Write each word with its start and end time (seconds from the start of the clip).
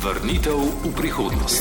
Vrnitev 0.00 0.56
v 0.56 0.96
prihodnost. 0.96 1.60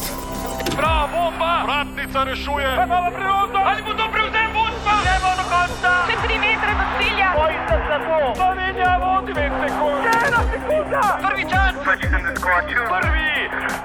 Bravo, 0.72 1.12
bomba! 1.12 1.68
Vratnica 1.68 2.24
rešuje! 2.24 2.72
Imamo 2.72 3.12
priložnost! 3.12 3.68
Ali 3.68 3.82
bo 3.84 3.92
to 4.00 4.06
prevzel 4.16 4.48
vodstva? 4.56 4.94
Gremo 5.04 5.32
do 5.36 5.46
konca! 5.52 5.92
Še 6.08 6.16
tri 6.24 6.36
metre 6.40 6.72
do 6.72 6.86
cilja! 6.96 7.30
Bojite 7.36 7.76
se 7.84 7.98
to! 8.00 8.20
Slovenija 8.40 8.94
vodi 9.04 9.32
5 9.36 9.60
sekund! 9.60 10.04
Ena 10.08 10.42
sekunda! 10.56 11.04
Prvi 11.20 11.44
čas! 11.52 11.72
Prvi! 11.84 13.32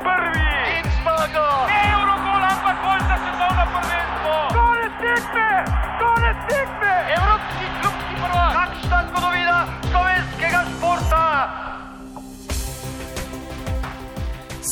Prvi! 0.07 0.51
In 0.79 0.87
zmaga! 1.03 1.49
Eurogol, 1.75 2.43
ampak 2.47 2.77
bolj 2.79 3.03
za 3.11 3.17
sezono 3.27 3.65
prvenstvo! 3.75 4.35
Konec 4.55 4.95
tekme! 5.03 5.51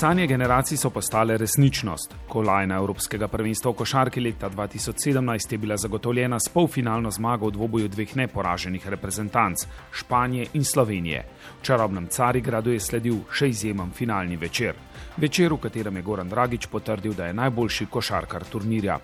Sanje 0.02 0.26
generacij 0.26 0.76
so 0.76 0.90
postale 0.90 1.36
resničnost. 1.36 2.14
Kolajna 2.28 2.74
Evropskega 2.76 3.28
prvenstva 3.28 3.70
v 3.70 3.74
košarki 3.74 4.20
leta 4.20 4.48
2017 4.50 5.52
je 5.52 5.58
bila 5.58 5.76
zagotovljena 5.76 6.40
s 6.40 6.48
polfinalno 6.48 7.10
zmago 7.10 7.46
v 7.46 7.52
dvoboju 7.52 7.88
dveh 7.88 8.16
neporaženih 8.16 8.88
reprezentanc 8.88 9.62
Španije 9.92 10.46
in 10.52 10.64
Slovenije. 10.64 11.22
V 11.60 11.62
čarobnem 11.62 12.08
Carigradu 12.10 12.74
je 12.74 12.80
sledil 12.80 13.20
še 13.30 13.48
izjemen 13.48 13.94
finalni 13.94 14.36
večer. 14.36 14.74
Večer, 15.16 15.52
v 15.52 15.60
katerem 15.62 15.96
je 15.96 16.02
Goran 16.02 16.28
Dragič 16.28 16.66
potrdil, 16.66 17.14
da 17.14 17.26
je 17.26 17.38
najboljši 17.38 17.86
košarkar 17.86 18.44
turnirja. 18.44 18.98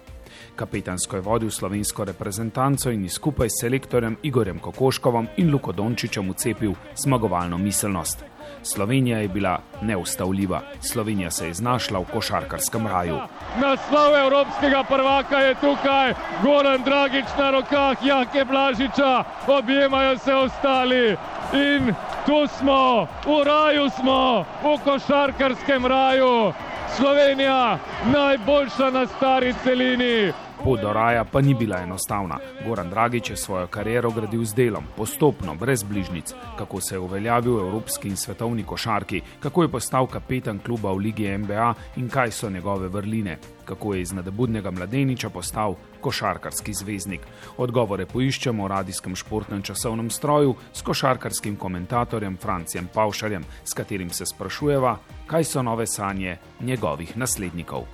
Kapetansko 0.57 1.17
je 1.17 1.23
vodil 1.23 1.51
slovensko 1.51 2.05
reprezentanco 2.05 2.91
in 2.91 3.09
skupaj 3.09 3.49
s 3.49 3.61
selektorjem 3.61 4.17
Igorjem 4.23 4.59
Kokoškovom 4.59 5.29
in 5.37 5.51
Luko 5.51 5.73
Dončičem 5.73 6.31
ucepil 6.31 6.75
zmagovalno 6.97 7.59
miselnost. 7.59 8.25
Slovenija 8.63 9.19
je 9.19 9.29
bila 9.29 9.59
neustavljiva. 9.83 10.61
Slovenija 10.81 11.31
se 11.31 11.47
je 11.47 11.55
znašla 11.55 11.99
v 11.99 12.05
košarkarskem 12.13 12.87
raju. 12.87 13.19
Naslov 13.61 14.17
evropskega 14.17 14.85
prvaka 14.85 15.39
je 15.39 15.55
tukaj, 15.55 16.15
Goran 16.43 16.83
Dragič 16.85 17.27
na 17.39 17.51
rokah, 17.51 17.97
Jake 18.03 18.45
Blažiča, 18.45 19.25
objemajo 19.47 20.19
se 20.19 20.35
ostali 20.35 21.17
in 21.53 21.95
tu 22.27 22.47
smo, 22.59 23.07
v 23.25 23.45
raju 23.45 23.91
smo, 23.91 24.45
v 24.63 24.79
košarkarskem 24.85 25.87
raju. 25.87 26.53
Slovenija, 26.97 27.79
najboljša 28.13 28.91
na 28.91 29.07
stari 29.07 29.55
celini. 29.65 30.33
Pot 30.65 30.81
do 30.81 30.93
raja 30.93 31.25
pa 31.25 31.41
ni 31.41 31.55
bila 31.55 31.79
enostavna. 31.79 32.39
Goran 32.67 32.91
Dragič 32.91 33.31
je 33.31 33.37
svojo 33.37 33.67
kariero 33.67 34.11
gradil 34.11 34.45
z 34.45 34.55
delom, 34.55 34.85
postopno, 34.97 35.55
brez 35.55 35.83
bližnjic, 35.83 36.35
kako 36.59 36.81
se 36.81 36.95
je 36.95 36.99
uveljavil 36.99 37.57
v 37.57 37.61
evropski 37.61 38.09
in 38.09 38.17
svetovni 38.17 38.65
košarki, 38.65 39.23
kako 39.41 39.63
je 39.63 39.69
postal 39.69 40.07
kapetan 40.07 40.59
kluba 40.59 40.93
v 40.93 40.97
Ligi 40.97 41.39
NBA 41.39 41.75
in 41.97 42.09
kaj 42.09 42.31
so 42.31 42.51
njegove 42.51 42.89
vrline, 42.89 43.39
kako 43.65 43.95
je 43.95 44.01
iz 44.01 44.13
nadebudnega 44.13 44.71
mladeniča 44.71 45.31
postal 45.31 45.75
košarkarski 46.01 46.75
zvezdnik. 46.75 47.21
Odgovore 47.57 48.07
poiščemo 48.07 48.65
v 48.65 48.69
radijskem 48.69 49.17
športnem 49.17 49.63
časovnem 49.63 50.11
stroju 50.11 50.57
s 50.73 50.83
košarkarskim 50.83 51.57
komentatorjem 51.57 52.37
Francijem 52.37 52.89
Pavšarjem, 52.95 53.45
s 53.65 53.75
katerim 53.75 54.11
se 54.11 54.27
sprašujeva, 54.27 54.99
kaj 55.27 55.45
so 55.45 55.63
nove 55.63 55.87
sanje 55.87 56.37
njegovih 56.61 57.17
naslednikov. 57.17 57.87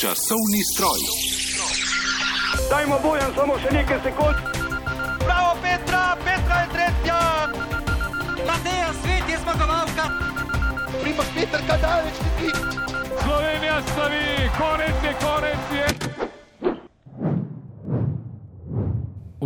Časovni 0.00 0.62
stroj. 0.74 1.00
Dajmo 2.70 2.96
bojem 3.04 3.34
samo 3.36 3.58
še 3.60 3.68
nekaj 3.68 3.98
sekund! 4.00 4.38
Bravo 5.26 5.50
Petra, 5.60 6.16
Petra 6.24 6.60
je 6.62 6.68
tretja! 6.72 7.18
Mateja 8.48 8.88
Svet 9.02 9.28
je 9.28 9.36
zmagovalka! 9.42 10.06
Primoš 11.02 11.28
Peter, 11.36 11.60
kaj 11.68 11.82
daleč 11.84 12.22
ti? 12.40 12.48
Slovenija 13.12 13.76
slavi, 13.92 14.24
konec 14.56 15.04
je, 15.04 15.12
konec 15.20 15.76
je. 15.76 16.09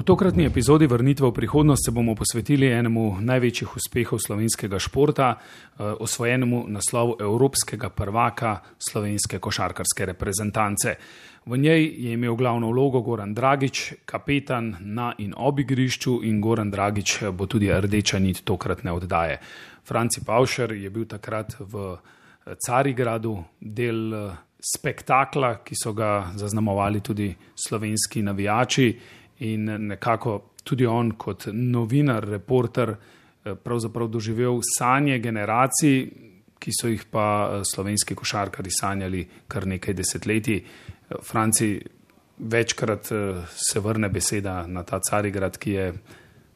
Tokratni 0.05 0.45
epizodi 0.45 0.87
Vrnitve 0.87 1.29
v 1.29 1.33
prihodnost 1.33 1.87
se 1.87 1.91
bomo 1.91 2.15
posvetili 2.15 2.69
enemu 2.69 3.17
največjih 3.21 3.77
uspehov 3.77 4.19
slovenskega 4.21 4.79
športa, 4.79 5.35
eh, 5.35 5.83
osvojenemu 5.83 6.65
naslovu 6.69 7.17
Evropskega 7.21 7.89
prvaka 7.89 8.61
slovenske 8.79 9.39
košarkarske 9.39 10.07
reprezentance. 10.07 10.95
V 11.47 11.57
njej 11.59 11.85
je 11.97 12.13
imel 12.13 12.35
glavno 12.35 12.71
vlogo 12.71 13.01
Goran 13.01 13.35
Dragič, 13.35 13.93
kapetan 14.05 14.77
na 14.81 15.15
in 15.19 15.35
ob 15.37 15.59
igrišču, 15.59 16.21
in 16.23 16.41
Goran 16.41 16.71
Dragič 16.71 17.23
bo 17.33 17.47
tudi 17.47 17.73
rdeča 17.73 18.19
nit 18.19 18.45
tokratne 18.45 18.93
oddaje. 18.93 19.39
Franci 19.85 20.25
Pavšer 20.27 20.73
je 20.73 20.91
bil 20.91 21.05
takrat 21.05 21.57
v 21.61 21.97
eh, 22.47 22.55
Carigradu 22.67 23.45
del 23.61 24.15
eh, 24.15 24.37
spektakla, 24.77 25.61
ki 25.65 25.75
so 25.77 25.93
ga 25.93 26.33
zaznamovali 26.35 27.01
tudi 27.01 27.35
slovenski 27.55 28.23
navijači 28.23 28.99
in 29.45 29.69
nekako 29.89 30.41
tudi 30.65 30.87
on, 30.87 31.13
kot 31.21 31.49
novinar, 31.53 32.25
reporter, 32.29 32.95
pravzaprav 33.63 34.09
doživel 34.09 34.61
sanje 34.65 35.19
generacij, 35.21 35.99
ki 36.59 36.73
so 36.73 36.89
jih 36.89 37.05
pa 37.13 37.61
slovenski 37.69 38.17
košarkari 38.17 38.73
sanjali 38.73 39.27
kar 39.49 39.67
nekaj 39.69 39.95
desetletij. 39.95 40.63
Franci, 41.21 41.77
večkrat 42.39 43.11
se 43.53 43.81
vrne 43.81 44.09
beseda 44.09 44.63
na 44.67 44.83
ta 44.83 45.01
Carigrad, 45.05 45.59
ki 45.61 45.71
je 45.71 45.93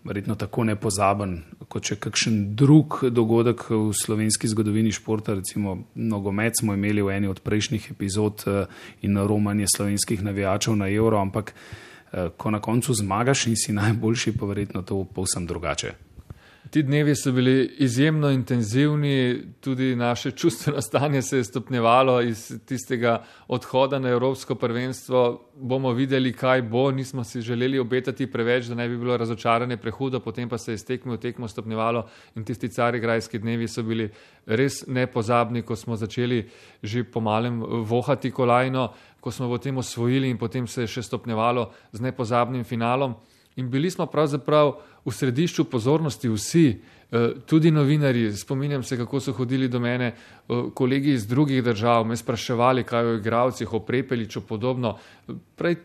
verjetno 0.08 0.34
tako 0.40 0.64
nepozaben 0.64 1.34
kot 1.68 1.90
še 1.90 1.98
kakšen 2.00 2.38
drug 2.56 3.02
dogodek 3.12 3.66
v 3.68 3.92
slovenski 3.92 4.48
zgodovini 4.48 4.92
športa, 4.94 5.34
recimo 5.36 5.76
nogomet 5.94 6.56
smo 6.60 6.72
imeli 6.74 7.04
v 7.04 7.12
eni 7.18 7.28
od 7.28 7.42
prejšnjih 7.44 7.90
epizod 7.92 8.46
in 9.04 9.20
romanje 9.20 9.68
slovenskih 9.76 10.22
navijačev 10.24 10.78
na 10.80 10.88
evro, 10.88 11.20
ampak 11.20 11.52
ko 12.36 12.50
na 12.50 12.60
koncu 12.60 12.94
zmagaš 12.94 13.46
in 13.46 13.56
si 13.56 13.72
najboljši, 13.72 14.36
pa 14.38 14.46
verjetno 14.46 14.82
to 14.82 15.04
povsem 15.14 15.46
drugače. 15.46 15.94
Ti 16.70 16.82
dnevi 16.82 17.14
so 17.16 17.32
bili 17.32 17.74
izjemno 17.78 18.30
intenzivni, 18.30 19.42
tudi 19.60 19.96
naše 19.96 20.30
čustveno 20.30 20.80
stanje 20.80 21.22
se 21.22 21.36
je 21.36 21.44
stopnjevalo 21.44 22.20
iz 22.20 22.52
tistega 22.66 23.24
odhoda 23.48 23.98
na 23.98 24.08
Evropsko 24.08 24.54
prvenstvo. 24.54 25.44
Bomo 25.54 25.92
videli, 25.92 26.32
kaj 26.32 26.62
bo. 26.62 26.90
Nismo 26.90 27.24
si 27.24 27.40
želeli 27.40 27.78
obetati 27.78 28.26
preveč, 28.26 28.66
da 28.66 28.74
ne 28.74 28.88
bi 28.88 28.98
bilo 28.98 29.16
razočaranje 29.16 29.76
prehudo, 29.76 30.20
potem 30.20 30.48
pa 30.48 30.58
se 30.58 30.72
je 30.72 30.78
stekmo 30.78 31.12
v 31.12 31.18
tekmo 31.18 31.48
stopnjevalo 31.48 32.06
in 32.34 32.44
tisti 32.44 32.68
carigrajski 32.68 33.38
dnevi 33.38 33.68
so 33.68 33.82
bili 33.82 34.10
res 34.46 34.84
nepozabni, 34.86 35.62
ko 35.62 35.76
smo 35.76 35.96
začeli 35.96 36.48
že 36.82 37.04
pomalem 37.04 37.62
vohati 37.84 38.30
kolajno, 38.30 38.92
ko 39.20 39.30
smo 39.30 39.48
v 39.48 39.58
tem 39.58 39.76
osvojili 39.78 40.30
in 40.30 40.38
potem 40.38 40.66
se 40.66 40.84
je 40.84 40.92
še 40.98 41.02
stopnjevalo 41.02 41.70
z 41.92 42.00
nepozabnim 42.00 42.64
finalom. 42.64 43.16
In 43.58 43.70
bili 43.70 43.90
smo 43.90 44.06
pravzaprav 44.06 44.76
v 45.04 45.12
središču 45.12 45.64
pozornosti 45.66 46.28
vsi, 46.30 46.66
tudi 47.46 47.70
novinari. 47.70 48.36
Spominjam 48.36 48.82
se, 48.82 48.96
kako 48.96 49.20
so 49.20 49.32
hodili 49.32 49.68
do 49.68 49.80
mene 49.80 50.12
kolegi 50.74 51.12
iz 51.12 51.26
drugih 51.26 51.62
držav, 51.64 52.04
me 52.04 52.16
spraševali, 52.16 52.84
kaj 52.84 53.06
o 53.06 53.14
igravcih, 53.18 53.72
o 53.72 53.80
prepeliču 53.80 54.40
podobno. 54.46 54.98
Prej 55.56 55.76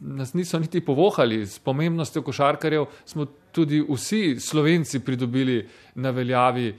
nas 0.00 0.34
niso 0.34 0.58
niti 0.58 0.80
povohali, 0.80 1.46
s 1.46 1.58
pomembnostjo 1.58 2.22
košarkarjev 2.22 2.86
smo 3.04 3.26
tudi 3.52 3.80
vsi 3.88 4.40
slovenci 4.40 5.00
pridobili 5.00 5.68
na 5.94 6.10
veljavi, 6.10 6.74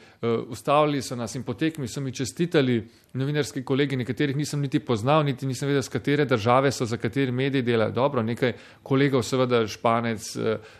ustavili 0.47 1.01
so 1.01 1.15
nas 1.15 1.35
in 1.35 1.43
po 1.43 1.53
tekmi 1.53 1.87
so 1.87 2.01
mi 2.01 2.11
čestitali 2.11 2.87
novinarski 3.13 3.63
kolegi, 3.63 3.97
nekaterih 3.97 4.35
nisem 4.37 4.61
niti 4.61 4.79
poznal, 4.79 5.23
niti 5.25 5.47
nisem 5.47 5.67
vedel, 5.67 5.81
z 5.81 5.89
katere 5.89 6.25
države 6.25 6.71
so, 6.71 6.85
za 6.85 6.97
kateri 6.97 7.31
mediji 7.31 7.61
delajo. 7.61 7.91
Dobro, 7.91 8.23
nekaj 8.23 8.53
kolegov, 8.83 9.23
seveda 9.25 9.63
Španec, 9.67 10.27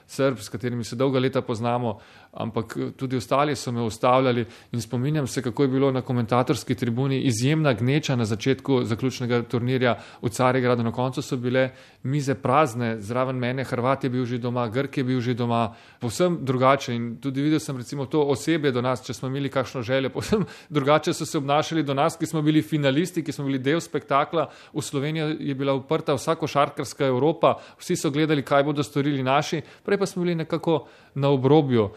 Srb, 0.07 0.39
s 0.39 0.49
katerimi 0.49 0.83
se 0.83 0.95
dolga 0.95 1.19
leta 1.19 1.41
poznamo, 1.41 1.97
ampak 2.31 2.77
tudi 2.97 3.17
ostali 3.17 3.55
so 3.55 3.71
me 3.71 3.81
ustavljali 3.81 4.45
in 4.71 4.81
spominjam 4.81 5.27
se, 5.27 5.41
kako 5.41 5.63
je 5.63 5.67
bilo 5.67 5.91
na 5.91 6.01
komentatorski 6.01 6.75
tribuni 6.75 7.21
izjemna 7.21 7.73
gneča 7.73 8.15
na 8.15 8.25
začetku 8.25 8.83
zaključnega 8.85 9.41
turnirja 9.41 9.97
v 10.21 10.29
Carigradu. 10.29 10.83
Na 10.83 10.91
koncu 10.91 11.21
so 11.21 11.37
bile 11.37 11.69
mize 12.03 12.35
prazne, 12.35 13.01
zraven 13.01 13.35
mene 13.35 13.63
Hrvat 13.63 14.03
je 14.03 14.09
bil 14.09 14.25
že 14.25 14.37
doma, 14.37 14.67
Grk 14.67 14.97
je 14.97 15.03
bil 15.03 15.21
že 15.21 15.33
doma, 15.33 15.73
povsem 15.99 16.37
drugače 16.41 16.95
in 16.95 17.17
tudi 17.21 17.41
videl 17.41 17.59
sem 17.59 17.77
recimo 17.77 18.05
to 18.05 18.21
osebje 18.21 18.71
do 18.71 18.81
nas, 18.81 19.03
če 19.05 19.13
smo 19.13 19.27
imeli 19.27 19.49
kakšno 19.49 19.81
željo, 19.83 20.09
povsem 20.17 20.45
drugače 20.69 21.13
so 21.13 21.25
se 21.25 21.37
obnašali 21.37 21.83
do 21.83 21.93
nas, 21.93 22.17
ki 22.17 22.25
smo 22.25 22.41
bili 22.41 22.61
finalisti, 22.61 23.23
ki 23.23 23.31
smo 23.35 23.45
bili 23.45 23.59
del 23.59 23.81
spektakla. 23.81 24.49
V 24.73 24.81
Sloveniji 24.81 25.37
je 25.49 25.55
bila 25.55 25.73
uprta 25.73 26.15
vsa 26.15 26.35
košarkarska 26.35 27.05
Evropa, 27.05 27.55
vsi 27.79 27.95
so 27.95 28.11
gledali, 28.11 28.45
kaj 28.45 28.63
bodo 28.63 28.83
storili 28.83 29.23
naši, 29.23 29.61
prej 29.85 29.99
pa 29.99 30.05
smo 30.05 30.23
bili 30.23 30.35
nekako 30.35 30.85
na 31.15 31.29
obrobju. 31.29 31.89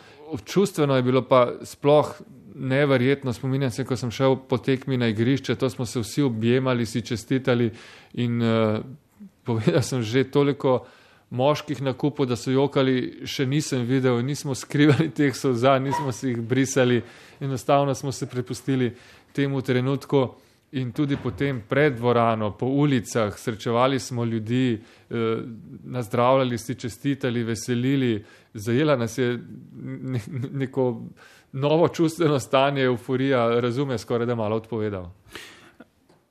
Čustveno 0.44 0.96
je 0.96 1.02
bilo 1.02 1.22
pa 1.28 1.48
sploh 1.62 2.14
neverjetno, 2.54 3.32
spominjam 3.32 3.70
se, 3.70 3.84
ko 3.84 3.96
sem 3.96 4.10
šel 4.10 4.36
po 4.48 4.58
tekmi 4.58 4.96
na 4.96 5.08
igrišče, 5.08 5.54
to 5.54 5.70
smo 5.70 5.86
se 5.86 6.00
vsi 6.00 6.22
objemali, 6.22 6.86
si 6.86 7.02
čestitali 7.02 7.70
in 8.14 8.42
uh, 8.42 8.80
povedal 9.44 9.82
sem 9.82 10.02
že 10.02 10.24
toliko 10.30 10.86
moških 11.32 11.82
na 11.82 11.92
kupu, 11.92 12.26
da 12.26 12.36
so 12.36 12.52
jokali, 12.52 13.24
še 13.24 13.46
nisem 13.48 13.86
videl, 13.88 14.20
nismo 14.20 14.54
skrivali 14.54 15.08
teh 15.16 15.32
solza, 15.36 15.78
nismo 15.80 16.12
si 16.12 16.28
jih 16.28 16.40
brisali, 16.44 17.00
enostavno 17.40 17.94
smo 17.94 18.12
se 18.12 18.28
prepustili 18.28 18.92
temu 19.32 19.62
trenutku. 19.62 20.26
In 20.72 20.92
tudi 20.92 21.18
potem 21.20 21.58
pred 21.68 21.98
dvorano, 21.98 22.54
po 22.56 22.66
ulicah, 22.66 23.34
srečevali 23.38 23.98
smo 24.00 24.24
ljudi, 24.24 24.80
eh, 25.10 25.16
nazdravljali, 25.84 26.58
si 26.58 26.74
čestitali, 26.74 27.44
veselili, 27.44 28.24
zajela 28.54 28.96
nas 28.96 29.18
je 29.18 29.38
ne, 29.82 30.20
neko 30.52 31.02
novo 31.52 31.88
čustveno 31.88 32.40
stanje, 32.40 32.84
euforija, 32.84 33.60
razume 33.60 33.98
skoraj 33.98 34.26
da 34.26 34.34
malo 34.34 34.56
odpovedal. 34.56 35.10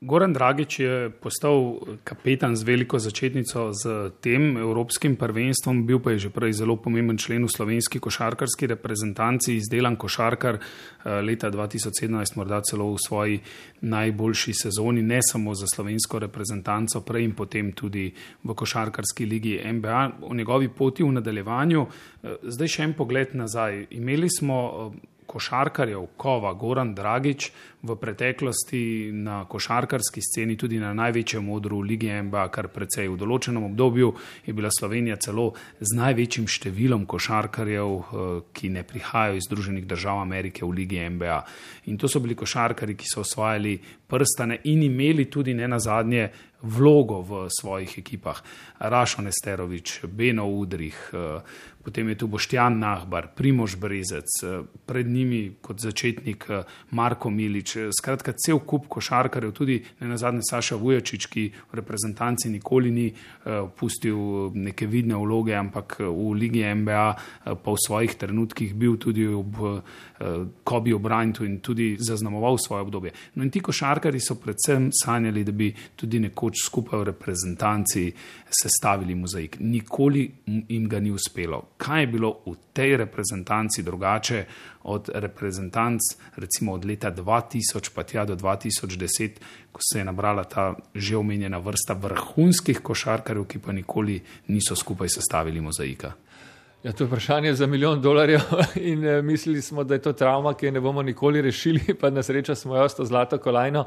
Goran 0.01 0.33
Dragič 0.33 0.79
je 0.79 1.09
postal 1.13 1.77
kapetan 2.03 2.55
z 2.57 2.65
veliko 2.65 2.97
začetnico 2.97 3.69
z 3.69 4.09
tem 4.17 4.57
evropskim 4.57 5.13
prvenstvom, 5.13 5.85
bil 5.85 6.01
pa 6.01 6.17
je 6.17 6.25
že 6.25 6.29
prej 6.33 6.57
zelo 6.57 6.73
pomemben 6.73 7.21
člen 7.21 7.45
v 7.45 7.53
slovenski 7.53 8.01
košarkarski 8.01 8.65
reprezentanci, 8.73 9.61
izdelan 9.61 9.93
košarkar 9.93 10.57
eh, 10.57 11.21
leta 11.21 11.53
2017, 11.53 12.33
morda 12.33 12.65
celo 12.65 12.89
v 12.89 12.97
svoji 12.97 13.37
najboljši 13.85 14.53
sezoni, 14.65 15.05
ne 15.05 15.21
samo 15.21 15.53
za 15.53 15.69
slovensko 15.69 16.17
reprezentanco, 16.25 17.05
prej 17.05 17.29
in 17.29 17.37
potem 17.37 17.69
tudi 17.69 18.09
v 18.41 18.57
košarkarski 18.57 19.29
ligi 19.29 19.61
NBA. 19.61 20.25
O 20.25 20.33
njegovi 20.33 20.73
poti 20.73 21.05
v 21.05 21.13
nadaljevanju, 21.21 21.85
eh, 21.85 22.41
zdaj 22.41 22.67
še 22.67 22.83
en 22.89 22.97
pogled 22.97 23.37
nazaj. 23.37 23.85
Imeli 23.93 24.33
smo 24.33 24.57
eh, 24.65 25.10
košarkarjev, 25.31 26.09
Kova, 26.19 26.51
Goran 26.59 26.91
Dragič, 26.95 27.51
v 27.81 27.95
preteklosti 27.97 29.09
na 29.13 29.41
košarkarski 29.49 30.21
sceni, 30.21 30.57
tudi 30.57 30.77
na 30.79 30.91
največjem 30.93 31.49
odru 31.49 31.79
Lige 31.81 32.13
MBA, 32.21 32.43
kar 32.53 32.67
precej 32.69 33.09
v 33.09 33.17
določenem 33.17 33.63
obdobju 33.71 34.11
je 34.45 34.53
bila 34.53 34.69
Slovenija 34.69 35.17
celo 35.23 35.47
z 35.79 35.97
največjim 35.97 36.45
številom 36.45 37.07
košarkarjev, 37.09 37.89
eh, 37.97 38.29
ki 38.53 38.69
ne 38.69 38.83
prihajajo 38.83 39.39
iz 39.39 39.49
Združenih 39.49 39.87
držav 39.87 40.21
Amerike 40.21 40.65
v 40.65 40.71
Lige 40.77 41.09
MBA. 41.09 41.41
In 41.89 41.97
to 41.97 42.07
so 42.07 42.19
bili 42.19 42.35
košarkari, 42.35 42.95
ki 42.95 43.05
so 43.09 43.25
osvajali 43.25 43.79
prstane 44.07 44.59
in 44.65 44.83
imeli 44.83 45.25
tudi 45.25 45.53
ne 45.53 45.67
nazadnje 45.67 46.29
vlogo 46.61 47.21
v 47.21 47.47
svojih 47.49 47.97
ekipah. 47.97 48.43
Rašo 48.81 49.21
Nesterovič, 49.21 49.99
Beno 50.07 50.47
Udrih, 50.49 50.97
eh, 51.13 51.41
potem 51.83 52.09
je 52.09 52.15
tu 52.15 52.27
Boštjan 52.27 52.79
Nahbar, 52.79 53.27
Primož 53.35 53.75
Brezec, 53.75 54.29
eh, 54.43 54.63
pred 54.85 55.07
njimi 55.07 55.55
kot 55.61 55.79
začetnik 55.79 56.45
Marko 56.91 57.29
Milič, 57.29 57.77
skratka, 58.01 58.33
cel 58.33 58.59
kup 58.59 58.87
košarkarjev, 58.87 59.51
tudi 59.51 59.83
ne 59.99 60.07
na 60.07 60.17
zadnje 60.17 60.41
Saša 60.49 60.75
Vujačič, 60.75 61.25
ki 61.25 61.51
v 61.71 61.75
reprezentanci 61.75 62.49
nikoli 62.49 62.91
ni 62.91 63.13
pustil 63.77 64.51
neke 64.53 64.87
vidne 64.87 65.15
vloge, 65.15 65.55
ampak 65.55 65.97
eh, 65.99 66.07
v 66.07 66.33
Ligi 66.37 66.63
MBA 66.63 67.07
eh, 67.11 67.55
pa 67.55 67.69
v 67.71 67.79
svojih 67.87 68.15
trenutkih 68.15 68.73
bil 68.75 68.97
tudi 68.97 69.27
ob 69.27 69.83
Kobi 70.63 70.93
Obrantu 70.93 71.45
in 71.49 71.57
tudi 71.65 71.97
zaznamoval 71.97 72.57
svoje 72.61 72.85
obdobje. 72.85 73.11
No 73.35 73.43
in 73.43 73.49
ti 73.49 73.57
košarkari 73.57 74.19
so 74.21 74.35
predvsem 74.37 74.91
sanjali, 74.93 75.41
da 75.43 75.51
bi 75.51 75.71
tudi 75.97 76.19
nekoč 76.21 76.61
skupaj 76.61 77.01
v 77.01 77.07
reprezentanci 77.09 78.03
sestavili 78.71 79.15
mozaik. 79.15 79.57
Nikoli 79.59 80.31
jim 80.45 80.89
ga 80.89 80.99
ni 80.99 81.11
uspelo. 81.11 81.61
Kaj 81.77 82.01
je 82.01 82.07
bilo 82.07 82.31
v 82.45 82.55
tej 82.73 82.97
reprezentanci 83.03 83.83
drugače? 83.83 84.45
od 84.83 85.09
reprezentanc, 85.13 86.01
recimo 86.35 86.73
od 86.73 86.85
leta 86.85 87.11
2000 87.11 87.89
pa 87.95 88.03
tja 88.03 88.25
do 88.25 88.35
2010, 88.35 89.29
ko 89.71 89.81
se 89.81 89.99
je 89.99 90.05
nabrala 90.05 90.43
ta 90.43 90.75
že 90.95 91.17
omenjena 91.17 91.57
vrsta 91.57 91.93
vrhunskih 91.93 92.79
košarkarjev, 92.79 93.45
ki 93.45 93.59
pa 93.59 93.71
nikoli 93.71 94.21
niso 94.47 94.75
skupaj 94.75 95.09
sestavili 95.09 95.61
mozaika. 95.61 96.13
Ja, 96.83 96.91
to 96.91 97.03
je 97.03 97.07
vprašanje 97.07 97.53
za 97.53 97.67
milijon 97.67 98.01
dolarjev 98.01 98.41
in 98.91 99.05
e, 99.05 99.21
mislili 99.21 99.61
smo, 99.61 99.83
da 99.83 99.93
je 99.93 100.01
to 100.01 100.13
travma, 100.13 100.53
ki 100.53 100.65
je 100.65 100.71
ne 100.71 100.81
bomo 100.81 101.03
nikoli 101.03 101.41
rešili, 101.41 101.93
pa 102.01 102.09
na 102.09 102.23
srečo 102.23 102.55
smo 102.55 102.75
jo 102.75 102.89
s 102.89 102.95
to 102.95 103.05
zlato 103.05 103.37
kolajno. 103.37 103.85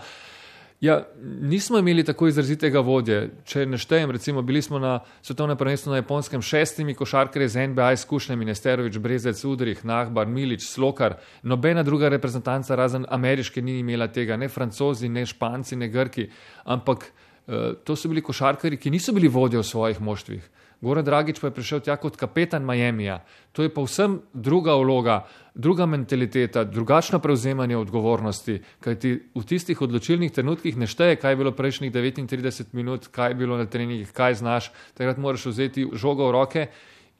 Ja, 0.84 1.06
nismo 1.40 1.78
imeli 1.78 2.04
tako 2.04 2.26
izrazitega 2.28 2.80
vodje. 2.84 3.30
Če 3.48 3.62
neštejem, 3.66 4.10
recimo, 4.12 4.42
bili 4.44 4.60
smo 4.62 4.78
na 4.78 4.98
svetovnem 5.22 5.56
prvenstvu 5.56 5.94
na 5.94 6.00
japonskem 6.02 6.42
šestimi 6.44 6.94
košarkarji 6.94 7.48
z 7.48 7.66
NBA 7.70 7.86
izkušnjami, 7.96 8.44
Nesterovič, 8.44 8.98
Brezec, 9.00 9.40
Udrih, 9.48 9.80
Nahbar, 9.84 10.28
Milič, 10.28 10.66
Slokar. 10.68 11.16
Nobena 11.42 11.82
druga 11.82 12.10
reprezentanca 12.12 12.76
razen 12.76 13.06
ameriške 13.08 13.62
ni 13.62 13.78
imela 13.78 14.10
tega, 14.12 14.36
ne 14.36 14.48
francozi, 14.48 15.08
ne 15.08 15.24
španci, 15.26 15.80
ne 15.80 15.88
grki. 15.88 16.26
Ampak 16.64 17.08
uh, 17.08 17.72
to 17.84 17.96
so 17.96 18.12
bili 18.12 18.20
košarkarji, 18.20 18.76
ki 18.76 18.92
niso 18.92 19.16
bili 19.16 19.32
vodje 19.32 19.64
v 19.64 19.70
svojih 19.70 20.04
moštvih. 20.04 20.50
Goran 20.84 21.04
Dragič 21.04 21.40
pa 21.40 21.48
je 21.48 21.56
prišel 21.56 21.80
tja 21.80 21.96
kot 21.96 22.16
kapetan 22.20 22.64
Miamija. 22.66 23.22
To 23.56 23.64
je 23.64 23.72
povsem 23.72 24.18
druga 24.32 24.74
vloga, 24.76 25.24
druga 25.54 25.86
mentaliteta, 25.86 26.64
drugačno 26.64 27.18
prevzemanje 27.24 27.76
odgovornosti, 27.76 28.58
kajti 28.84 29.12
v 29.34 29.44
tistih 29.48 29.80
odločilnih 29.80 30.32
trenutkih 30.32 30.76
ne 30.76 30.86
šteje, 30.86 31.16
kaj 31.16 31.32
je 31.32 31.40
bilo 31.40 31.54
prejšnjih 31.56 31.92
39 31.92 32.76
minut, 32.76 33.08
kaj 33.08 33.32
je 33.32 33.38
bilo 33.40 33.56
na 33.56 33.64
treningih, 33.64 34.12
kaj 34.12 34.42
znaš. 34.42 34.70
Takrat 34.94 35.16
moraš 35.16 35.46
vzeti 35.48 35.86
žogo 35.92 36.28
v 36.28 36.36
roke 36.36 36.66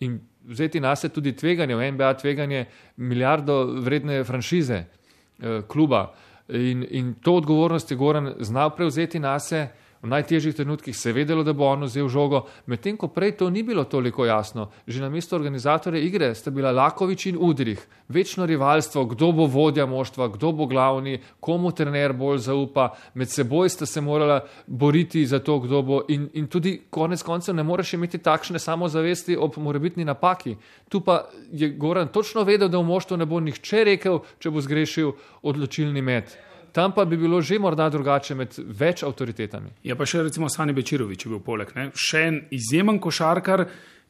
in 0.04 0.20
vzeti 0.44 0.80
na 0.80 0.92
sebe 0.96 1.14
tudi 1.14 1.32
tveganje, 1.32 1.76
v 1.76 1.92
NBA 1.96 2.14
tveganje 2.20 2.66
milijardo 2.96 3.80
vredne 3.80 4.24
franšize 4.24 4.84
eh, 4.84 5.62
kluba. 5.68 6.12
In, 6.48 6.84
in 6.90 7.14
to 7.24 7.38
odgovornost 7.40 7.90
je 7.90 7.96
Goran 7.96 8.34
znal 8.44 8.76
prevzeti 8.76 9.18
na 9.18 9.38
sebe 9.40 9.83
v 10.04 10.12
najtežjih 10.12 10.54
trenutkih 10.54 10.96
se 10.96 11.08
je 11.08 11.16
vedelo, 11.16 11.42
da 11.42 11.52
bo 11.56 11.64
on 11.64 11.86
vzel 11.88 12.08
žogo, 12.12 12.44
medtem 12.66 12.96
ko 13.00 13.08
prej 13.08 13.38
to 13.40 13.48
ni 13.50 13.62
bilo 13.62 13.84
toliko 13.84 14.26
jasno. 14.28 14.68
Že 14.86 15.00
na 15.00 15.08
mesto 15.08 15.36
organizatorja 15.36 16.00
igre 16.00 16.34
sta 16.34 16.50
bila 16.50 16.72
Lakovič 16.72 17.26
in 17.26 17.38
Udrih, 17.40 17.80
večno 18.08 18.46
rivalstvo, 18.46 19.04
kdo 19.14 19.32
bo 19.32 19.46
vodja 19.46 19.86
moštva, 19.86 20.28
kdo 20.36 20.52
bo 20.52 20.66
glavni, 20.66 21.18
komu 21.40 21.72
trener 21.72 22.12
bolj 22.12 22.44
zaupa, 22.44 22.90
med 23.14 23.32
seboj 23.32 23.68
sta 23.68 23.86
se 23.86 24.00
morala 24.00 24.44
boriti 24.66 25.26
za 25.26 25.40
to, 25.40 25.58
kdo 25.64 25.82
bo 25.82 26.02
in, 26.08 26.28
in 26.34 26.46
tudi 26.46 26.82
konec 26.90 27.22
koncev 27.22 27.56
ne 27.56 27.64
moreš 27.64 27.94
imeti 27.96 28.18
takšne 28.18 28.58
samozavesti 28.58 29.36
ob 29.36 29.56
morebitni 29.56 30.04
napaki. 30.04 30.56
Tu 30.88 31.00
pa 31.00 31.24
je 31.52 31.68
Goran 31.68 32.08
točno 32.08 32.44
vedel, 32.44 32.68
da 32.68 32.78
v 32.78 32.84
moštvu 32.92 33.16
ne 33.16 33.26
bo 33.26 33.40
nihče 33.40 33.84
rekel, 33.84 34.20
če 34.38 34.50
bo 34.50 34.60
zgrešil 34.60 35.14
odločilni 35.42 36.02
met 36.02 36.36
tam 36.74 36.92
pa 36.92 37.04
bi 37.04 37.16
bilo 37.16 37.40
že 37.40 37.58
morda 37.62 37.86
drugače 37.90 38.34
med 38.34 38.56
več 38.58 39.04
avtoritetami. 39.06 39.70
Ja, 39.86 39.94
pa 39.94 40.06
še 40.06 40.24
recimo 40.26 40.50
Sani 40.50 40.74
Bečirovič 40.74 41.24
je 41.26 41.30
bil 41.30 41.42
poleg, 41.44 41.70
ne? 41.78 41.90
še 41.94 42.22
en 42.28 42.40
izjemen 42.54 42.98
košarkar 42.98 43.68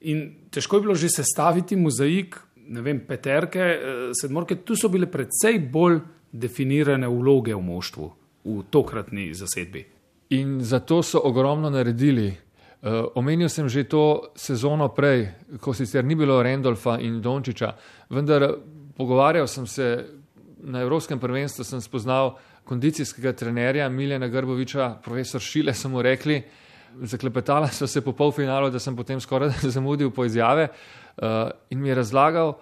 in 0.08 0.24
težko 0.50 0.80
je 0.80 0.84
bilo 0.86 0.96
že 0.96 1.12
sestaviti 1.12 1.76
mozaik, 1.76 2.38
ne 2.72 2.80
vem, 2.80 3.02
peterke, 3.04 3.60
eh, 3.60 4.06
sedmorke, 4.16 4.62
tu 4.64 4.76
so 4.76 4.88
bile 4.88 5.10
predvsej 5.12 5.60
bolj 5.72 6.00
definirane 6.32 7.08
vloge 7.08 7.52
v 7.52 7.60
moštvu, 7.60 8.08
v 8.44 8.64
tokratni 8.72 9.28
zasedbi. 9.36 9.84
In 10.34 10.58
zato 10.64 11.02
so 11.02 11.20
ogromno 11.20 11.70
naredili. 11.70 12.32
Uh, 12.84 13.08
omenil 13.16 13.48
sem 13.48 13.64
že 13.64 13.86
to 13.88 14.32
sezono 14.36 14.90
prej, 14.92 15.30
ko 15.56 15.72
sicer 15.72 16.04
ni 16.04 16.12
bilo 16.12 16.42
Randolfa 16.44 16.98
in 17.00 17.22
Dončiča, 17.24 17.70
vendar 18.12 18.44
pogovarjal 18.96 19.48
sem 19.48 19.64
se 19.66 20.04
na 20.60 20.82
Evropskem 20.84 21.16
prvenstvu, 21.20 21.64
sem 21.64 21.80
spoznal 21.80 22.36
kondicijskega 22.64 23.32
trenerja 23.32 23.88
Miljana 23.88 24.28
Grboviča, 24.28 24.94
profesor 25.04 25.40
Šile, 25.40 25.74
so 25.74 25.88
mu 25.88 26.02
rekli, 26.02 26.42
zaklepetala 27.02 27.68
so 27.68 27.86
se 27.86 28.00
po 28.00 28.12
polfinalu, 28.12 28.70
da 28.70 28.78
sem 28.78 28.96
potem 28.96 29.20
skoraj 29.20 29.50
zamudil 29.74 30.10
po 30.10 30.24
izjave 30.24 30.68
uh, 30.68 31.50
in 31.70 31.80
mi 31.80 31.88
je 31.88 31.94
razlagal, 31.94 32.54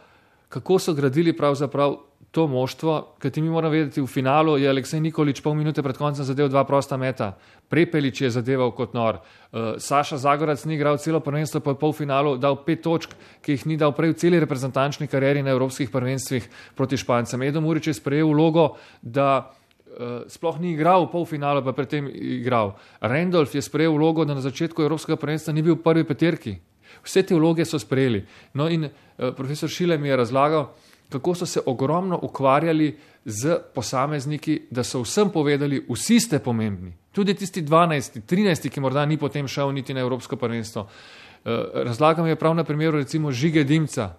kako 0.48 0.78
so 0.78 0.94
gradili 0.94 1.36
pravzaprav 1.36 1.96
to 2.32 2.46
moštvo, 2.46 3.14
kajti 3.18 3.42
mi 3.42 3.50
moramo 3.50 3.72
vedeti, 3.72 4.00
v 4.00 4.06
finalu 4.06 4.56
je 4.56 4.68
Aleksej 4.68 5.00
Nikolič 5.00 5.42
pol 5.44 5.52
minute 5.54 5.82
pred 5.82 5.96
koncem 5.96 6.24
zadev 6.24 6.48
dva 6.48 6.64
prosta 6.64 6.96
meta, 6.96 7.34
Prepelič 7.68 8.20
je 8.20 8.30
zadeval 8.30 8.72
kot 8.72 8.94
nor, 8.96 9.18
uh, 9.20 9.74
Saša 9.78 10.16
Zagorac 10.16 10.64
ni 10.64 10.74
igral 10.74 10.96
celo 10.98 11.20
prvenstvo, 11.20 11.60
pa 11.60 11.70
je 11.70 11.80
pol 11.80 11.92
finalu 11.92 12.38
dal 12.40 12.56
pet 12.64 12.82
točk, 12.82 13.12
ki 13.44 13.52
jih 13.52 13.66
ni 13.66 13.76
dal 13.76 13.92
prej 13.92 14.14
v 14.14 14.18
celi 14.24 14.40
reprezentančni 14.40 15.08
karieri 15.12 15.42
na 15.42 15.52
evropskih 15.52 15.90
prvenstvih 15.92 16.48
proti 16.76 16.96
Špancem. 16.96 17.42
Edo 17.42 17.60
Murič 17.60 17.86
je 17.86 17.94
sprejel 18.00 18.32
vlogo, 18.32 18.76
da 19.02 19.52
uh, 19.92 20.24
sploh 20.26 20.58
ni 20.60 20.72
igral 20.72 21.06
v 21.06 21.12
polfinalu, 21.12 21.62
pa 21.62 21.72
predtem 21.72 22.08
igral. 22.08 22.74
Randolph 23.00 23.54
je 23.54 23.62
sprejel 23.62 23.92
vlogo, 23.92 24.24
da 24.24 24.34
na 24.34 24.40
začetku 24.40 24.82
Evropskega 24.82 25.16
prvenstva 25.16 25.52
ni 25.52 25.62
bil 25.62 25.76
v 25.76 25.82
prvi 25.84 26.04
peterki. 26.04 26.56
Vse 27.02 27.22
te 27.22 27.34
vloge 27.34 27.64
so 27.64 27.78
sprejeli. 27.78 28.24
No 28.54 28.68
in 28.68 28.88
uh, 28.88 29.32
profesor 29.36 29.68
Šile 29.68 29.98
mi 29.98 30.08
je 30.08 30.16
razlagal, 30.16 30.68
kako 31.12 31.34
so 31.34 31.46
se 31.46 31.60
ogromno 31.66 32.18
ukvarjali 32.22 32.96
z 33.24 33.58
posamezniki, 33.74 34.62
da 34.70 34.82
so 34.82 35.02
vsem 35.02 35.30
povedali, 35.30 35.84
vsi 35.88 36.20
ste 36.20 36.38
pomembni. 36.38 36.92
Tudi 37.12 37.34
tisti 37.34 37.62
12, 37.62 38.24
13, 38.26 38.70
ki 38.72 38.80
morda 38.80 39.04
ni 39.06 39.20
potem 39.20 39.48
šel 39.48 39.72
niti 39.72 39.94
na 39.94 40.00
Evropsko 40.00 40.36
prvenstvo. 40.36 40.82
Uh, 40.82 41.50
razlagam 41.84 42.26
je 42.26 42.36
prav 42.36 42.54
na 42.54 42.64
primeru 42.64 42.98
recimo 42.98 43.32
Žige 43.32 43.64
Dimca, 43.64 44.14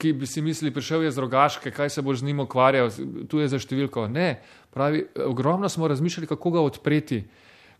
ki 0.00 0.14
bi 0.16 0.26
si 0.26 0.40
mislili, 0.42 0.72
prišel 0.72 1.04
je 1.04 1.12
z 1.12 1.22
rogaške, 1.22 1.70
kaj 1.70 1.92
se 1.92 2.02
bo 2.02 2.14
z 2.16 2.24
njim 2.24 2.40
ukvarjal, 2.46 2.88
tu 3.28 3.42
je 3.42 3.48
za 3.52 3.60
številko. 3.60 4.08
Ne, 4.08 4.40
pravi, 4.72 5.04
ogromno 5.28 5.68
smo 5.68 5.88
razmišljali, 5.88 6.30
kako 6.30 6.56
ga 6.56 6.64
odpreti, 6.64 7.22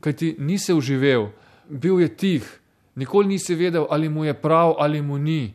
kaj 0.05 0.13
ti 0.13 0.35
ni 0.39 0.59
se 0.61 0.77
uživel, 0.77 1.31
bil 1.69 2.01
je 2.05 2.09
tih, 2.13 2.57
Nikoli 2.95 3.29
nisi 3.29 3.55
vedel, 3.55 3.87
ali 3.91 4.09
mu 4.09 4.25
je 4.25 4.35
prav 4.35 4.75
ali 4.79 5.03
mu 5.03 5.19
ni. 5.19 5.55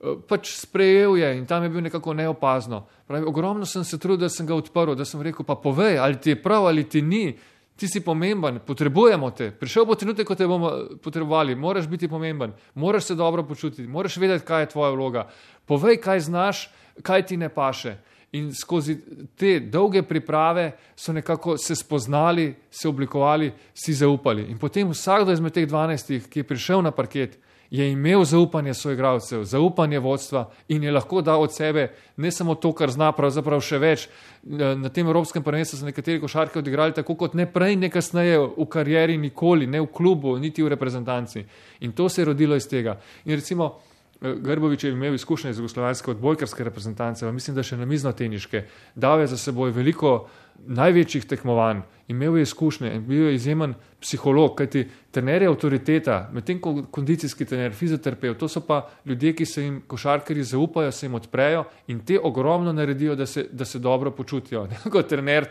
Eh, 0.00 0.14
pač 0.28 0.54
sprejel 0.56 1.16
je 1.16 1.36
in 1.38 1.46
tam 1.46 1.62
je 1.62 1.68
bil 1.68 1.82
nekako 1.82 2.14
neopazno. 2.14 2.86
Pravi, 3.06 3.26
ogromno 3.26 3.66
sem 3.66 3.84
se 3.84 3.98
trudil, 3.98 4.26
da 4.26 4.28
sem 4.28 4.46
ga 4.46 4.54
odprl, 4.54 4.94
da 4.94 5.04
sem 5.04 5.22
rekel: 5.22 5.44
pa 5.44 5.54
povej, 5.54 5.98
ali 5.98 6.20
ti 6.20 6.30
je 6.30 6.42
prav 6.42 6.66
ali 6.66 6.84
ti 6.84 7.02
ni. 7.02 7.36
Ti 7.76 7.88
si 7.88 8.00
pomemben, 8.00 8.60
potrebujemo 8.66 9.30
te. 9.36 9.50
Prišel 9.52 9.84
bo 9.84 9.94
trenutek, 9.94 10.24
ko 10.26 10.34
te 10.34 10.46
bomo 10.48 10.70
potrebovali, 11.04 11.54
moraš 11.54 11.88
biti 11.88 12.08
pomemben, 12.08 12.54
moraš 12.74 13.10
se 13.10 13.14
dobro 13.14 13.44
počutiti, 13.44 13.88
moraš 13.88 14.16
vedeti, 14.16 14.46
kaj 14.46 14.62
je 14.62 14.68
tvoja 14.72 14.90
vloga. 14.90 15.26
Povej, 15.66 16.00
kaj 16.00 16.20
znaš, 16.20 16.70
kaj 17.02 17.26
ti 17.26 17.36
ne 17.36 17.48
paše. 17.48 17.98
In 18.32 18.48
skozi 18.54 18.96
te 19.36 19.60
dolge 19.60 20.02
priprave 20.02 20.72
so 20.96 21.12
nekako 21.12 21.58
se 21.58 21.76
spoznali, 21.76 22.54
se 22.70 22.88
oblikovali, 22.88 23.52
si 23.74 23.92
zaupali. 23.92 24.48
In 24.50 24.58
potem 24.58 24.88
vsakdo 24.90 25.32
izmed 25.32 25.52
teh 25.52 25.68
dvanajstih, 25.68 26.28
ki 26.28 26.40
je 26.40 26.48
prišel 26.48 26.82
na 26.82 26.90
parket, 26.90 27.38
je 27.70 27.90
imel 27.92 28.24
zaupanje 28.24 28.74
svojih 28.74 28.96
igralcev, 28.96 29.44
zaupanje 29.44 29.98
vodstva 29.98 30.50
in 30.68 30.84
je 30.84 30.92
lahko 30.92 31.22
dal 31.22 31.42
od 31.42 31.54
sebe 31.54 31.88
ne 32.16 32.30
samo 32.30 32.54
to, 32.54 32.72
kar 32.72 32.90
zna, 32.90 33.12
pravzaprav 33.12 33.60
še 33.60 33.78
več. 33.78 34.06
Na 34.46 34.88
tem 34.88 35.06
Evropskem 35.06 35.42
prvenstvu 35.42 35.78
so 35.78 35.88
nekateri 35.88 36.20
košarke 36.20 36.58
odigrali 36.58 36.94
tako 36.94 37.14
kot 37.14 37.34
ne 37.34 37.48
prej, 37.50 37.76
ne 37.76 37.90
kasneje 37.90 38.38
v 38.38 38.68
karieri, 38.70 39.18
nikoli, 39.18 39.66
ne 39.66 39.82
v 39.82 39.90
klubu, 39.92 40.36
niti 40.38 40.62
v 40.62 40.72
reprezentanci. 40.76 41.44
In 41.80 41.92
to 41.92 42.08
se 42.08 42.22
je 42.22 42.30
rodilo 42.30 42.56
iz 42.56 42.68
tega. 42.68 42.96
In 43.24 43.34
recimo, 43.34 43.74
Eh, 43.76 43.95
Grbovič 44.34 44.84
je 44.84 44.90
imel 44.92 45.14
izkušnje 45.14 45.50
iz 45.50 45.58
jugoslovanske 45.58 46.10
odbojkarske 46.10 46.64
reprezentance, 46.64 47.32
mislim, 47.32 47.54
da 47.56 47.62
še 47.62 47.76
na 47.76 47.86
mizno 47.86 48.12
teniške. 48.12 48.64
Dal 48.94 49.20
je 49.20 49.26
za 49.26 49.36
seboj 49.36 49.70
veliko 49.70 50.28
največjih 50.66 51.24
tekmovanj, 51.28 51.82
imel 52.08 52.36
je 52.36 52.42
izkušnje 52.42 52.92
in 52.94 53.06
bil 53.06 53.26
je 53.26 53.34
izjemen 53.34 53.74
psiholog, 54.00 54.54
kajti 54.58 54.86
trener 55.10 55.42
je 55.42 55.48
avtoriteta, 55.48 56.18
medtem 56.32 56.60
ko 56.60 56.74
kondicijski 56.90 57.44
trener, 57.44 57.74
fizioterapeut, 57.74 58.38
to 58.38 58.48
so 58.48 58.62
pa 58.66 58.82
ljudje, 59.04 59.34
ki 59.36 59.46
se 59.46 59.64
jim 59.64 59.80
košarkari 59.86 60.44
zaupajo, 60.44 60.92
se 60.92 61.06
jim 61.06 61.14
odprejo 61.14 61.64
in 61.88 62.00
te 62.04 62.20
ogromno 62.22 62.72
naredijo, 62.72 63.16
da 63.16 63.26
se, 63.26 63.48
da 63.52 63.64
se 63.64 63.78
dobro 63.78 64.10
počutijo. 64.10 64.68
Kot 64.92 65.08
trener 65.08 65.50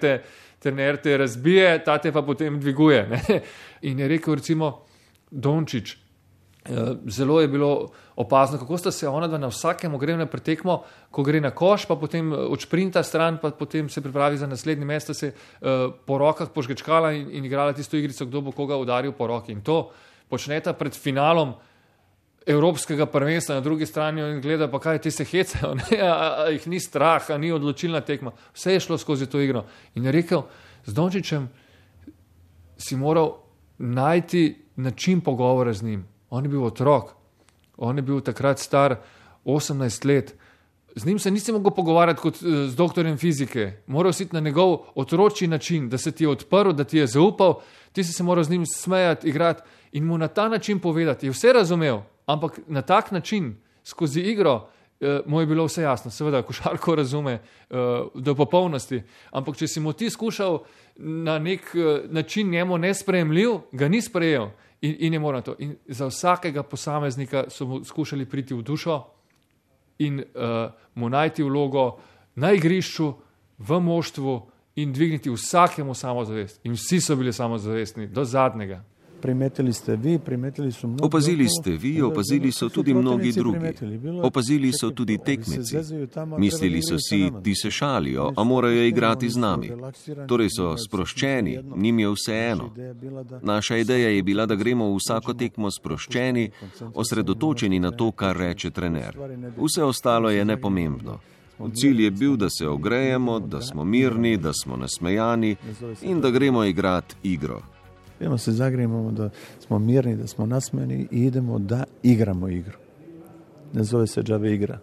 trener 0.60 0.98
te 0.98 1.17
razbije, 1.17 1.84
ta 1.84 1.98
te 1.98 2.12
pa 2.12 2.22
potem 2.22 2.60
dviguje. 2.60 3.08
Ne? 3.10 3.41
In 3.82 4.00
je 4.00 4.08
rekel 4.08 4.36
recimo 4.36 4.86
Dončić, 5.32 5.96
Eh, 5.96 6.05
zelo 7.08 7.42
je 7.42 7.48
bilo 7.48 7.88
opazno, 8.16 8.58
kako 8.58 8.78
sta 8.78 8.92
se 8.92 9.08
ona 9.08 9.28
dva 9.28 9.38
na 9.38 9.48
vsakem 9.48 9.94
ogrevnem 9.94 10.28
pretekmo, 10.28 10.82
ko 11.12 11.24
gre 11.24 11.42
na 11.42 11.52
koš, 11.52 11.86
pa 11.86 11.96
potem 11.96 12.34
eh, 12.34 12.36
odšprinta 12.36 13.04
stran, 13.04 13.38
pa 13.42 13.52
potem 13.52 13.90
se 13.90 14.02
pripravi 14.02 14.38
za 14.38 14.48
naslednji 14.48 14.86
mesta, 14.86 15.14
se 15.14 15.34
uh, 15.34 15.94
po 16.06 16.18
rokah 16.18 16.50
požgečkala 16.50 17.12
in, 17.12 17.30
in 17.32 17.46
igrala 17.46 17.74
tisto 17.74 17.98
igrico, 17.98 18.26
kdo 18.26 18.42
bo 18.42 18.52
koga 18.52 18.78
udaril 18.78 19.12
po 19.12 19.28
roki. 19.28 19.52
In 19.52 19.62
to 19.62 19.92
počneta 20.30 20.74
pred 20.74 20.96
finalom 20.96 21.54
Evropskega 22.46 23.06
prvenstva, 23.06 23.56
na 23.56 23.62
drugi 23.62 23.86
strani 23.86 24.22
in 24.22 24.42
gleda, 24.42 24.68
pa 24.72 24.80
kaj 24.80 25.02
ti 25.02 25.12
se 25.12 25.26
hecajo, 25.26 25.76
a, 26.02 26.10
a, 26.10 26.28
a 26.46 26.50
jih 26.50 26.68
ni 26.68 26.80
strah, 26.80 27.30
a 27.30 27.38
ni 27.38 27.52
odločilna 27.52 28.02
tekma. 28.02 28.34
Vse 28.54 28.74
je 28.74 28.80
šlo 28.80 28.98
skozi 28.98 29.30
to 29.30 29.42
igro. 29.42 29.66
In 29.96 30.06
je 30.06 30.12
rekel, 30.12 30.46
z 30.86 30.94
Dončičem 30.94 31.50
si 32.78 32.96
moral 32.96 33.34
najti 33.78 34.66
način 34.76 35.22
pogovora 35.22 35.74
z 35.74 35.84
njim. 35.84 36.15
On 36.36 36.44
je 36.44 36.50
bil 36.50 36.63
otrok, 36.63 37.13
on 37.77 37.96
je 37.96 38.01
bil 38.04 38.20
takrat 38.20 38.60
star 38.60 38.98
18 39.46 40.06
let. 40.06 40.36
Z 40.96 41.06
njim 41.06 41.20
se 41.20 41.32
nisi 41.32 41.51
mogel 41.51 41.72
pogovarjati 41.72 42.20
kot 42.22 42.36
eh, 42.36 42.68
z 42.68 42.75
doktorjem 42.75 43.18
fizike, 43.18 43.72
moral 43.88 44.13
si 44.13 44.27
na 44.32 44.39
njegov 44.39 44.77
otročji 44.96 45.48
način, 45.48 45.89
da 45.89 45.98
se 45.98 46.12
ti 46.12 46.24
je 46.24 46.30
odprl, 46.30 46.72
da 46.72 46.84
ti 46.84 46.98
je 46.98 47.08
zaupal, 47.08 47.54
ti 47.92 48.04
si 48.04 48.13
se 48.13 48.24
moral 48.24 48.44
z 48.44 48.50
njim 48.50 48.65
smejati, 48.65 49.30
igrati 49.30 49.62
in 49.92 50.06
mu 50.06 50.18
na 50.18 50.27
ta 50.27 50.50
način 50.50 50.80
povedati. 50.80 51.25
Je 51.25 51.32
vse 51.32 51.54
razumel, 51.54 52.01
ampak 52.25 52.60
na 52.68 52.82
tak 52.82 53.12
način, 53.12 53.56
skozi 53.84 54.20
igro, 54.20 54.68
eh, 55.00 55.22
mu 55.25 55.39
je 55.39 55.46
bilo 55.46 55.65
vse 55.65 55.82
jasno. 55.82 56.12
Seveda, 56.12 56.42
košarko 56.42 56.96
razume 56.96 57.34
eh, 57.34 57.75
do 58.15 58.36
popolnosti, 58.36 59.04
ampak 59.32 59.56
če 59.56 59.68
si 59.68 59.80
mu 59.80 59.94
ti 59.94 60.10
skušal 60.10 60.63
na 60.96 61.39
nek 61.39 61.72
način 62.08 62.50
njemu 62.50 62.77
nesprejemljiv, 62.77 63.50
ga 63.72 63.88
ni 63.88 64.01
sprejel. 64.01 64.50
In, 64.86 64.96
in 65.00 65.13
je 65.13 65.20
moral 65.20 65.42
to. 65.42 65.56
In 65.60 65.75
za 65.88 66.08
vsakega 66.12 66.63
posameznika 66.63 67.46
so 67.50 67.65
mu 67.65 67.84
skušali 67.84 68.25
priti 68.30 68.54
v 68.54 68.62
dušo 68.62 69.00
in 70.00 70.20
uh, 70.20 70.70
mu 70.96 71.10
najti 71.10 71.44
vlogo 71.44 71.98
na 72.36 72.51
igrišču, 72.54 73.13
v 73.58 73.80
moštvu 73.80 74.34
in 74.75 74.94
dvigniti 74.94 75.32
vsakemu 75.32 75.94
samozavest. 75.94 76.60
In 76.63 76.75
vsi 76.75 77.00
so 77.01 77.15
bili 77.15 77.34
samozavestni, 77.34 78.08
do 78.08 78.25
zadnjega. 78.25 78.84
Primetili 79.25 79.74
ste 79.74 79.96
vi, 79.96 80.20
primetili 80.20 80.72
so 80.72 80.88
mnogi. 80.88 81.03
Opazili 81.03 81.48
ste 81.50 81.72
vi, 81.72 82.01
opazili 82.01 82.51
so 82.51 82.70
tudi 82.70 82.94
mnogi 82.94 83.32
drugi. 83.32 83.74
Opazili 84.24 84.72
so 84.74 84.89
tudi 84.89 85.17
tekmeci. 85.17 85.77
Mislili 86.38 86.82
so 86.82 86.96
si, 87.00 87.32
ti 87.44 87.55
se 87.55 87.72
šalijo, 87.72 88.34
a 88.38 88.44
morajo 88.44 88.84
igrati 88.84 89.29
z 89.29 89.38
nami. 89.38 89.72
Torej 90.27 90.50
so 90.50 90.77
sproščeni, 90.77 91.60
njim 91.75 92.00
je 92.00 92.10
vseeno. 92.10 92.70
Naša 93.41 93.77
ideja 93.77 94.10
je 94.10 94.24
bila, 94.24 94.46
da 94.46 94.55
gremo 94.55 94.94
v 94.94 94.98
vsako 95.01 95.34
tekmo 95.34 95.72
sproščeni, 95.72 96.51
osredotočeni 96.94 97.79
na 97.79 97.91
to, 97.91 98.12
kar 98.12 98.38
reče 98.38 98.72
trener. 98.72 99.17
Vse 99.58 99.84
ostalo 99.84 100.29
je 100.29 100.46
nepomembno. 100.46 101.20
Cilj 101.74 102.03
je 102.03 102.12
bil, 102.12 102.36
da 102.38 102.50
se 102.50 102.67
ogrejemo, 102.67 103.39
da 103.39 103.62
smo 103.62 103.84
mirni, 103.84 104.38
da 104.38 104.53
smo 104.53 104.77
nasmejani 104.77 105.55
in 106.01 106.22
da 106.22 106.29
gremo 106.29 106.63
igrati 106.63 107.15
igro. 107.24 107.75
Vemo 108.20 108.38
se 108.38 108.52
zagrejemo, 108.52 109.12
da 109.12 109.30
smo 109.60 109.80
mirni, 109.80 110.16
da 110.16 110.28
smo 110.28 110.46
nasmeni 110.46 111.08
in 111.12 111.24
idemo, 111.24 111.60
da 111.60 111.84
igramo 112.04 112.50
igro. 112.50 112.78
Ne 113.74 113.84
zove 113.84 114.08
se 114.08 114.24
Džave 114.24 114.54
igra. 114.54 114.80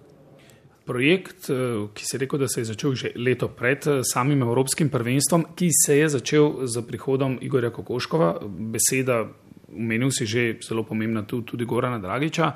Projekt, 0.84 1.50
eh, 1.50 1.54
ki 1.94 2.04
se 2.04 2.16
je 2.16 2.18
rekel, 2.18 2.38
da 2.38 2.48
se 2.48 2.60
je 2.60 2.64
začel 2.64 2.94
že 2.94 3.12
leto 3.16 3.48
pred 3.48 3.86
eh, 3.86 4.00
samim 4.04 4.42
Evropskim 4.42 4.88
prvenstvom, 4.88 5.46
ki 5.56 5.68
se 5.86 5.98
je 5.98 6.08
začel 6.08 6.66
z 6.66 6.82
prihodom 6.82 7.38
Igorja 7.40 7.70
Kokoškova, 7.70 8.40
beseda, 8.48 9.28
omenil 9.72 10.10
si 10.10 10.26
že 10.26 10.58
zelo 10.68 10.84
pomembna 10.84 11.22
tu 11.22 11.42
tudi 11.42 11.64
Gorana 11.64 11.98
Dragiča. 11.98 12.52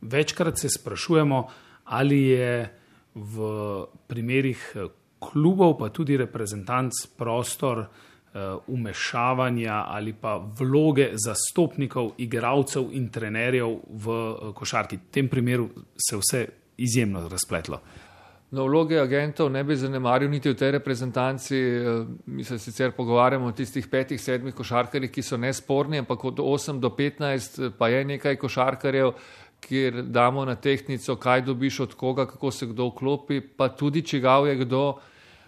Večkrat 0.00 0.58
se 0.58 0.68
sprašujemo, 0.68 1.46
ali 1.84 2.22
je 2.22 2.70
v 3.14 3.36
primerih 4.06 4.72
eh, 4.74 4.88
klubov, 5.18 5.78
pa 5.78 5.88
tudi 5.88 6.16
reprezentanc 6.16 6.92
prostor, 7.18 7.86
umešavanja 8.66 9.84
ali 9.88 10.12
pa 10.12 10.36
vloge 10.58 11.10
zastopnikov, 11.14 12.12
igralcev 12.18 12.90
in 12.92 13.08
trenerjev 13.10 13.78
v 13.88 14.16
košarki. 14.54 14.96
V 14.96 15.10
tem 15.10 15.28
primeru 15.28 15.68
se 15.96 16.16
vse 16.16 16.46
izjemno 16.76 17.28
razpletlo. 17.28 17.80
No, 18.50 18.64
vloge 18.64 19.00
agentov 19.00 19.48
ne 19.50 19.64
bi 19.66 19.74
zanemaril 19.74 20.30
niti 20.30 20.52
v 20.52 20.54
tej 20.54 20.70
reprezentanci. 20.78 21.56
Mi 22.26 22.44
se 22.44 22.58
sicer 22.58 22.92
pogovarjamo 22.94 23.50
o 23.50 23.52
tistih 23.52 23.88
petih, 23.90 24.20
sedmih 24.22 24.54
košarkarjih, 24.54 25.10
ki 25.10 25.22
so 25.22 25.36
nesporni, 25.36 25.98
ampak 25.98 26.24
od 26.24 26.38
8 26.38 26.78
do 26.80 26.92
15 26.94 27.72
pa 27.78 27.88
je 27.88 28.04
nekaj 28.04 28.38
košarkarjev, 28.38 29.12
kjer 29.60 30.02
damo 30.02 30.44
na 30.44 30.54
tehnico, 30.54 31.16
kaj 31.16 31.42
dobiš 31.42 31.80
od 31.80 31.94
koga, 31.94 32.26
kako 32.26 32.50
se 32.50 32.66
kdo 32.66 32.86
vklopi, 32.92 33.40
pa 33.40 33.68
tudi 33.68 34.02
čigav 34.02 34.46
je 34.46 34.56
kdo. 34.62 34.84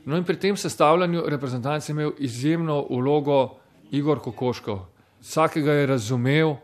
No 0.09 0.17
in 0.17 0.25
pri 0.25 0.38
tem 0.41 0.57
sestavljanju 0.57 1.27
reprezentanci 1.29 1.93
imel 1.93 2.15
izjemno 2.19 2.87
vlogo 2.91 3.59
Igor 3.91 4.23
Kokoškov. 4.25 4.79
Vsakega 5.21 5.73
je 5.73 5.87
razumel, 5.87 6.55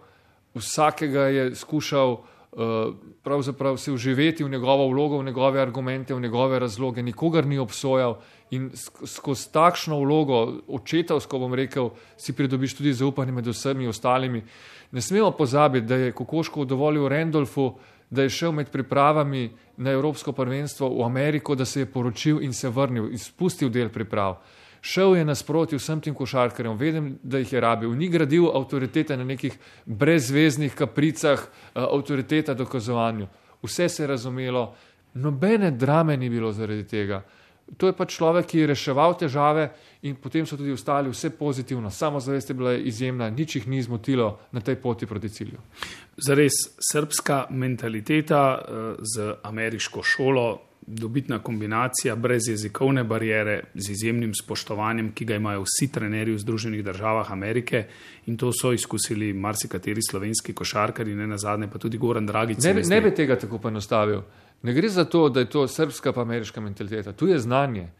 vsakega 0.55 1.27
je 1.29 1.55
skušal 1.55 2.13
uh, 2.13 3.77
se 3.77 3.93
uživeti 3.93 4.45
v 4.45 4.49
njegovo 4.49 4.89
vlogo, 4.89 5.19
v 5.19 5.25
njegove 5.25 5.61
argumente, 5.61 6.15
v 6.15 6.21
njegove 6.21 6.59
razloge, 6.59 7.03
nikogar 7.03 7.47
ni 7.47 7.59
obsojal 7.59 8.17
in 8.51 8.71
skozi 9.05 9.53
takšno 9.53 10.01
vlogo, 10.01 10.61
očetovsko 10.69 11.39
bom 11.39 11.55
rekel, 11.55 11.91
si 12.17 12.33
pridobiš 12.33 12.77
tudi 12.77 12.93
zaupanje 12.93 13.33
med 13.33 13.47
vsemi 13.47 13.89
ostalimi. 13.89 14.45
Ne 14.93 15.01
smemo 15.01 15.31
pozabiti, 15.31 15.87
da 15.87 15.95
je 15.95 16.13
Kokoškov 16.13 16.65
dovolil 16.65 17.09
Randolfu, 17.09 17.75
da 18.15 18.23
je 18.23 18.31
šel 18.31 18.53
med 18.53 18.71
pripravami 18.71 19.51
na 19.77 19.91
Evropsko 19.91 20.33
prvenstvo 20.33 20.89
v 20.89 21.05
Ameriko, 21.05 21.55
da 21.55 21.65
se 21.65 21.81
je 21.81 21.87
poročil 21.87 22.43
in 22.43 22.53
se 22.53 22.69
vrnil 22.69 23.11
in 23.11 23.19
spustil 23.19 23.69
del 23.69 23.91
priprav. 23.91 24.39
Šel 24.85 25.17
je 25.17 25.25
nasproti 25.25 25.79
vsem 25.81 26.01
tem 26.01 26.15
košarkarjem, 26.15 26.77
vedem, 26.77 27.07
da 27.23 27.39
jih 27.41 27.53
je 27.53 27.61
rabil. 27.61 27.95
Ni 27.97 28.09
gradil 28.13 28.51
avtoritete 28.53 29.17
na 29.17 29.25
nekih 29.25 29.57
brezveznih 29.87 30.75
kapricah, 30.75 31.41
eh, 31.41 31.81
avtoriteta 31.81 32.55
dokazovanju. 32.55 33.27
Vse 33.63 33.89
se 33.89 34.03
je 34.03 34.07
razumelo, 34.07 34.75
nobene 35.15 35.71
drame 35.71 36.17
ni 36.17 36.31
bilo 36.31 36.53
zaradi 36.53 36.85
tega. 36.85 37.23
To 37.77 37.87
je 37.87 37.97
pač 37.97 38.17
človek, 38.17 38.47
ki 38.47 38.59
je 38.59 38.67
reševal 38.71 39.17
težave 39.19 39.71
in 40.05 40.19
potem 40.21 40.47
so 40.47 40.57
tudi 40.57 40.73
ostali 40.73 41.09
vse 41.11 41.31
pozitivno. 41.33 41.91
Samo 41.91 42.21
zavest 42.21 42.51
je 42.51 42.55
bila 42.55 42.75
izjemna, 42.77 43.31
nič 43.31 43.57
jih 43.57 43.69
ni 43.69 43.83
zmotilo 43.83 44.39
na 44.53 44.61
tej 44.61 44.77
poti 44.77 45.07
proti 45.07 45.29
cilju. 45.29 45.59
Zares, 46.17 46.53
srpska 46.93 47.47
mentaliteta 47.51 48.45
uh, 48.61 49.01
z 49.01 49.35
ameriško 49.43 50.03
šolo 50.03 50.61
dobitna 50.87 51.39
kombinacija 51.39 52.17
brez 52.17 52.49
jezikovne 52.49 53.05
barijere, 53.05 53.63
z 53.75 53.91
izjemnim 53.91 54.35
spoštovanjem, 54.35 55.13
ki 55.13 55.25
ga 55.25 55.37
imajo 55.41 55.65
vsi 55.65 55.89
trenerji 55.93 56.35
v 56.35 56.39
Združenih 56.39 56.85
državah 56.85 57.33
Amerike 57.33 57.87
in 58.27 58.37
to 58.37 58.53
so 58.53 58.73
izkusili 58.73 59.33
marsikateri 59.33 60.03
slovenski 60.11 60.53
košarkari, 60.53 61.15
ne 61.15 61.27
na 61.27 61.39
zadnje 61.39 61.69
pa 61.73 61.79
tudi 61.79 61.99
Goran 61.99 62.27
Dragic. 62.27 62.65
Ne, 62.65 62.75
ne 62.75 63.01
bi 63.01 63.15
tega 63.15 63.39
tako 63.41 63.59
poenostavil. 63.59 64.21
Ne 64.65 64.73
gre 64.73 64.89
za 64.89 65.05
to, 65.05 65.29
da 65.29 65.45
je 65.45 65.51
to 65.53 65.69
srpska 65.69 66.13
pa 66.13 66.23
ameriška 66.25 66.61
mentaliteta, 66.61 67.13
tu 67.13 67.29
je 67.29 67.39
znanje 67.39 67.91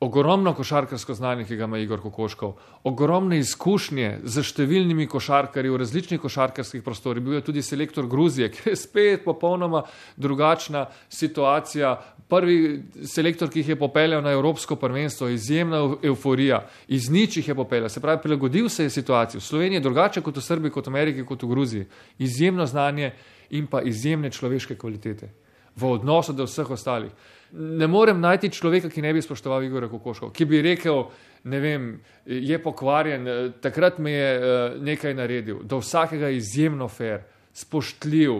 ogromno 0.00 0.52
košarkarsko 0.54 1.14
znanje, 1.14 1.44
ki 1.44 1.56
ga 1.56 1.64
ima 1.64 1.78
Igor 1.78 2.00
Kokoškov, 2.00 2.52
ogromne 2.84 3.38
izkušnje 3.40 4.10
z 4.24 4.42
številnimi 4.44 5.06
košarkarji 5.08 5.72
v 5.72 5.78
različnih 5.80 6.20
košarkarskih 6.20 6.82
prostorih. 6.84 7.24
Bil 7.24 7.38
je 7.38 7.46
tudi 7.46 7.62
selektor 7.64 8.06
Gruzije, 8.06 8.50
ki 8.54 8.70
je 8.70 8.76
spet 8.76 9.24
popolnoma 9.24 9.82
drugačna 10.16 10.86
situacija. 11.08 11.94
Prvi 12.28 12.82
selektor, 13.06 13.48
ki 13.48 13.62
jih 13.62 13.72
je 13.72 13.78
popeljal 13.80 14.22
na 14.22 14.34
Evropsko 14.36 14.76
prvenstvo, 14.76 15.30
izjemna 15.32 15.80
euforija, 16.02 16.64
iz 16.88 17.08
nič 17.10 17.38
jih 17.40 17.48
je 17.48 17.54
popeljal, 17.54 17.88
se 17.88 18.02
pravi, 18.02 18.20
prilagodil 18.22 18.68
se 18.68 18.84
je 18.84 18.90
situaciji. 18.90 19.40
V 19.40 19.46
Sloveniji 19.48 19.80
je 19.80 19.86
drugače 19.88 20.22
kot 20.26 20.36
v 20.36 20.44
Srbiji, 20.44 20.74
kot 20.74 20.90
v 20.90 20.94
Ameriki, 20.94 21.24
kot 21.24 21.42
v 21.42 21.50
Gruziji. 21.54 21.88
Izjemno 22.18 22.66
znanje 22.66 23.14
in 23.50 23.66
pa 23.70 23.80
izjemne 23.86 24.30
človeške 24.30 24.76
kvalitete 24.76 25.45
v 25.76 25.90
odnosu 25.90 26.32
do 26.32 26.44
vseh 26.44 26.70
ostalih 26.70 27.12
ne 27.52 27.86
morem 27.86 28.20
najti 28.20 28.50
človeka, 28.50 28.90
ki 28.90 29.02
ne 29.02 29.12
bi 29.14 29.22
spoštoval 29.22 29.64
Igora 29.64 29.88
Kokoškov, 29.88 30.32
ki 30.34 30.46
bi 30.48 30.60
rekel, 30.64 31.04
ne 31.48 31.60
vem, 31.62 31.88
je 32.26 32.58
pokvarjen, 32.62 33.28
takrat 33.62 33.98
mi 34.02 34.12
je 34.12 34.30
uh, 34.36 34.76
nekaj 34.82 35.14
naredil, 35.14 35.62
do 35.64 35.80
vsakega 35.80 36.30
izjemno 36.34 36.88
fair, 36.88 37.22
spoštljiv, 37.56 38.34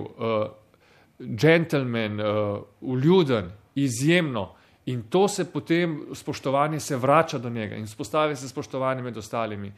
gentleman, 1.19 2.21
uh, 2.21 2.59
uljuden, 2.81 3.51
izjemno. 3.75 4.51
In 4.87 5.07
to 5.11 5.27
se 5.29 5.47
potem, 5.51 5.97
spoštovanje 6.15 6.81
se 6.81 6.97
vrača 6.97 7.39
do 7.39 7.51
njega 7.51 7.77
in 7.77 7.89
spostavi 7.89 8.37
se 8.37 8.49
spoštovanje 8.49 9.03
med 9.03 9.17
ostalimi. 9.19 9.73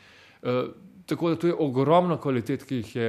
Tako 1.07 1.31
da 1.31 1.37
tu 1.37 1.49
je 1.49 1.55
ogromno 1.55 2.19
kvalitet, 2.21 2.67
ki 2.69 2.83
jih 2.83 2.97
je 2.97 3.07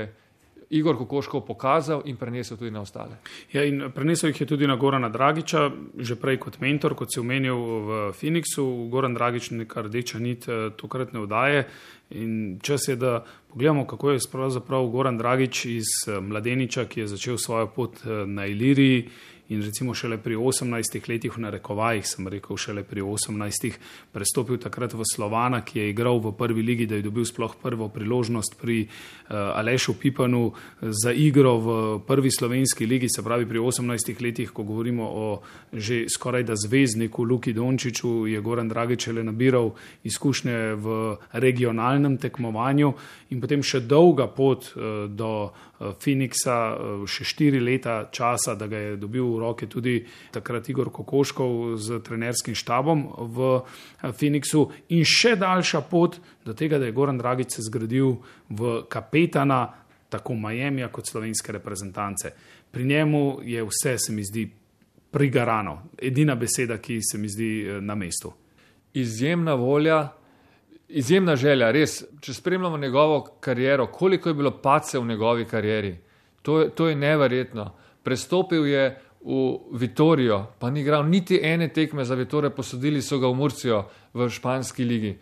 Igor 0.70 0.98
Kokoškov 0.98 1.42
pokazal 1.48 2.02
in 2.06 2.18
prenesel 2.18 2.58
tudi 2.58 2.72
na 2.72 2.82
ostale. 2.82 3.18
Ja, 3.54 3.64
in 3.66 3.90
prenesel 3.96 4.30
jih 4.30 4.42
je 4.42 4.48
tudi 4.48 4.68
na 4.68 4.76
Gorana 4.76 5.10
Dragiča, 5.10 5.72
že 5.98 6.16
prej 6.16 6.38
kot 6.38 6.60
mentor, 6.62 6.94
kot 6.96 7.10
si 7.14 7.20
omenil 7.20 7.58
v 7.58 8.02
Phoenixu. 8.14 8.66
Goran 8.90 9.18
Dragič 9.18 9.52
je 9.52 9.58
neka 9.64 9.82
rdeča 9.88 10.20
nit 10.20 10.46
eh, 10.48 10.70
tokratne 10.78 11.26
vdaje. 11.26 11.66
In 12.10 12.60
čas 12.62 12.88
je, 12.88 12.96
da 12.96 13.26
pogledamo, 13.50 13.88
kako 13.88 14.12
je 14.12 14.20
pravzaprav 14.32 14.86
Goran 14.94 15.18
Dragič 15.18 15.66
iz 15.66 15.90
eh, 16.08 16.20
mladeniča, 16.22 16.86
ki 16.86 17.00
je 17.00 17.08
začel 17.18 17.38
svojo 17.38 17.68
pot 17.68 18.06
eh, 18.06 18.26
na 18.26 18.46
Iliriji 18.46 19.10
in 19.50 19.62
recimo 19.62 19.94
šele 19.94 20.18
pri 20.18 20.36
18 20.36 21.10
letih, 21.10 21.34
v 21.38 21.42
narekovajih 21.42 22.06
sem 22.06 22.28
rekel, 22.28 22.58
šele 22.58 22.84
pri 22.84 23.02
18 23.02 23.78
prestopil 24.14 24.58
takrat 24.62 24.94
v 24.94 25.06
Slovana, 25.06 25.62
ki 25.66 25.80
je 25.80 25.90
igral 25.90 26.22
v 26.22 26.32
prvi 26.38 26.62
ligi, 26.62 26.86
da 26.86 27.00
je 27.00 27.08
dobil 27.08 27.26
sploh 27.26 27.56
prvo 27.62 27.90
priložnost 27.90 28.60
pri 28.62 28.86
uh, 28.86 29.58
Alešu 29.58 29.98
Pipanu 29.98 30.54
za 30.82 31.12
igro 31.12 31.58
v 31.58 31.68
prvi 32.06 32.32
slovenski 32.32 32.86
ligi, 32.86 33.10
se 33.10 33.24
pravi 33.26 33.50
pri 33.50 33.60
18 33.60 34.22
letih, 34.22 34.52
ko 34.54 34.64
govorimo 34.64 35.04
o 35.04 35.42
že 35.74 36.06
skoraj 36.10 36.44
da 36.44 36.56
zvezdniku 36.56 37.24
Luki 37.24 37.54
Dončiću, 37.54 38.28
je 38.28 38.42
Goran 38.42 38.70
Dragičele 38.70 39.24
nabiral 39.24 39.72
izkušnje 40.04 40.76
v 40.76 41.18
regionalnem 41.32 42.18
tekmovanju. 42.18 42.94
In 43.30 43.42
potem 43.42 43.64
še 43.64 43.82
dolga 43.82 44.28
pot 44.28 44.72
uh, 44.76 45.10
do 45.10 45.50
Phoenixa, 45.80 46.56
uh, 46.76 47.04
še 47.08 47.24
štiri 47.24 47.60
leta 47.64 48.10
časa, 48.12 48.56
da 48.60 48.68
ga 48.68 48.78
je 48.78 48.98
dobil 49.00 49.24
v 49.24 49.40
roke 49.40 49.68
tudi 49.72 50.02
takrat 50.32 50.68
Igor 50.70 50.92
Kokoškov 50.92 51.78
z 51.80 52.02
trenerskim 52.04 52.56
štabom 52.56 53.06
v 53.32 53.52
eh, 53.62 54.12
Phoenixu 54.12 54.68
in 54.92 55.08
še 55.08 55.38
daljša 55.40 55.82
pot 55.88 56.20
do 56.46 56.54
tega, 56.54 56.80
da 56.80 56.90
je 56.90 56.96
Goran 56.96 57.18
Dragic 57.18 57.56
se 57.56 57.64
zgradil 57.64 58.18
v 58.50 58.84
kapetana 58.92 59.62
tako 60.10 60.36
Miami 60.36 60.84
kot 60.92 61.08
slovenske 61.08 61.56
reprezentance. 61.56 62.34
Pri 62.72 62.84
njemu 62.86 63.40
je 63.44 63.64
vse, 63.64 63.98
se 63.98 64.14
mi 64.14 64.24
zdi, 64.24 64.50
prigarano. 65.12 65.90
Edina 65.98 66.36
beseda, 66.36 66.78
ki 66.78 67.00
se 67.02 67.18
mi 67.18 67.30
zdi 67.30 67.52
eh, 67.64 67.82
na 67.82 67.96
mestu. 67.96 68.34
Izjemna 68.94 69.54
volja, 69.54 70.10
izjemna 70.90 71.36
želja, 71.36 71.72
res. 71.72 72.04
Če 72.22 72.34
spremljamo 72.34 72.78
njegovo 72.78 73.22
kariero, 73.40 73.88
koliko 73.88 74.30
je 74.30 74.34
bilo 74.34 74.52
pace 74.62 75.00
v 75.00 75.06
njegovi 75.06 75.46
karieri, 75.46 75.96
to 76.42 76.60
je, 76.62 76.70
to 76.70 76.88
je 76.88 76.96
neverjetno. 76.96 77.72
Prestopil 78.04 78.66
je 78.68 78.86
v 79.22 79.60
Vitorijo, 79.72 80.46
pa 80.60 80.70
ni 80.70 80.82
igral 80.82 81.04
niti 81.10 81.40
ene 81.44 81.68
tekme 81.74 82.06
za 82.06 82.16
Vitorijo, 82.16 82.56
posodili 82.56 83.02
so 83.02 83.20
ga 83.20 83.28
v 83.28 83.36
Murcijo 83.36 83.84
v 84.14 84.30
španski 84.30 84.84
ligi. 84.84 85.18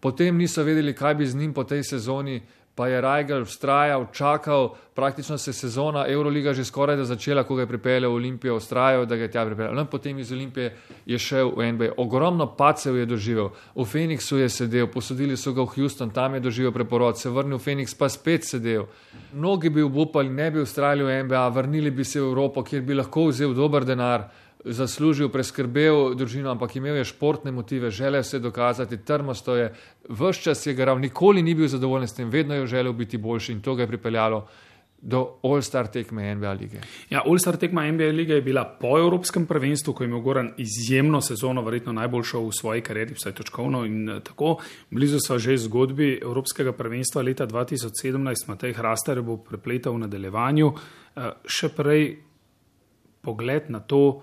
Potem 0.00 0.36
niso 0.36 0.64
vedeli, 0.64 0.94
kaj 0.94 1.14
bi 1.14 1.26
z 1.26 1.36
njim 1.36 1.52
po 1.54 1.64
tej 1.64 1.84
sezoni, 1.84 2.40
pa 2.74 2.88
je 2.88 3.00
Rajgal 3.00 3.44
vztrajal, 3.44 4.06
čakal, 4.12 4.74
praktično 4.94 5.38
se 5.38 5.50
je 5.50 5.54
sezona 5.54 6.06
Euroliga 6.08 6.54
že 6.54 6.64
skoraj 6.64 6.96
da 6.96 7.04
začela, 7.04 7.44
ko 7.44 7.54
ga 7.54 7.62
je 7.62 7.66
pripeljal 7.66 8.10
v 8.10 8.14
Olimpijo, 8.14 8.56
vztrajal, 8.58 9.06
da 9.06 9.16
ga 9.16 9.22
je 9.22 9.30
tja 9.30 9.44
pripeljal. 9.46 9.74
No, 9.74 9.84
potem 9.84 10.18
iz 10.18 10.32
Olimpije 10.32 10.76
je 11.06 11.18
šel 11.18 11.52
v 11.56 11.72
NBA. 11.72 11.90
Ogromno 11.96 12.46
pacev 12.56 12.96
je 12.96 13.06
doživel, 13.06 13.50
v 13.74 13.84
Phoenixu 13.84 14.40
je 14.40 14.48
sedel, 14.48 14.86
posodili 14.86 15.36
so 15.36 15.52
ga 15.52 15.62
v 15.62 15.76
Houston, 15.76 16.10
tam 16.10 16.34
je 16.34 16.40
doživel 16.40 16.72
preporod, 16.72 17.18
se 17.18 17.30
vrnil 17.30 17.58
v 17.58 17.62
Phoenix, 17.62 17.94
pa 17.98 18.08
spet 18.08 18.44
sedel. 18.44 18.88
Mnogi 19.32 19.70
bi 19.70 19.82
obupali, 19.82 20.28
ne 20.28 20.50
bi 20.50 20.60
ustrajali 20.60 21.04
v 21.04 21.22
NBA, 21.24 21.48
vrnili 21.48 21.90
bi 21.90 22.04
se 22.04 22.20
v 22.20 22.24
Evropo, 22.24 22.64
kjer 22.64 22.82
bi 22.82 22.94
lahko 22.94 23.28
vzel 23.28 23.54
dober 23.54 23.84
denar 23.84 24.30
zaslužil, 24.64 25.28
preskrbel 25.28 26.14
družino, 26.18 26.50
ampak 26.52 26.76
imel 26.76 27.00
je 27.00 27.08
športne 27.10 27.52
motive, 27.52 27.90
želel 27.90 28.22
se 28.22 28.38
dokazati, 28.38 29.00
trmasto 29.04 29.56
je, 29.56 29.72
vse 30.08 30.42
čas 30.42 30.66
je 30.66 30.74
garal, 30.74 31.00
nikoli 31.00 31.42
ni 31.42 31.54
bil 31.54 31.68
zadovoljen 31.68 32.08
s 32.08 32.14
tem, 32.14 32.30
vedno 32.30 32.54
je 32.54 32.66
želel 32.66 32.92
biti 32.92 33.18
boljši 33.18 33.52
in 33.52 33.62
to 33.62 33.74
ga 33.74 33.82
je 33.82 33.88
pripeljalo. 33.88 34.46
Do 35.04 35.40
All-Star 35.42 35.88
tekme 35.90 36.34
NBA 36.34 36.52
lige. 36.52 36.78
Ja, 37.10 37.24
All-Star 37.26 37.56
tekma 37.58 37.82
NBA 37.90 38.12
lige 38.14 38.34
je 38.34 38.42
bila 38.42 38.62
po 38.80 38.98
Evropskem 38.98 39.46
prvenstvu, 39.46 39.94
ko 39.94 40.04
je 40.04 40.06
imel 40.06 40.20
Goran 40.20 40.52
izjemno 40.56 41.20
sezono, 41.20 41.62
verjetno 41.62 41.92
najboljšo 41.92 42.40
v 42.40 42.52
svoji 42.54 42.80
karieri, 42.86 43.14
vsaj 43.14 43.34
točkovno 43.34 43.84
in 43.84 44.08
eh, 44.08 44.20
tako. 44.22 44.60
Blizu 44.90 45.18
so 45.18 45.38
že 45.38 45.56
zgodbi 45.58 46.20
Evropskega 46.22 46.72
prvenstva 46.72 47.22
leta 47.22 47.46
2017, 47.46 48.48
Matej 48.48 48.72
Hrastar 48.78 49.22
bo 49.22 49.36
prepletal 49.42 49.98
v 49.98 50.04
nadaljevanju. 50.06 50.70
Eh, 50.70 51.30
še 51.50 51.74
prej 51.74 52.22
pogled 53.22 53.70
na 53.70 53.80
to, 53.80 54.22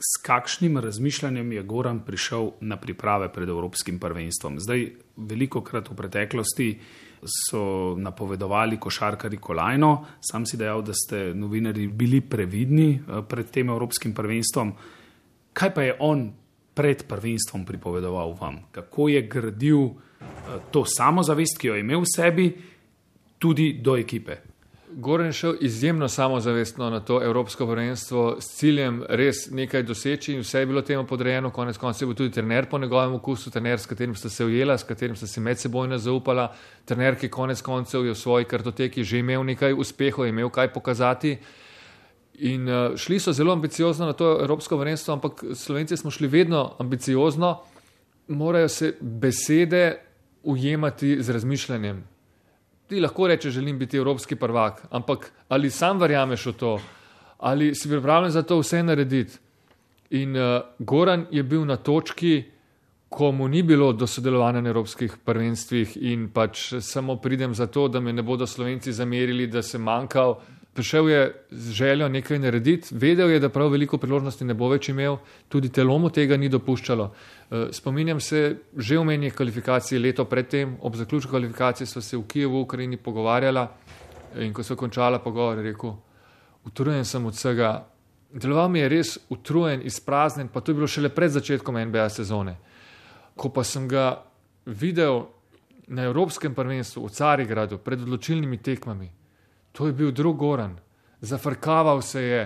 s 0.00 0.22
kakšnim 0.22 0.78
razmišljanjem 0.78 1.52
je 1.52 1.62
Goran 1.62 2.00
prišel 2.04 2.50
na 2.60 2.76
priprave 2.76 3.32
pred 3.32 3.48
Evropskim 3.48 3.98
prvenstvom. 3.98 4.60
Zdaj, 4.60 4.90
veliko 5.16 5.62
krat 5.64 5.88
v 5.90 5.96
preteklosti 5.96 6.68
so 7.24 7.94
napovedovali 7.98 8.76
košarkari 8.80 9.36
kolajno, 9.36 10.04
sam 10.20 10.46
si 10.46 10.56
dejal, 10.56 10.82
da 10.82 10.92
ste 10.94 11.32
novinari 11.34 11.86
bili 11.88 12.20
previdni 12.20 12.90
eh, 12.94 13.22
pred 13.28 13.50
tem 13.50 13.72
Evropskim 13.72 14.14
prvenstvom. 14.14 14.72
Kaj 15.52 15.74
pa 15.74 15.82
je 15.82 15.96
on 16.00 16.28
pred 16.74 17.06
prvenstvom 17.08 17.64
pripovedoval 17.64 18.36
vam? 18.40 18.60
Kako 18.72 19.08
je 19.08 19.22
gradil 19.22 19.80
eh, 19.86 20.60
to 20.70 20.84
samozavest, 20.84 21.58
ki 21.58 21.72
jo 21.72 21.74
je 21.74 21.80
imel 21.80 22.04
v 22.04 22.12
sebi, 22.12 22.50
tudi 23.38 23.72
do 23.80 23.96
ekipe? 23.96 24.55
Goren 24.98 25.32
šel 25.32 25.54
izjemno 25.60 26.08
samozavestno 26.08 26.90
na 26.90 27.00
to 27.00 27.22
Evropsko 27.22 27.66
prvenstvo 27.66 28.36
s 28.40 28.46
ciljem 28.56 29.02
res 29.08 29.50
nekaj 29.50 29.82
doseči 29.82 30.32
in 30.32 30.40
vse 30.40 30.62
je 30.62 30.66
bilo 30.66 30.82
temu 30.82 31.04
podrejeno. 31.06 31.50
Konec 31.50 31.76
koncev 31.76 32.06
je 32.06 32.14
bil 32.14 32.16
tudi 32.16 32.32
trener 32.32 32.68
po 32.70 32.78
njegovem 32.78 33.12
okusu, 33.14 33.50
trener, 33.50 33.78
s 33.78 33.86
katerim 33.86 34.14
ste 34.14 34.28
se 34.28 34.44
ujela, 34.44 34.78
s 34.78 34.88
katerim 34.88 35.16
ste 35.16 35.26
se 35.26 35.40
medsebojno 35.40 35.98
zaupala, 35.98 36.48
trener, 36.84 37.18
ki 37.20 37.28
konec 37.28 37.60
koncev 37.60 38.06
je 38.06 38.14
v 38.14 38.16
svoji 38.16 38.44
kartoteki 38.44 39.04
že 39.04 39.18
imel 39.18 39.44
nekaj 39.44 39.76
uspehov, 39.76 40.26
imel 40.26 40.48
kaj 40.48 40.72
pokazati. 40.72 41.36
In 42.38 42.68
uh, 42.68 42.96
šli 42.96 43.20
so 43.20 43.32
zelo 43.32 43.52
ambiciozno 43.52 44.06
na 44.06 44.12
to 44.12 44.38
Evropsko 44.40 44.78
prvenstvo, 44.78 45.12
ampak 45.12 45.44
Slovenci 45.54 45.96
smo 45.96 46.10
šli 46.10 46.28
vedno 46.28 46.72
ambiciozno, 46.78 47.60
morajo 48.28 48.68
se 48.68 48.94
besede 49.00 49.98
ujemati 50.42 51.22
z 51.22 51.30
razmišljanjem 51.30 52.15
ti 52.88 53.00
lahko 53.00 53.26
rečeš, 53.26 53.54
želim 53.54 53.78
biti 53.78 53.96
evropski 53.96 54.36
prvak, 54.36 54.86
ampak 54.90 55.32
ali 55.48 55.70
sam 55.70 55.98
verjameš 55.98 56.46
v 56.46 56.52
to, 56.52 56.78
ali 57.38 57.74
si 57.74 57.88
pripravljen 57.88 58.30
za 58.30 58.42
to 58.42 58.58
vse 58.58 58.82
narediti. 58.82 59.38
In 60.10 60.36
uh, 60.36 60.60
Goran 60.78 61.26
je 61.30 61.42
bil 61.42 61.64
na 61.64 61.76
točki, 61.76 62.44
ko 63.08 63.32
mu 63.32 63.48
ni 63.48 63.62
bilo 63.62 63.92
do 63.92 64.06
sodelovanja 64.06 64.60
na 64.60 64.68
evropskih 64.68 65.16
prvenstvih 65.24 65.96
in 66.00 66.28
pač 66.28 66.74
samo 66.80 67.16
pridem 67.16 67.54
za 67.54 67.66
to, 67.66 67.88
da 67.88 68.00
me 68.00 68.12
ne 68.12 68.22
bodo 68.22 68.46
slovenci 68.46 68.92
zamerili, 68.92 69.46
da 69.46 69.62
sem 69.62 69.82
manjkal 69.82 70.36
prišel 70.76 71.08
je 71.10 71.22
z 71.50 71.72
željo 71.72 72.08
nekaj 72.08 72.38
narediti, 72.38 72.94
vedel 72.94 73.30
je, 73.30 73.40
da 73.40 73.48
prav 73.48 73.72
veliko 73.72 73.98
priložnosti 73.98 74.44
ne 74.44 74.54
bo 74.54 74.68
več 74.68 74.90
imel, 74.92 75.16
tudi 75.48 75.72
telo 75.72 75.96
mu 75.98 76.10
tega 76.12 76.36
ni 76.36 76.48
dopuščalo. 76.52 77.08
Eh, 77.08 77.66
spominjam 77.72 78.20
se 78.20 78.56
že 78.76 78.98
omenjenih 78.98 79.34
kvalifikacij 79.34 79.98
leto 79.98 80.24
predtem, 80.24 80.76
ob 80.80 80.96
zaključku 80.96 81.30
kvalifikacij 81.30 81.86
smo 81.86 82.02
se 82.02 82.16
v 82.16 82.26
Kijevu, 82.28 82.58
v 82.58 82.62
Ukrajini 82.68 82.96
pogovarjala. 82.96 83.68
In 84.38 84.52
ko 84.52 84.62
so 84.62 84.76
končala 84.76 85.18
pogovor, 85.18 85.58
je 85.58 85.72
rekel, 85.72 85.96
utrujen 86.64 87.04
sem 87.04 87.26
od 87.26 87.34
vsega, 87.34 87.86
Deloval 88.36 88.68
mi 88.68 88.78
je 88.78 88.88
res 88.88 89.18
utrujen, 89.30 89.80
izpraznjen, 89.86 90.48
pa 90.48 90.60
to 90.60 90.72
je 90.72 90.74
bilo 90.74 90.86
šele 90.86 91.08
pred 91.08 91.30
začetkom 91.32 91.78
NBA 91.88 92.08
sezone. 92.10 92.56
Ko 93.36 93.48
pa 93.48 93.64
sem 93.64 93.86
ga 93.88 94.24
videl 94.66 95.22
na 95.86 96.04
Evropskem 96.10 96.54
prvenstvu 96.54 97.06
v 97.06 97.12
Carigradu 97.14 97.78
pred 97.78 98.02
odločilnimi 98.02 98.58
tekmami, 98.58 99.08
to 99.76 99.86
je 99.86 99.92
bil 99.92 100.10
drug 100.12 100.36
Goran. 100.40 100.78
Zafrkaval 101.20 102.02
se 102.02 102.22
je, 102.22 102.40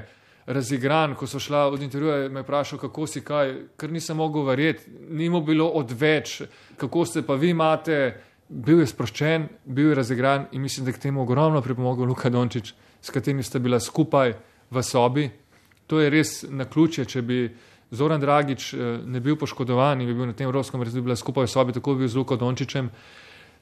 razigran, 0.50 1.14
ko 1.14 1.26
so 1.26 1.38
šla 1.38 1.66
od 1.70 1.82
intervjuja, 1.82 2.28
me 2.28 2.40
je 2.40 2.42
vprašal, 2.42 2.78
kako 2.78 3.06
si 3.06 3.22
kaj, 3.24 3.54
ker 3.78 3.92
nisem 3.92 4.16
mogel 4.16 4.42
verjeti, 4.48 4.90
ni 5.10 5.28
mu 5.30 5.40
bilo 5.46 5.68
odveč, 5.78 6.42
kako 6.76 7.04
ste 7.06 7.22
pa 7.22 7.34
vi 7.34 7.54
imate. 7.54 8.16
Bil 8.50 8.80
je 8.82 8.86
sproščen, 8.90 9.44
bil 9.64 9.92
je 9.92 9.94
razigran 9.94 10.48
in 10.52 10.62
mislim, 10.62 10.84
da 10.84 10.90
je 10.90 10.96
k 10.96 11.02
temu 11.04 11.22
ogromno 11.22 11.60
pripomogel 11.62 12.08
Luka 12.10 12.30
Dončić, 12.30 12.72
s 13.00 13.10
katerim 13.14 13.42
sta 13.46 13.58
bila 13.62 13.78
skupaj 13.80 14.32
v 14.70 14.82
sobi. 14.82 15.28
To 15.86 16.00
je 16.00 16.10
res 16.10 16.42
na 16.48 16.66
ključe, 16.66 17.04
če 17.04 17.22
bi 17.22 17.44
Zoran 17.90 18.20
Dragič 18.20 18.72
eh, 18.74 18.98
ne 19.06 19.20
bil 19.20 19.36
poškodovan 19.38 20.00
in 20.00 20.10
bi 20.10 20.14
bil 20.14 20.26
na 20.26 20.34
tem 20.34 20.48
evropskem 20.50 20.82
rezu 20.82 21.02
bila 21.02 21.16
skupaj 21.16 21.46
v 21.46 21.50
sobi, 21.50 21.72
tako 21.78 21.94
bi 21.94 22.04
bil 22.04 22.10
z 22.10 22.18
Luko 22.18 22.36
Dončićem, 22.36 22.90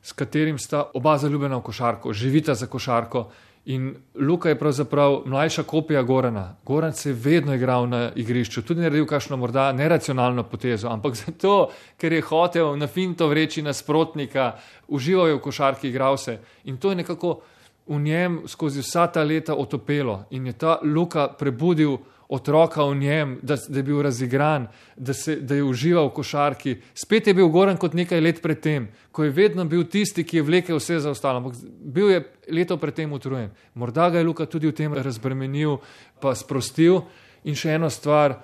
s 0.02 0.12
katerim 0.16 0.58
sta 0.58 0.86
oba 0.94 1.18
zaljubljena 1.18 1.60
v 1.60 1.66
košarko, 1.68 2.12
živita 2.12 2.54
za 2.54 2.66
košarko. 2.66 3.28
In 3.68 3.94
Luka 4.14 4.48
je 4.48 4.58
pravzaprav 4.58 5.22
mlajša 5.26 5.62
kopija 5.62 6.02
Gorana. 6.02 6.56
Goran 6.64 6.92
se 6.92 7.10
je 7.10 7.14
vedno 7.14 7.54
igral 7.54 7.88
na 7.88 8.10
igrišču, 8.16 8.62
tudi 8.62 8.80
naredil 8.80 9.06
kakšno 9.06 9.36
morda 9.36 9.72
neracionalno 9.72 10.42
potezo, 10.42 10.88
ampak 10.88 11.14
zato, 11.26 11.68
ker 12.00 12.12
je 12.12 12.22
hotel 12.22 12.76
na 12.76 12.86
finto 12.86 13.28
vreči 13.28 13.62
nasprotnika, 13.62 14.54
užival 14.88 15.28
je 15.28 15.34
v 15.34 15.42
košarki, 15.44 15.88
igral 15.88 16.16
se. 16.16 16.38
In 16.64 16.76
to 16.76 16.90
je 16.90 16.96
nekako 16.96 17.40
v 17.88 18.00
njem 18.00 18.40
skozi 18.46 18.80
vsa 18.80 19.06
ta 19.06 19.22
leta 19.22 19.54
otopelo 19.54 20.24
in 20.30 20.46
je 20.46 20.52
ta 20.52 20.78
Luka 20.82 21.28
prebudil 21.28 21.98
otroka 22.28 22.84
v 22.84 22.94
njem, 22.94 23.38
da, 23.42 23.56
da 23.68 23.78
je 23.78 23.82
bil 23.82 24.02
razigran, 24.02 24.66
da, 24.96 25.12
se, 25.12 25.36
da 25.36 25.54
je 25.54 25.64
užival 25.64 26.10
v 26.10 26.14
košarki. 26.14 26.74
Spet 26.94 27.26
je 27.26 27.34
bil 27.34 27.48
goren 27.48 27.76
kot 27.80 27.94
nekaj 27.96 28.20
let 28.20 28.42
predtem, 28.44 28.90
ko 29.12 29.24
je 29.24 29.32
vedno 29.32 29.64
bil 29.64 29.86
tisti, 29.88 30.24
ki 30.24 30.36
je 30.36 30.44
vlekel 30.44 30.76
vse 30.76 31.00
za 31.00 31.10
ostalo, 31.10 31.40
ampak 31.40 31.56
bil 31.80 32.10
je 32.12 32.20
leto 32.52 32.76
predtem 32.76 33.12
utrujen. 33.12 33.48
Morda 33.74 34.10
ga 34.10 34.20
je 34.20 34.28
Luka 34.28 34.46
tudi 34.46 34.68
v 34.68 34.76
tem 34.76 34.92
razbremenil, 34.92 35.78
pa 36.20 36.34
sprostil. 36.36 37.00
In 37.48 37.56
še 37.56 37.78
ena 37.78 37.88
stvar, 37.88 38.36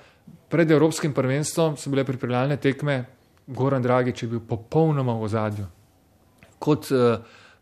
pred 0.49 0.71
Evropskim 0.71 1.13
prvenstvom 1.13 1.77
so 1.77 1.93
bile 1.93 2.07
pripravljalne 2.09 2.57
tekme, 2.57 3.03
Goran 3.47 3.83
Dragič 3.85 4.23
je 4.23 4.29
bil 4.31 4.41
popolnoma 4.41 5.19
v 5.21 5.29
zadju. 5.29 5.67
Kot 6.57 6.89
uh, 6.89 7.19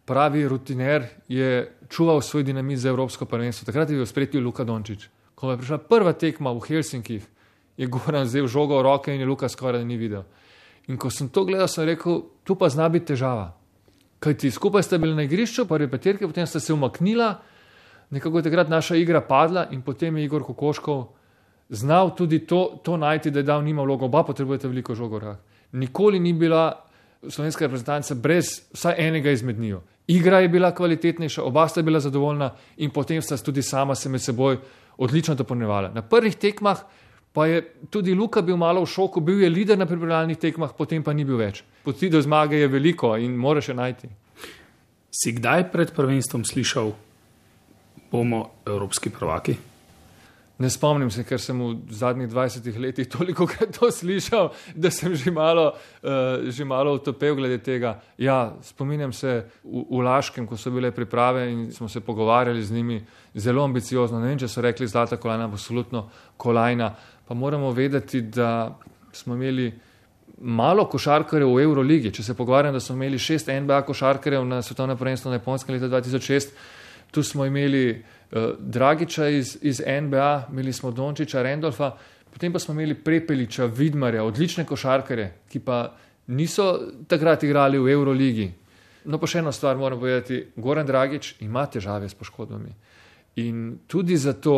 pravi 0.06 0.44
rutiner 0.46 1.08
je 1.26 1.66
čuval 1.90 2.22
svoj 2.22 2.46
dinamit 2.46 2.78
za 2.78 2.92
Evropsko 2.94 3.26
prvenstvo. 3.26 3.66
Takrat 3.66 3.90
je 3.90 3.98
bil 3.98 4.06
spretil 4.06 4.44
Luka 4.44 4.62
Dončić 4.62 5.08
ko 5.42 5.50
je 5.50 5.58
prišla 5.58 5.78
prva 5.90 6.12
tekma 6.14 6.52
v 6.54 6.62
Helsinkih, 6.62 7.22
je 7.74 7.86
Goran 7.90 8.28
vzel 8.28 8.46
žogo 8.46 8.78
v 8.78 8.86
roke 8.86 9.10
in 9.10 9.20
je 9.20 9.26
Luka 9.26 9.48
skoraj 9.50 9.82
ni 9.82 9.96
videl. 9.98 10.22
In 10.86 10.94
ko 10.94 11.10
sem 11.10 11.32
to 11.34 11.42
gledal, 11.42 11.66
sem 11.66 11.82
rekel, 11.88 12.20
tu 12.46 12.54
pa 12.54 12.70
zna 12.70 12.86
biti 12.86 13.10
težava. 13.10 13.50
Kaj 14.22 14.38
ti 14.38 14.50
skupaj 14.54 14.86
ste 14.86 15.02
bili 15.02 15.18
na 15.18 15.26
igrišču, 15.26 15.66
prvi 15.66 15.90
peterki, 15.90 16.30
potem 16.30 16.46
ste 16.46 16.60
se 16.62 16.70
umaknila, 16.70 17.42
nekako 18.14 18.38
je 18.38 18.46
takrat 18.46 18.70
naša 18.70 18.94
igra 19.02 19.18
padla 19.18 19.66
in 19.74 19.82
potem 19.82 20.14
je 20.16 20.24
Igor 20.30 20.46
Kokoškov 20.46 21.10
znal 21.72 22.14
tudi 22.14 22.46
to, 22.46 22.78
to 22.84 22.96
najti, 22.96 23.30
da 23.34 23.42
je 23.42 23.48
dal 23.48 23.64
njima 23.64 23.82
vlogo, 23.82 24.06
oba 24.06 24.22
potrebujete 24.22 24.68
veliko 24.68 24.94
žogo 24.94 25.16
v 25.16 25.20
rokah. 25.20 25.38
Nikoli 25.72 26.20
ni 26.20 26.32
bila 26.32 26.84
slovenska 27.26 27.66
reprezentanca 27.66 28.14
brez 28.14 28.60
vsaj 28.74 28.94
enega 28.98 29.30
izmed 29.30 29.58
njiju. 29.58 29.80
Igra 30.06 30.40
je 30.40 30.48
bila 30.48 30.70
kvalitetnejša, 30.74 31.42
oba 31.42 31.68
sta 31.68 31.82
bila 31.82 32.00
zadovoljna 32.00 32.52
in 32.76 32.90
potem 32.90 33.22
sta 33.22 33.36
tudi 33.36 33.62
sama 33.62 33.94
se 33.94 34.08
med 34.08 34.22
seboj 34.22 34.58
odlično 34.96 35.34
dopolnjevala. 35.34 35.92
Na 35.94 36.02
prvih 36.02 36.36
tekmah 36.36 36.82
pa 37.32 37.46
je 37.46 37.62
tudi 37.90 38.14
Luka 38.14 38.42
bil 38.42 38.56
malo 38.56 38.82
v 38.84 38.90
šoku, 38.92 39.20
bil 39.20 39.40
je 39.40 39.48
lider 39.48 39.78
na 39.78 39.86
pripravljalnih 39.86 40.38
tekmah, 40.38 40.74
potem 40.76 41.02
pa 41.02 41.12
ni 41.16 41.24
bil 41.24 41.40
več. 41.40 41.62
Poti 41.84 42.10
do 42.12 42.20
zmage 42.20 42.60
je 42.60 42.68
veliko 42.68 43.16
in 43.16 43.36
moraš 43.36 43.70
še 43.70 43.76
najti. 43.78 44.08
Si 45.12 45.32
kdaj 45.32 45.70
pred 45.72 45.92
prvenstvom 45.96 46.44
slišal, 46.44 46.92
bomo 48.12 48.44
evropski 48.68 49.10
prvaki? 49.10 49.56
Ne 50.62 50.70
spomnim 50.70 51.10
se, 51.10 51.24
ker 51.26 51.40
sem 51.42 51.58
v 51.58 51.96
zadnjih 51.96 52.28
20 52.30 52.76
letih 52.78 53.08
toliko 53.10 53.48
krat 53.50 53.72
to 53.74 53.88
slišal, 53.90 54.52
da 54.78 54.92
sem 54.94 55.14
že 55.18 55.32
malo, 55.34 55.72
uh, 55.74 56.46
že 56.46 56.64
malo 56.64 56.94
utopel 56.94 57.34
glede 57.34 57.58
tega. 57.58 57.96
Ja, 58.18 58.54
spominjam 58.62 59.12
se 59.12 59.32
v, 59.64 59.82
v 59.90 60.02
Laškem, 60.06 60.46
ko 60.46 60.56
so 60.56 60.70
bile 60.70 60.92
priprave 60.94 61.48
in 61.50 61.64
smo 61.74 61.88
se 61.88 62.00
pogovarjali 62.00 62.62
z 62.62 62.78
njimi 62.78 63.00
zelo 63.34 63.64
ambiciozno. 63.64 64.20
Ne 64.22 64.30
vem, 64.30 64.38
če 64.38 64.48
so 64.48 64.62
rekli 64.62 64.86
zlata 64.86 65.18
kolajna, 65.18 65.50
absolutno 65.50 66.06
kolajna. 66.36 66.92
Pa 67.26 67.34
moramo 67.34 67.72
vedeti, 67.74 68.22
da 68.22 68.78
smo 69.12 69.34
imeli 69.34 69.72
malo 70.38 70.86
košarkarjev 70.90 71.50
v 71.56 71.66
Euroligi. 71.66 72.14
Če 72.14 72.22
se 72.22 72.38
pogovarjam, 72.38 72.74
da 72.74 72.80
smo 72.80 72.94
imeli 72.94 73.18
šest 73.18 73.50
NBA 73.50 73.82
košarkarjev 73.88 74.46
na 74.46 74.62
svetovnem 74.62 74.98
prvenstvu 74.98 75.30
na 75.30 75.40
Japonskem 75.40 75.74
leta 75.74 75.90
2006, 75.90 76.54
tu 77.10 77.22
smo 77.22 77.46
imeli 77.46 78.04
Dragiča 78.58 79.28
iz, 79.28 79.58
iz 79.60 79.82
NBA, 80.02 80.48
imeli 80.52 80.72
smo 80.72 80.90
Dončiča, 80.90 81.42
Rendolfa, 81.42 81.90
potem 82.32 82.52
pa 82.52 82.58
smo 82.58 82.72
imeli 82.74 82.94
Prepeliča, 82.94 83.64
Vidmarja, 83.64 84.24
odlične 84.24 84.64
košarkare, 84.64 85.30
ki 85.48 85.60
pa 85.60 85.82
niso 86.26 86.78
takrat 87.08 87.42
igrali 87.42 87.78
v 87.78 87.92
Euroligi. 87.92 88.48
No, 89.04 89.18
pa 89.18 89.26
še 89.26 89.42
eno 89.42 89.52
stvar 89.52 89.76
moram 89.76 89.98
povedati, 89.98 90.38
Goran 90.56 90.86
Dragič 90.86 91.34
ima 91.42 91.66
težave 91.66 92.08
s 92.08 92.14
poškodbami. 92.14 92.72
In 93.42 93.78
tudi 93.86 94.16
zato 94.16 94.56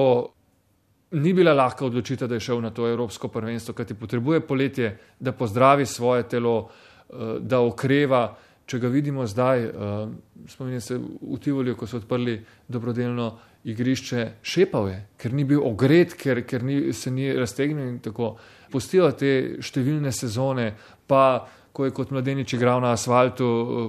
ni 1.15 1.33
bila 1.33 1.55
lahka 1.55 1.87
odločitev, 1.87 2.29
da 2.29 2.39
je 2.39 2.45
šel 2.47 2.61
na 2.61 2.71
to 2.71 2.89
Evropsko 2.89 3.29
prvenstvo, 3.29 3.75
kajti 3.75 3.95
potrebuje 3.95 4.41
poletje, 4.47 4.99
da 5.19 5.33
pozdravi 5.33 5.87
svoje 5.87 6.29
telo, 6.29 6.57
uh, 6.63 7.39
da 7.41 7.61
okreva. 7.61 8.37
Če 8.67 8.79
ga 8.81 8.89
vidimo 8.89 9.27
zdaj, 9.27 9.67
uh, 9.67 10.09
spomnim 10.49 10.81
se 10.81 10.97
v 10.99 11.39
Tivoli, 11.41 11.75
ko 11.77 11.87
so 11.87 11.99
odprli 12.01 12.39
dobrodelno 12.69 13.33
igrišče 13.65 14.27
šepal 14.43 14.89
je, 14.89 14.99
ker 15.17 15.33
ni 15.33 15.45
bil 15.49 15.63
ogret, 15.65 16.15
ker, 16.21 16.43
ker 16.45 16.65
ni, 16.65 16.93
se 16.93 17.11
ni 17.11 17.31
raztegnil 17.33 17.89
in 17.89 17.99
tako. 18.05 18.35
Pustijo 18.73 19.11
te 19.17 19.61
številne 19.63 20.13
sezone, 20.13 20.73
pa 21.07 21.47
ko 21.75 21.87
je 21.87 21.95
kot 21.95 22.13
mladenič 22.15 22.55
igral 22.55 22.83
na 22.83 22.93
asfaltu, 22.95 23.47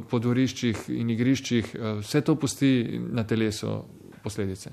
po 0.10 0.20
dvoriščih 0.22 0.88
in 0.96 1.12
igriščih, 1.14 1.76
vse 2.02 2.22
to 2.26 2.36
pusti 2.42 2.72
na 3.14 3.26
telesu 3.28 3.76
posledice. 4.26 4.72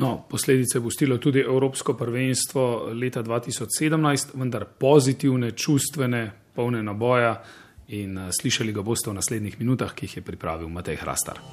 No, 0.00 0.24
posledice 0.30 0.78
je 0.78 0.82
pustilo 0.82 1.18
tudi 1.18 1.40
Evropsko 1.40 1.94
prvenstvo 1.94 2.92
leta 2.96 3.22
2017, 3.22 4.32
vendar 4.40 4.64
pozitivne, 4.80 5.52
čustvene, 5.52 6.30
polne 6.56 6.82
naboja 6.82 7.34
in 7.88 8.18
eh, 8.18 8.30
slišali 8.32 8.72
ga 8.72 8.84
boste 8.84 9.12
v 9.12 9.18
naslednjih 9.20 9.60
minutah, 9.60 9.92
ki 9.94 10.08
jih 10.08 10.20
je 10.20 10.28
pripravil 10.32 10.72
Matej 10.72 11.04
Hrastar 11.04 11.44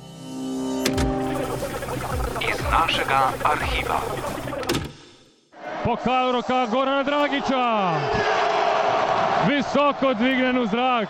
našega 2.73 3.21
arhiva. 3.43 3.99
Pokal 5.83 6.31
roka 6.31 6.65
Gorana 6.71 7.03
Dragiča, 7.03 7.65
visoko 9.47 10.13
dvignen 10.13 10.57
v 10.57 10.65
zrak, 10.71 11.09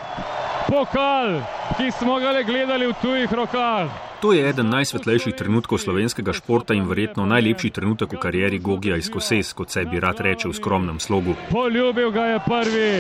pokal, 0.67 1.39
ki 1.77 1.91
smo 1.91 2.19
ga 2.19 2.33
le 2.35 2.43
gledali 2.43 2.87
v 2.87 2.97
tujih 3.01 3.31
rokah. 3.31 3.87
To 4.19 4.33
je 4.33 4.43
eden 4.49 4.71
najsvetlejših 4.71 5.35
trenutkov 5.35 5.79
slovenskega 5.83 6.33
športa 6.33 6.75
in 6.75 6.87
verjetno 6.87 7.25
najlepši 7.27 7.69
trenutek 7.69 8.15
v 8.15 8.19
karieri 8.19 8.59
Gogija 8.59 8.97
iz 8.99 9.11
Koses, 9.11 9.53
kot 9.53 9.69
se 9.69 9.85
bi 9.85 9.99
rad 9.99 10.19
reče 10.19 10.47
v 10.47 10.55
skromnem 10.55 10.99
slogu. 10.99 11.35
Poljubil 11.51 12.11
ga 12.11 12.25
je 12.25 12.39
prvi 12.47 12.91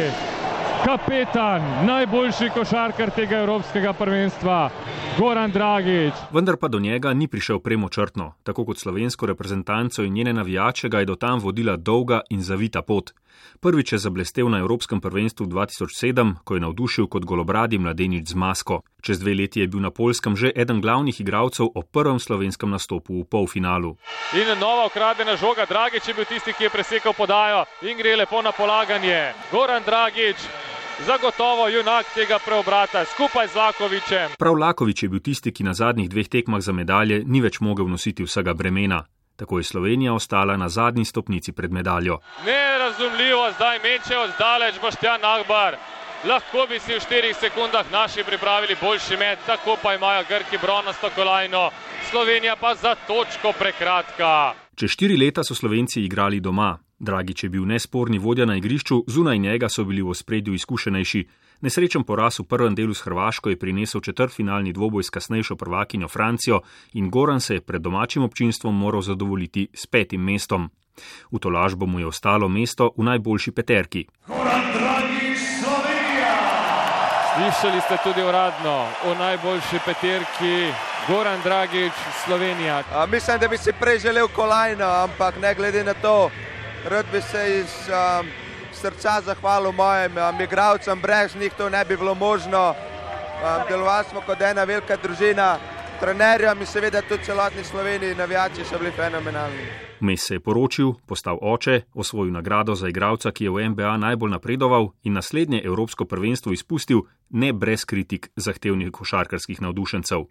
kapetan, 0.85 1.61
najboljši 1.85 2.49
košarkar 2.53 3.11
tega 3.15 3.39
evropskega 3.39 3.93
prvenstva, 3.93 4.69
Goran 5.17 5.51
Dragič. 5.51 6.13
Vendar 6.31 6.57
pa 6.57 6.67
do 6.67 6.79
njega 6.79 7.13
ni 7.13 7.27
prišel 7.27 7.59
premočrtno, 7.59 8.33
tako 8.43 8.65
kot 8.65 8.79
slovensko 8.79 9.25
reprezentanco 9.25 10.03
in 10.03 10.13
njene 10.13 10.33
navijače 10.33 10.89
ga 10.89 10.99
je 10.99 11.05
do 11.05 11.15
tam 11.15 11.39
vodila 11.39 11.75
dolga 11.75 12.21
in 12.29 12.41
zavita 12.41 12.81
pot. 12.81 13.13
Prvič 13.59 13.91
je 13.91 13.97
zablestev 13.97 14.49
na 14.49 14.59
Evropskem 14.59 15.01
prvenstvu 15.01 15.45
2007, 15.45 16.33
ko 16.43 16.53
je 16.53 16.59
navdušil 16.59 17.07
kot 17.07 17.25
golobradi 17.25 17.77
mladenič 17.77 18.27
z 18.29 18.35
masko. 18.35 18.81
Čez 19.01 19.19
dve 19.19 19.33
leti 19.33 19.59
je 19.59 19.67
bil 19.67 19.79
na 19.79 19.91
Polskem 19.91 20.35
že 20.35 20.51
eden 20.55 20.81
glavnih 20.81 21.21
igralcev 21.21 21.65
o 21.75 21.81
prvem 21.81 22.19
slovenskem 22.19 22.69
nastopu 22.69 23.21
v 23.21 23.25
polfinalu. 23.25 23.95
In 24.33 24.59
nova 24.59 24.85
ukradena 24.85 25.35
žoga, 25.35 25.65
Dragič 25.65 26.07
je 26.07 26.13
bil 26.13 26.25
tisti, 26.25 26.53
ki 26.53 26.63
je 26.63 26.69
presekal 26.69 27.13
podajo 27.13 27.65
in 27.81 27.97
gre 27.97 28.15
lepo 28.15 28.41
na 28.41 28.51
polaganje. 28.51 29.33
Goran 29.51 29.83
Dragič 29.85 30.37
zagotovo 31.05 31.67
junak 31.67 32.05
tega 32.15 32.39
preobrata 32.45 33.05
skupaj 33.05 33.47
z 33.47 33.55
Lakovičem. 33.55 34.29
Prav 34.39 34.53
Lakovič 34.53 35.03
je 35.03 35.09
bil 35.09 35.19
tisti, 35.19 35.51
ki 35.51 35.63
na 35.63 35.73
zadnjih 35.73 36.09
dveh 36.09 36.29
tekmah 36.29 36.61
za 36.61 36.71
medalje 36.71 37.23
ni 37.25 37.41
več 37.41 37.59
mogel 37.59 37.89
nositi 37.89 38.23
vsega 38.23 38.53
bremena. 38.53 39.03
Tako 39.35 39.57
je 39.57 39.63
Slovenija 39.63 40.13
ostala 40.13 40.57
na 40.57 40.69
zadnji 40.69 41.05
stopnici 41.05 41.51
pred 41.51 41.71
medaljo. 41.71 42.19
Nerazumljivo, 42.45 43.51
zdaj 43.55 43.79
meče 43.79 44.17
od 44.17 44.29
daleč 44.39 44.75
Boštjan 44.81 45.21
Nagbar. 45.21 45.77
Lahko 46.23 46.67
bi 46.69 46.79
si 46.79 46.93
v 46.95 47.01
štirih 47.03 47.35
sekundah 47.35 47.91
naši 47.91 48.23
pripravili 48.23 48.75
boljši 48.81 49.17
met, 49.17 49.39
tako 49.45 49.77
pa 49.83 49.93
imajo 49.93 50.23
Grki 50.29 50.57
bronasto 50.61 51.09
kolajno, 51.15 51.69
Slovenija 52.09 52.55
pa 52.55 52.75
za 52.75 52.95
točko 53.07 53.51
prekratka. 53.59 54.53
Čez 54.75 54.89
štiri 54.89 55.17
leta 55.17 55.43
so 55.43 55.55
Slovenci 55.55 56.01
igrali 56.01 56.39
doma. 56.39 56.77
Dragič 57.03 57.43
je 57.43 57.49
bil 57.49 57.65
nesporni 57.67 58.17
vodja 58.19 58.45
na 58.45 58.55
igrišču, 58.55 59.03
zunaj 59.07 59.37
njega 59.37 59.67
so 59.69 59.83
bili 59.83 60.01
v 60.01 60.13
spredju 60.15 60.53
izkušenejši. 60.53 61.23
Nesrečen 61.61 62.03
poraz 62.03 62.39
v 62.39 62.47
prvem 62.47 62.75
delu 62.75 62.93
s 62.93 63.03
Hrvaško 63.03 63.49
je 63.49 63.59
prinesel 63.59 64.01
četrtfinalni 64.01 64.73
dvoboj 64.73 65.03
s 65.03 65.09
kasnejšo 65.09 65.55
prvakinjo 65.55 66.07
Francijo 66.07 66.61
in 66.93 67.09
Goran 67.09 67.39
se 67.39 67.53
je 67.53 67.61
pred 67.61 67.81
domačim 67.81 68.23
občinstvom 68.23 68.77
moral 68.77 69.01
zadovoljiti 69.01 69.67
s 69.73 69.87
petim 69.87 70.23
mestom. 70.23 70.69
V 71.31 71.39
tolažbo 71.39 71.85
mu 71.85 71.99
je 71.99 72.07
ostalo 72.07 72.49
mesto 72.49 72.91
v 72.97 73.03
najboljši 73.03 73.51
peterki. 73.51 74.05
Slišali 77.33 77.81
ste 77.81 77.97
tudi 78.03 78.21
uradno 78.21 78.87
v 79.03 79.15
najboljši 79.19 79.79
peterki 79.85 80.71
Goran 81.07 81.41
Dragič, 81.43 81.93
Slovenija. 82.25 82.83
A, 82.93 83.05
mislim, 83.05 83.39
da 83.39 83.47
bi 83.47 83.57
si 83.57 83.73
prej 83.79 83.99
želel 83.99 84.27
kolajno, 84.27 84.85
ampak 84.85 85.41
ne 85.41 85.55
glede 85.55 85.83
na 85.83 85.93
to, 85.93 86.29
rad 86.89 87.05
bi 87.11 87.21
se 87.21 87.59
iz 87.59 87.89
um, 87.89 88.27
srca 88.71 89.21
zahvalil 89.21 89.71
mojim 89.71 90.11
um, 90.17 90.41
igravcem, 90.41 91.01
brez 91.01 91.35
njih 91.35 91.53
to 91.57 91.69
ne 91.69 91.85
bi 91.85 91.97
bilo 91.97 92.15
možno. 92.15 92.69
Um, 92.69 93.67
delovali 93.69 94.05
smo 94.09 94.21
kot 94.21 94.41
ena 94.41 94.63
velika 94.63 94.97
družina, 95.03 95.57
trenerjem 95.99 96.59
in 96.59 96.65
seveda 96.65 97.01
tudi 97.01 97.23
celotni 97.23 97.63
Sloveniji, 97.63 98.15
navijači 98.15 98.63
so 98.63 98.79
bili 98.79 98.91
fenomenalni. 98.91 99.67
Mes 99.99 100.27
se 100.27 100.35
je 100.35 100.39
poročil, 100.39 100.93
postal 101.05 101.37
oče, 101.41 101.81
osvojil 101.93 102.33
nagrado 102.33 102.75
za 102.75 102.87
igralca, 102.87 103.31
ki 103.31 103.43
je 103.43 103.49
v 103.49 103.69
NBA 103.69 103.97
najbolj 103.97 104.31
napredoval 104.31 104.89
in 105.03 105.13
naslednje 105.13 105.61
Evropsko 105.63 106.05
prvenstvo 106.05 106.51
izpustil 106.51 107.01
ne 107.29 107.53
brez 107.53 107.85
kritik 107.85 108.29
zahtevnih 108.35 108.91
košarkarskih 108.91 109.61
navdušencev. 109.61 110.25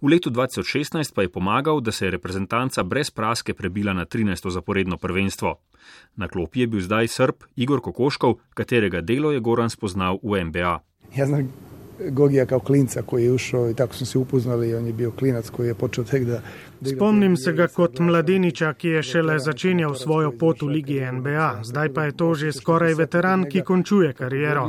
V 0.00 0.08
letu 0.08 0.30
2016 0.30 1.14
pa 1.14 1.22
je 1.22 1.32
pomagal, 1.32 1.80
da 1.80 1.92
se 1.92 2.06
je 2.06 2.10
reprezentanca 2.10 2.82
brez 2.82 3.10
praske 3.10 3.54
prebila 3.54 3.92
na 3.92 4.06
13. 4.06 4.50
zaporedno 4.50 4.96
prvenstvo. 4.96 5.60
Na 6.16 6.28
klopi 6.28 6.60
je 6.60 6.66
bil 6.66 6.80
zdaj 6.80 7.08
Srb 7.08 7.44
Igor 7.56 7.80
Kokoškov, 7.80 8.34
katerega 8.54 9.00
delo 9.00 9.32
je 9.32 9.40
Goran 9.40 9.70
spoznal 9.70 10.18
v 10.22 10.44
NBA. 10.44 10.80
Ja 11.16 11.26
znam 11.26 11.75
Gogija 12.10 12.46
kao 12.46 12.60
klinca 12.60 13.02
koji 13.02 13.24
je 13.24 13.32
ušao 13.32 13.70
i 13.70 13.74
tako 13.74 13.94
smo 13.94 14.06
se 14.06 14.18
upoznali. 14.18 14.74
On 14.74 14.86
je 14.86 14.92
bio 14.92 15.10
klinac 15.10 15.50
koji 15.50 15.66
je 15.66 15.74
počeo 15.74 16.04
tek 16.04 16.24
da... 16.24 16.40
Spomnim 16.96 17.36
se 17.36 17.52
ga 17.52 17.66
kot 17.66 17.98
mladeniča, 17.98 18.72
ki 18.72 18.88
je 18.88 19.02
šele 19.02 19.38
začenjal 19.38 19.94
svojo 19.94 20.32
pot 20.38 20.62
v 20.62 20.66
Ligi 20.66 21.00
NBA. 21.12 21.60
Zdaj 21.64 21.92
pa 21.92 22.04
je 22.04 22.12
to 22.12 22.34
že 22.34 22.52
skoraj 22.52 22.94
veteran, 22.94 23.44
ki 23.50 23.62
končuje 23.62 24.12
kariero. 24.12 24.68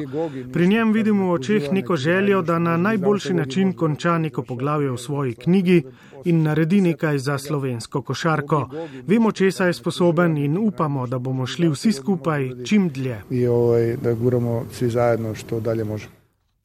Pri 0.54 0.68
njem 0.68 0.94
vidim 0.94 1.20
v 1.20 1.32
očeh 1.32 1.72
neko 1.72 1.96
željo, 1.96 2.42
da 2.42 2.60
na 2.60 2.78
najboljši 2.78 3.34
način 3.34 3.74
konča 3.74 4.18
neko 4.18 4.44
poglavje 4.44 4.92
v 4.92 4.98
svoji 4.98 5.34
knjigi 5.36 5.84
in 6.26 6.44
naredi 6.44 6.82
nekaj 6.82 7.18
za 7.18 7.38
slovensko 7.38 8.02
košarko. 8.02 8.70
Vemo, 9.08 9.32
česa 9.32 9.66
je 9.66 9.74
sposoben 9.74 10.38
in 10.38 10.58
upamo, 10.58 11.08
da 11.08 11.20
bomo 11.20 11.46
šli 11.46 11.70
vsi 11.70 11.92
skupaj 11.92 12.50
čim 12.66 12.90
dlje. 12.90 13.22
I 13.30 13.48
ovaj, 13.48 13.98
da 13.98 14.14
guramo 14.14 14.66
svi 14.72 14.90
zajedno 14.90 15.36
što 15.36 15.60
dalje 15.60 15.84
možemo. 15.84 16.17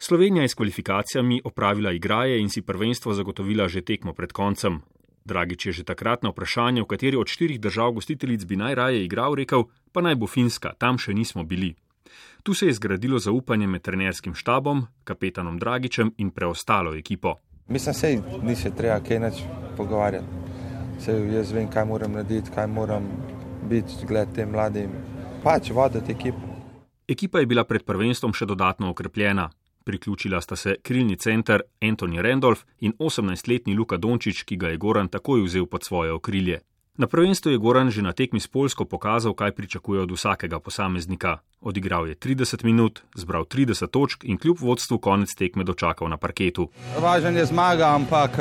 Slovenija 0.05 0.43
je 0.43 0.49
s 0.49 0.55
kvalifikacijami 0.55 1.41
opravila 1.45 1.93
igraje 1.93 2.41
in 2.41 2.49
si 2.51 2.63
prvenstvo 2.63 3.13
zagotovila 3.15 3.69
že 3.69 3.81
tekmo 3.81 4.13
pred 4.13 4.33
koncem. 4.33 4.81
Dragič 5.25 5.67
je 5.67 5.73
že 5.73 5.85
takrat 5.85 6.23
na 6.23 6.31
vprašanje, 6.31 6.83
v 6.83 6.87
kateri 6.87 7.17
od 7.17 7.29
štirih 7.29 7.61
držav 7.61 7.93
gostiteljic 7.93 8.45
bi 8.45 8.57
najraje 8.57 9.05
igral, 9.05 9.35
rekel: 9.35 9.63
Pa 9.93 10.01
naj 10.01 10.15
bo 10.15 10.27
Finska, 10.27 10.75
tam 10.79 10.99
še 10.99 11.15
nismo 11.15 11.45
bili. 11.45 11.75
Tu 12.43 12.55
se 12.55 12.67
je 12.67 12.73
zgradilo 12.73 13.19
zaupanje 13.19 13.67
med 13.67 13.83
trenerskim 13.83 14.35
štabom, 14.35 14.87
kapetanom 15.05 15.59
Dragičem 15.59 16.13
in 16.19 16.31
preostalo 16.31 16.95
ekipo. 16.95 17.37
Mislim, 17.69 17.93
da 17.93 17.99
se 17.99 18.23
ni 18.43 18.57
se 18.57 18.75
treba 18.75 18.99
kaj 19.01 19.19
več 19.19 19.45
pogovarjati. 19.77 20.27
Sej 20.99 21.31
jaz 21.35 21.53
vem, 21.53 21.71
kaj 21.71 21.85
moram 21.85 22.13
narediti, 22.13 22.51
kaj 22.51 22.67
moram 22.67 23.07
biti, 23.71 24.03
gled 24.09 24.35
tem 24.35 24.51
mladim. 24.51 24.91
Pač 25.45 25.71
voditi 25.71 26.13
ekipo. 26.13 26.43
Ekipa 27.09 27.39
je 27.39 27.47
bila 27.47 27.65
pred 27.65 27.85
prvenstvom 27.87 28.35
še 28.35 28.47
dodatno 28.47 28.91
okrepljena. 28.91 29.51
Priključila 29.85 30.41
sta 30.41 30.57
se 30.57 30.77
krilni 30.83 31.17
center 31.17 31.61
Anthony 31.81 32.23
Randolph 32.23 32.61
in 32.81 32.93
18-letni 32.99 33.75
Luka 33.75 33.97
Dončić, 33.97 34.43
ki 34.43 34.57
ga 34.57 34.69
je 34.69 34.77
Goran 34.77 35.09
takoj 35.09 35.43
vzel 35.43 35.67
pod 35.67 35.85
svoje 35.85 36.13
okrilje. 36.13 36.61
Na 36.97 37.07
prvenstvu 37.07 37.51
je 37.51 37.59
Goran 37.59 37.91
že 37.91 38.03
na 38.03 38.13
tekmi 38.13 38.41
s 38.41 38.47
Polsko 38.47 38.85
pokazal, 38.85 39.35
kaj 39.35 39.53
pričakuje 39.53 40.01
od 40.01 40.11
vsakega 40.11 40.61
posameznika. 40.61 41.39
Odigral 41.61 42.09
je 42.09 42.15
30 42.15 42.65
minut, 42.65 43.01
zbral 43.15 43.45
30 43.45 43.87
točk 43.87 44.25
in 44.25 44.39
kljub 44.39 44.57
vodstvu 44.61 44.99
konec 44.99 45.35
tekme 45.35 45.65
dočakal 45.65 46.09
na 46.09 46.17
parketu. 46.17 46.69
Važen 47.01 47.37
je 47.37 47.47
zmaga, 47.47 47.95
ampak 47.95 48.39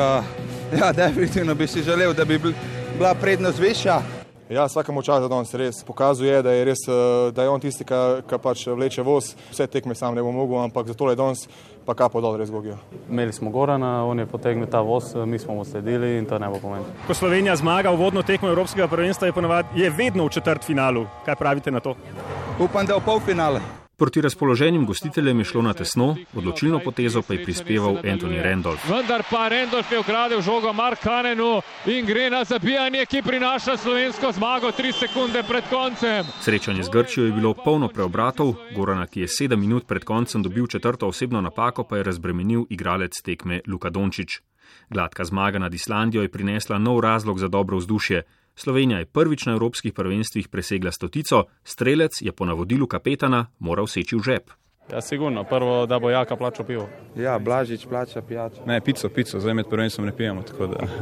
ja, 0.79 0.91
definitivno 0.93 1.55
bi 1.55 1.67
si 1.67 1.83
želel, 1.83 2.13
da 2.13 2.25
bi 2.25 2.39
bila 2.97 3.15
prednost 3.15 3.59
višja. 3.59 4.20
Ja, 4.51 4.65
vsakemu 4.67 5.01
času 5.01 5.29
danes 5.31 5.53
res 5.55 5.77
pokazuje, 5.87 6.41
da 6.43 6.51
je, 6.51 6.65
res, 6.67 6.81
da 7.31 7.43
je 7.43 7.49
on 7.49 7.61
tisti, 7.63 7.85
ki 7.87 8.39
pač 8.43 8.65
vleče 8.67 9.05
voz. 9.07 9.29
Vse 9.47 9.63
tekme 9.71 9.95
sam 9.95 10.11
ne 10.15 10.25
bo 10.25 10.33
mogel, 10.35 10.59
ampak 10.59 10.91
zato 10.91 11.07
je 11.07 11.15
danes 11.15 11.45
pa 11.87 11.95
kapo 11.95 12.19
dol 12.19 12.35
res 12.35 12.51
gogijo. 12.51 12.75
Imeli 13.07 13.31
smo 13.31 13.49
Gorana, 13.49 14.03
on 14.03 14.19
je 14.19 14.27
potegnil 14.27 14.67
ta 14.67 14.83
voz, 14.83 15.15
mi 15.25 15.39
smo 15.39 15.55
mu 15.55 15.63
sledili 15.63 16.17
in 16.19 16.27
to 16.27 16.39
ne 16.39 16.51
bo 16.51 16.59
pomenilo. 16.59 16.91
Ko 17.07 17.15
Slovenija 17.15 17.55
zmaga 17.55 17.95
v 17.95 18.03
vodno 18.03 18.27
tekmo 18.27 18.51
Evropskega 18.51 18.91
prvenstva, 18.91 19.31
je, 19.31 19.39
ponavad, 19.39 19.71
je 19.75 19.89
vedno 19.89 20.27
v 20.27 20.35
četrt 20.35 20.67
finalu. 20.67 21.07
Kaj 21.25 21.39
pravite 21.39 21.71
na 21.71 21.79
to? 21.79 21.95
Upam, 22.59 22.83
da 22.85 22.99
v 22.99 23.07
polfinale. 23.07 23.80
Proti 24.01 24.21
razpoloženim 24.21 24.85
gostiteljem 24.85 25.39
je 25.39 25.45
šlo 25.45 25.61
na 25.61 25.73
tesno, 25.73 26.15
odločilno 26.33 26.79
potezo 26.79 27.21
pa 27.21 27.33
je 27.33 27.43
prispeval 27.43 27.99
Anthony 28.03 28.41
Randolph. 28.41 28.89
Vendar 28.89 29.23
pa 29.29 29.47
Randolph 29.47 29.91
je 29.91 29.99
ukradel 29.99 30.41
žogo 30.41 30.73
Mark 30.73 30.99
Kanenu 31.03 31.61
in 31.85 32.05
gre 32.05 32.29
na 32.29 32.43
zabijanje, 32.43 33.05
ki 33.05 33.21
prinaša 33.21 33.77
slovensko 33.77 34.31
zmago 34.31 34.71
tri 34.71 34.91
sekunde 34.91 35.43
pred 35.43 35.69
koncem. 35.69 36.25
Srečanje 36.41 36.83
z 36.83 36.89
Grčijo 36.89 37.25
je 37.25 37.31
bilo 37.31 37.53
polno 37.53 37.87
preobratov, 37.93 38.55
Gorana, 38.75 39.05
ki 39.07 39.21
je 39.21 39.27
sedem 39.27 39.59
minut 39.59 39.85
pred 39.87 40.03
koncem 40.03 40.43
dobil 40.43 40.67
četrto 40.67 41.07
osebno 41.07 41.41
napako, 41.41 41.83
pa 41.83 41.97
je 41.97 42.03
razbremenil 42.03 42.65
igralec 42.69 43.21
tekme 43.21 43.61
Luka 43.67 43.89
Dončić. 43.89 44.41
Gladka 44.89 45.25
zmaga 45.25 45.59
nad 45.59 45.73
Islandijo 45.73 46.21
je 46.21 46.31
prinesla 46.31 46.77
nov 46.77 46.99
razlog 46.99 47.39
za 47.39 47.47
dobro 47.47 47.77
vzdušje. 47.77 48.23
Slovenija 48.55 48.99
je 48.99 49.05
prvič 49.05 49.45
na 49.45 49.53
evropskih 49.53 49.93
prvenstvih 49.93 50.47
presegla 50.47 50.91
stotico, 50.91 51.43
strelec 51.63 52.21
je 52.21 52.31
po 52.31 52.45
navodilu 52.45 52.87
kapetana 52.87 53.47
moral 53.59 53.87
seči 53.87 54.15
v 54.15 54.23
žep. 54.23 54.51
Ja, 54.91 55.01
sigurno, 55.01 55.43
prvo, 55.43 55.85
da 55.85 55.99
bo 55.99 56.09
jaka 56.09 56.35
plačal 56.35 56.65
pivo. 56.65 56.89
Ja, 57.15 57.39
Blažič 57.39 57.85
plača 57.85 58.21
pijačo. 58.21 58.65
Ne, 58.65 58.81
pico, 58.81 59.09
pico, 59.09 59.39
zdaj 59.39 59.53
med 59.53 59.69
prvenstvom 59.69 60.05
ne 60.05 60.15
pijemo. 60.17 60.43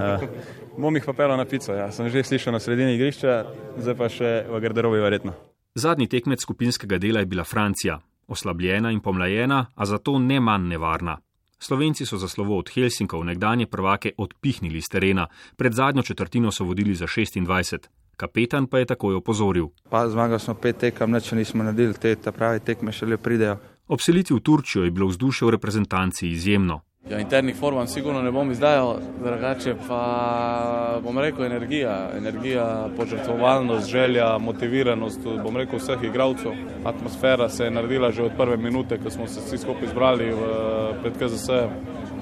Bom 0.77 0.95
jih 0.95 1.05
pa 1.05 1.13
pel 1.13 1.38
na 1.38 1.45
pico, 1.45 1.73
ja. 1.73 1.91
sem 1.91 2.09
že 2.09 2.23
slišal 2.23 2.53
na 2.53 2.59
sredini 2.59 2.95
igrišča, 2.95 3.45
zdaj 3.77 3.95
pa 3.95 4.09
še 4.09 4.33
v 4.49 4.59
garderobi 4.62 5.01
verjetno. 5.01 5.33
Zadnji 5.75 6.07
tekmec 6.07 6.41
skupinskega 6.41 6.97
dela 6.97 7.19
je 7.19 7.25
bila 7.25 7.43
Francija, 7.43 7.99
oslabljena 8.27 8.91
in 8.91 9.01
pomlajena, 9.01 9.65
a 9.75 9.85
zato 9.85 10.19
ne 10.19 10.39
manj 10.39 10.69
nevarna. 10.69 11.17
Slovenci 11.59 12.05
so 12.05 12.17
za 12.17 12.27
slovo 12.27 12.57
od 12.57 12.69
Helsinkov 12.69 13.23
nekdanje 13.23 13.67
prvake 13.67 14.11
odpihnili 14.17 14.81
z 14.81 14.89
terena, 14.89 15.27
pred 15.55 15.73
zadnjo 15.73 16.03
četrtino 16.03 16.51
so 16.51 16.63
vodili 16.63 16.95
za 16.95 17.05
26. 17.05 17.87
Kapetan 18.17 18.67
pa 18.67 18.79
je 18.79 18.85
takoj 18.85 19.15
opozoril. 19.15 19.67
Pa 19.89 20.09
zmagali 20.09 20.39
smo 20.39 20.53
pet 20.53 20.77
tekem, 20.77 21.11
neče 21.11 21.35
nismo 21.35 21.63
naredili, 21.63 21.93
te 21.93 22.31
pravi 22.31 22.59
tekme 22.59 22.91
šele 22.91 23.17
pridejo. 23.17 23.57
Ob 23.87 24.01
selitvi 24.01 24.35
v 24.35 24.39
Turčijo 24.39 24.83
je 24.83 24.91
bilo 24.91 25.07
vzdušje 25.07 25.47
v 25.47 25.51
reprezentanci 25.51 26.27
izjemno. 26.29 26.81
Ja, 27.09 27.19
internih 27.19 27.55
form 27.55 27.87
sigurno 27.87 28.21
ne 28.21 28.31
bom 28.31 28.51
izdajal, 28.51 28.99
drugače 29.23 29.73
pa 29.87 30.99
bom 31.03 31.17
rekel 31.19 31.45
energija, 31.45 32.09
energija, 32.17 32.89
požrtvovalnost, 32.97 33.89
želja, 33.89 34.37
motiviranost, 34.37 35.19
bom 35.43 35.57
rekel 35.57 35.79
vseh 35.79 36.03
igralcev. 36.03 36.51
Atmosfera 36.85 37.49
se 37.49 37.63
je 37.63 37.71
naredila 37.71 38.11
že 38.11 38.23
od 38.23 38.31
prve 38.37 38.57
minute, 38.57 38.97
ko 38.97 39.09
smo 39.09 39.27
se 39.27 39.39
vsi 39.39 39.57
skupaj 39.57 39.87
zbrali 39.87 40.29
v, 40.31 40.53
pred 41.01 41.17
KZS, 41.17 41.49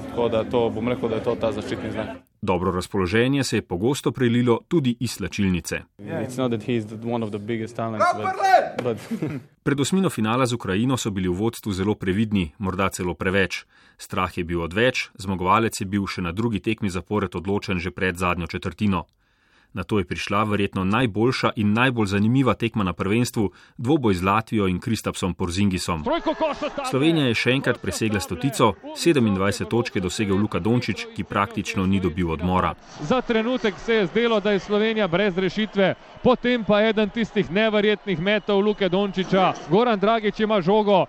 tako 0.09 0.29
da 0.29 0.43
to, 0.43 0.69
bom 0.69 0.87
rekel, 0.87 1.09
da 1.09 1.15
je 1.15 1.23
to 1.23 1.35
ta 1.35 1.51
zaščitni 1.51 1.91
znak. 1.91 2.26
Dobro 2.47 2.71
razpoloženje 2.71 3.43
se 3.43 3.57
je 3.57 3.61
pogosto 3.61 4.11
prelilo 4.11 4.59
tudi 4.67 4.95
iz 4.99 5.11
slačilnice. 5.11 5.79
Pred 9.63 9.79
osmino 9.79 10.09
finala 10.09 10.45
z 10.45 10.53
Ukrajino 10.53 10.97
so 10.97 11.11
bili 11.11 11.27
v 11.27 11.33
vodstvu 11.33 11.71
zelo 11.71 11.95
previdni, 11.95 12.51
morda 12.57 12.89
celo 12.89 13.13
preveč. 13.13 13.65
Strah 13.97 14.37
je 14.37 14.43
bil 14.43 14.61
odveč, 14.61 15.09
zmagovalec 15.19 15.81
je 15.81 15.85
bil 15.85 16.07
še 16.07 16.21
na 16.21 16.31
drugi 16.31 16.59
tekmi 16.59 16.89
zapored 16.89 17.35
odločen 17.35 17.79
že 17.79 17.91
pred 17.91 18.15
zadnjo 18.15 18.47
četrtino. 18.47 19.03
Na 19.73 19.83
to 19.83 19.99
je 19.99 20.05
prišla 20.05 20.43
verjetno 20.43 20.83
najboljša 20.83 21.51
in 21.55 21.73
najbolj 21.73 22.05
zanimiva 22.05 22.53
tekma 22.53 22.83
na 22.83 22.93
prvenstvu, 22.93 23.51
dvoboj 23.77 24.13
z 24.13 24.23
Latvijo 24.23 24.67
in 24.67 24.79
Kristapsom 24.79 25.33
Porzingisom. 25.33 26.03
Slovenija 26.89 27.27
je 27.27 27.35
še 27.35 27.51
enkrat 27.51 27.81
presegla 27.81 28.19
stotico, 28.19 28.73
27 28.95 29.69
točk 29.69 29.95
je 29.95 30.01
dosegel 30.01 30.37
Luka 30.37 30.59
Dončić, 30.59 31.05
ki 31.15 31.23
praktično 31.23 31.85
ni 31.85 31.99
dobil 31.99 32.31
odmora. 32.31 32.73
Za 33.01 33.21
trenutek 33.21 33.79
se 33.79 33.93
je 33.93 34.05
zdelo, 34.07 34.39
da 34.39 34.51
je 34.51 34.59
Slovenija 34.59 35.07
brez 35.07 35.37
rešitve, 35.37 35.93
potem 36.23 36.63
pa 36.63 36.81
eden 36.83 37.09
tistih 37.09 37.51
neverjetnih 37.51 38.19
metov 38.19 38.59
Luke 38.59 38.89
Dončića. 38.89 39.53
Goran 39.69 39.99
Dragič 39.99 40.39
ima 40.39 40.61
žogo. 40.61 41.05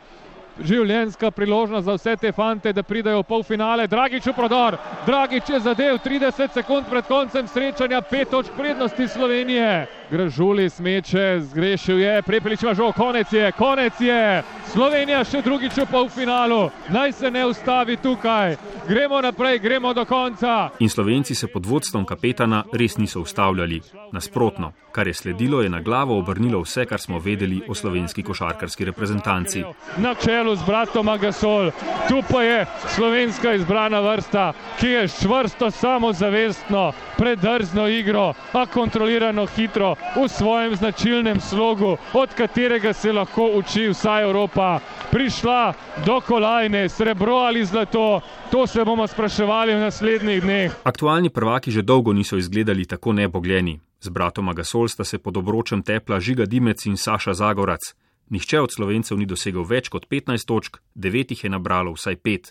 Življenjska 0.65 1.31
priložnost 1.31 1.85
za 1.85 1.95
vse 1.97 2.17
te 2.17 2.33
fante, 2.33 2.73
da 2.73 2.83
pridajo 2.83 3.23
v 3.23 3.29
polfinale. 3.29 3.87
Dragič 3.87 4.27
v 4.27 4.35
prodor, 4.37 4.79
Dragič 5.07 5.51
je 5.51 5.61
zadev 5.61 5.99
30 6.05 6.53
sekund 6.55 6.89
pred 6.91 7.07
koncem 7.07 7.49
srečanja, 7.49 8.01
pet 8.01 8.31
točk 8.31 8.53
prednosti 8.57 9.09
Slovenije. 9.09 9.87
Gražuli 10.11 10.71
smeče, 10.71 11.41
zgrešil 11.41 11.99
je, 12.01 12.23
prepelič 12.23 12.63
ima 12.63 12.75
žog, 12.75 12.95
konec 12.97 13.33
je, 13.33 13.53
konec 13.53 14.01
je. 14.01 14.43
Slovenija 14.73 15.21
še 15.25 15.43
drugič 15.45 15.77
v 15.77 15.87
polfinalu, 15.91 16.71
naj 16.89 17.13
se 17.13 17.31
ne 17.31 17.45
ustavi 17.47 17.97
tukaj. 18.01 18.57
Gremo 18.89 19.21
naprej, 19.21 19.59
gremo 19.61 19.93
do 19.95 20.05
konca. 20.09 20.71
In 20.81 20.89
Slovenci 20.89 21.35
se 21.35 21.47
pod 21.53 21.67
vodstvom 21.67 22.07
kapetana 22.09 22.65
res 22.73 22.97
niso 22.97 23.21
ustavljali. 23.21 23.83
Nasprotno, 24.13 24.73
kar 24.93 25.07
je 25.07 25.15
sledilo, 25.15 25.61
je 25.63 25.69
na 25.69 25.81
glavo 25.81 26.19
obrnilo 26.19 26.63
vse, 26.65 26.87
kar 26.87 27.01
smo 27.01 27.19
vedeli 27.19 27.61
o 27.69 27.75
slovenski 27.75 28.23
košarkarski 28.23 28.85
reprezentanci. 28.89 29.65
Na 29.97 30.15
čelu 30.15 30.48
z 30.57 30.63
bratom 30.67 31.09
Agasol, 31.09 31.71
tu 32.09 32.23
pa 32.31 32.43
je 32.43 32.67
slovenska 32.95 33.55
izbrana 33.55 34.01
vrsta, 34.01 34.53
ki 34.81 34.87
je 34.87 35.09
čvrsto, 35.09 35.71
samozavestno, 35.71 36.93
predrzno 37.17 37.89
igro, 37.89 38.35
a 38.53 38.67
kontrolirano 38.67 39.47
hitro 39.47 39.95
v 40.17 40.29
svojem 40.29 40.77
značilnem 40.77 41.41
slogu, 41.41 41.97
od 42.13 42.35
katerega 42.35 42.93
se 42.93 43.13
lahko 43.13 43.51
uči 43.55 43.89
vsa 43.89 44.21
Evropa. 44.23 44.81
Prišla 45.11 45.75
do 46.07 46.21
kolajne, 46.21 46.89
srebro 46.89 47.37
ali 47.37 47.65
zlato, 47.65 48.21
to 48.51 48.67
se 48.67 48.85
bomo 48.85 49.07
spraševali 49.07 49.75
v 49.75 49.81
naslednjih 49.81 50.43
dneh. 50.43 50.73
Aktualni 50.85 51.31
prvaki 51.31 51.71
že 51.71 51.83
dolgo 51.83 52.13
niso 52.13 52.37
izgledali 52.37 52.85
tako 52.85 53.13
nebogljeni. 53.13 53.81
Z 54.01 54.09
bratom 54.09 54.49
Agasol 54.49 54.89
sta 54.89 55.05
se 55.05 55.19
pod 55.19 55.37
obročem 55.37 55.83
tepla 55.83 56.21
Žiga 56.21 56.47
Dimec 56.47 56.87
in 56.87 56.97
Saša 56.97 57.35
Zagorac. 57.35 57.81
Nihče 58.31 58.61
od 58.61 58.73
slovencev 58.73 59.17
ni 59.17 59.25
dosegel 59.27 59.65
več 59.65 59.89
kot 59.89 60.05
15 60.11 60.45
točk, 60.45 60.83
devet 60.95 61.31
jih 61.33 61.45
je 61.45 61.51
nabralo 61.51 61.95
vsaj 61.95 62.17
pet. 62.21 62.51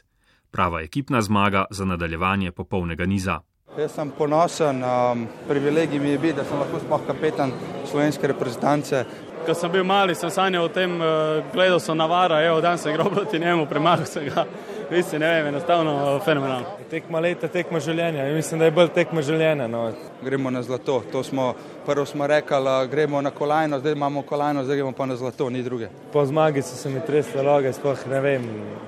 Prava 0.52 0.82
ekipna 0.82 1.22
zmaga 1.22 1.66
za 1.70 1.86
nadaljevanje 1.86 2.52
popolnega 2.52 3.06
niza. 3.06 3.42
Jaz 3.78 3.94
sem 3.94 4.10
ponosen, 4.18 4.82
um, 4.82 5.28
privilegij 5.48 6.00
mi 6.00 6.10
je 6.10 6.20
biti, 6.20 6.38
da 6.40 6.46
sem 6.48 6.58
lahko 6.58 6.80
sploh 6.82 7.04
kapetan 7.08 7.52
slovenske 7.86 8.28
reprezentance. 8.28 9.04
Ko 9.46 9.54
sem 9.54 9.72
bil 9.72 9.86
mali, 9.86 10.16
sem 10.16 10.32
sanjal 10.34 10.66
o 10.66 10.72
tem, 10.74 10.96
uh, 10.98 11.44
gledal 11.54 11.80
sem 11.80 11.98
navara, 11.98 12.42
evo, 12.42 12.58
dan 12.62 12.82
sem 12.82 12.96
igral 12.96 13.12
proti 13.14 13.40
njemu, 13.40 13.68
premagal 13.70 14.10
sem 14.10 14.32
ga. 14.32 14.48
Mislim, 14.92 15.22
ne 15.22 15.28
vem, 15.28 15.48
enostavno 15.48 16.20
fenomenalno. 16.26 16.66
Tekma 16.90 17.20
leta, 17.20 17.48
tekma 17.52 17.80
življenja. 17.80 18.24
Ja, 18.24 18.36
mislim, 18.36 18.60
da 18.60 18.70
je 18.70 18.72
bolj 18.72 18.92
tekma 18.96 19.22
življenja. 19.22 19.68
No. 19.68 19.82
Gremo 20.24 20.52
na 20.52 20.62
zlato. 20.64 21.02
Smo, 21.24 21.50
prvo 21.86 22.06
smo 22.06 22.28
rekli, 22.28 22.74
gremo 22.92 23.22
na 23.22 23.32
kolajno, 23.32 23.80
zdaj 23.80 23.98
imamo 23.98 24.22
kolajno, 24.22 24.64
zdaj 24.64 24.80
gremo 24.80 24.94
pa 24.96 25.06
na 25.06 25.16
zlato, 25.16 25.50
ni 25.50 25.64
druge. 25.64 25.90
Po 26.14 26.26
zmagi 26.26 26.62
so 26.64 26.76
se 26.80 26.90
mi 26.90 27.02
tresle 27.08 27.44
loge, 27.44 27.74
sploh 27.74 28.06
ne 28.08 28.22
vem. 28.22 28.46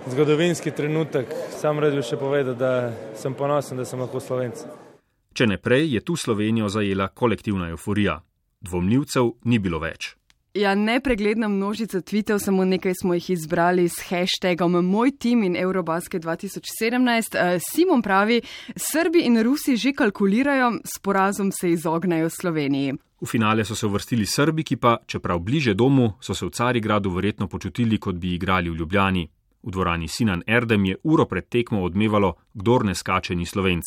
Zgodovinski 0.07 0.71
trenutek, 0.71 1.33
sam 1.59 1.79
rad 1.83 1.95
bi 1.95 2.05
še 2.05 2.19
povedal, 2.21 2.55
da 2.55 2.71
sem 3.19 3.35
ponosen, 3.35 3.77
da 3.77 3.85
sem 3.85 3.99
lahko 3.99 4.23
slovenc. 4.23 4.63
Če 5.35 5.49
ne 5.51 5.59
prej, 5.59 5.89
je 5.97 6.05
tu 6.05 6.15
Slovenijo 6.15 6.71
zajela 6.71 7.09
kolektivna 7.11 7.69
euforija. 7.75 8.21
Dvomljivcev 8.63 9.35
ni 9.51 9.59
bilo 9.59 9.83
več. 9.83 10.18
Ja, 10.53 10.75
nepregledna 10.75 11.47
množica 11.47 12.01
tvitev, 12.01 12.39
samo 12.39 12.65
nekaj 12.65 12.93
smo 13.01 13.13
jih 13.13 13.29
izbrali 13.29 13.89
s 13.89 14.01
hashtagom 14.09 14.85
Moj 14.85 15.11
tim 15.11 15.43
in 15.43 15.55
Eurobasket 15.55 16.23
2017. 16.23 17.35
Eh, 17.35 17.59
Simon 17.71 18.01
pravi, 18.01 18.41
Srbi 18.75 19.19
in 19.19 19.43
Rusi 19.43 19.77
že 19.77 19.93
kalkulirajo, 19.93 20.71
s 20.83 20.99
porazom 20.99 21.51
se 21.51 21.69
izognajo 21.69 22.29
Sloveniji. 22.29 22.93
V 23.21 23.25
finale 23.25 23.65
so 23.65 23.75
se 23.75 23.85
uvrstili 23.85 24.25
Srbi, 24.25 24.63
ki 24.63 24.75
pa, 24.77 24.97
čeprav 25.05 25.39
bliže 25.39 25.73
domu, 25.73 26.13
so 26.21 26.33
se 26.33 26.45
v 26.45 26.49
Carigradu 26.49 27.09
verjetno 27.09 27.47
počutili, 27.47 27.97
kot 27.97 28.15
bi 28.15 28.33
igrali 28.33 28.69
v 28.69 28.75
Ljubljani. 28.75 29.29
V 29.63 29.71
dvorani 29.71 30.07
Sinan 30.07 30.43
Erdem 30.47 30.85
je 30.85 30.97
uro 31.03 31.25
pred 31.25 31.49
tekmo 31.49 31.83
odmevalo, 31.83 32.33
kdor 32.53 32.85
ne 32.85 32.95
skače 32.95 33.35
ni 33.35 33.45
slovenc. 33.45 33.83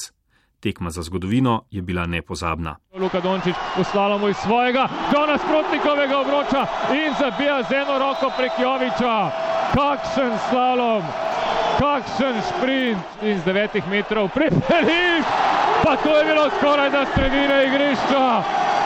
Tekma 0.62 0.90
za 0.90 1.03
zgodovino 1.03 1.64
je 1.70 1.83
bila 1.83 2.07
nepozabna. 2.07 2.77
Luka 2.94 3.20
Dončić 3.20 3.55
uslalomo 3.81 4.29
iz 4.29 4.37
svojega 4.37 4.88
do 5.12 5.27
nasprotnikovega 5.27 6.18
obroča 6.20 6.66
in 6.92 7.14
zabija 7.20 7.62
z 7.62 7.72
eno 7.72 7.98
roko 7.98 8.31
prek 8.37 8.53
Joviča. 8.62 9.31
Kakšen 9.75 10.33
slalom, 10.51 11.03
kakšen 11.79 12.37
sprint 12.51 13.03
in 13.22 13.40
z 13.40 13.44
devetih 13.44 13.88
metrov 13.88 14.29
pripeliš, 14.29 15.25
pa 15.85 15.96
to 15.96 16.18
je 16.18 16.25
bilo 16.25 16.51
skoraj 16.59 16.90
da 16.90 17.07
sredine 17.14 17.66
igrišča. 17.66 18.42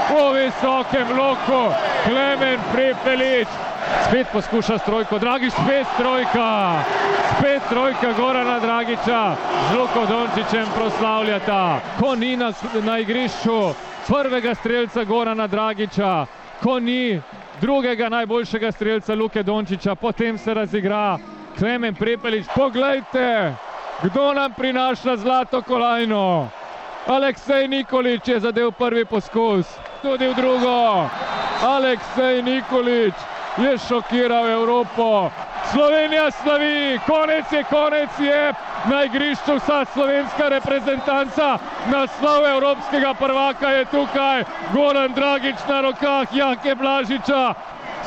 Po 0.09 0.33
visokem 0.33 1.19
loku, 1.19 1.62
Klemen 2.05 2.61
Pripelič, 2.73 3.49
spet 4.09 4.27
poskuša 4.33 4.79
strojko, 4.79 5.18
dragi, 5.18 5.51
spet 5.51 5.87
trojka, 5.99 6.79
spet 7.38 7.62
trojka 7.68 8.12
Gorana 8.12 8.61
Dragiča, 8.61 9.37
z 9.70 9.77
Luko 9.79 10.07
Dončićem 10.07 10.66
proslavljata, 10.77 11.81
ko 12.01 12.14
ni 12.14 12.37
na, 12.37 12.53
na 12.85 12.99
igrišču 12.99 13.75
prvega 14.09 14.55
streljca 14.55 15.05
Gorana 15.05 15.46
Dragiča, 15.46 16.27
ko 16.62 16.81
ni 16.81 17.20
drugega 17.61 18.09
najboljšega 18.09 18.72
streljca 18.72 19.14
Luke 19.14 19.42
Dončića, 19.42 19.94
potem 19.94 20.38
se 20.38 20.55
razigra 20.55 21.18
Klemen 21.59 21.94
Prepelič. 21.94 22.46
Poglejte, 22.55 23.55
kdo 24.03 24.33
nam 24.33 24.53
prinaša 24.53 25.16
zlato 25.16 25.62
kolajno. 25.62 26.49
Aleksej 27.07 27.68
Nikolič 27.68 28.29
je 28.29 28.40
zadev 28.40 28.70
prvi 28.70 29.05
poskus, 29.05 29.66
tudi 30.03 30.27
v 30.27 30.35
drugo. 30.35 31.07
Aleksej 31.62 32.42
Nikolič 32.42 33.14
je 33.59 33.79
šokiral 33.79 34.51
Evropo. 34.51 35.31
Slovenija 35.73 36.31
slavi, 36.31 37.01
konec 37.07 37.53
je, 37.53 37.64
konec 37.71 38.11
je, 38.19 38.53
na 38.90 39.05
igrišču 39.05 39.57
vsa 39.57 39.85
slovenska 39.92 40.49
reprezentanca, 40.49 41.59
naslov 41.92 42.47
evropskega 42.47 43.14
prvaka 43.14 43.71
je 43.71 43.85
tukaj, 43.85 44.45
Goran 44.73 45.12
Dragič 45.14 45.57
na 45.69 45.81
rokah, 45.81 46.29
Jake 46.33 46.75
Blažiča, 46.75 47.55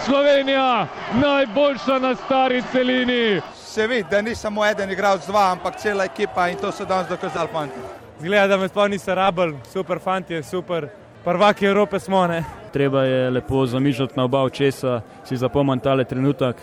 Slovenija 0.06 0.88
najboljša 1.22 2.00
na 2.00 2.16
stari 2.16 2.64
celini. 2.72 3.42
Se 3.56 3.88
vidi, 3.88 4.10
da 4.12 4.22
ni 4.22 4.36
samo 4.36 4.66
eden 4.66 4.92
igralec 4.92 5.26
dva, 5.28 5.52
ampak 5.52 5.76
cela 5.76 6.06
ekipa 6.06 6.48
in 6.48 6.58
to 6.58 6.72
so 6.72 6.86
danes 6.86 7.08
dokazali 7.08 7.50
fanti. 7.52 7.80
Zgleda, 8.20 8.48
da 8.48 8.58
me 8.58 8.68
sploh 8.68 8.90
niste 8.90 9.16
rabili, 9.16 9.58
super 9.74 10.00
fanti, 10.00 10.44
super. 10.44 10.88
Prvaki 11.24 11.66
Evrope 11.66 12.00
smo, 12.00 12.28
ne? 12.28 12.59
Treba 12.74 13.04
je 13.04 13.30
lepo 13.30 13.66
zamišljati 13.66 14.14
na 14.18 14.24
oba 14.24 14.42
očesa, 14.44 15.02
si 15.26 15.38
zapomniti 15.38 15.84
tale 15.84 16.04
trenutek 16.04 16.56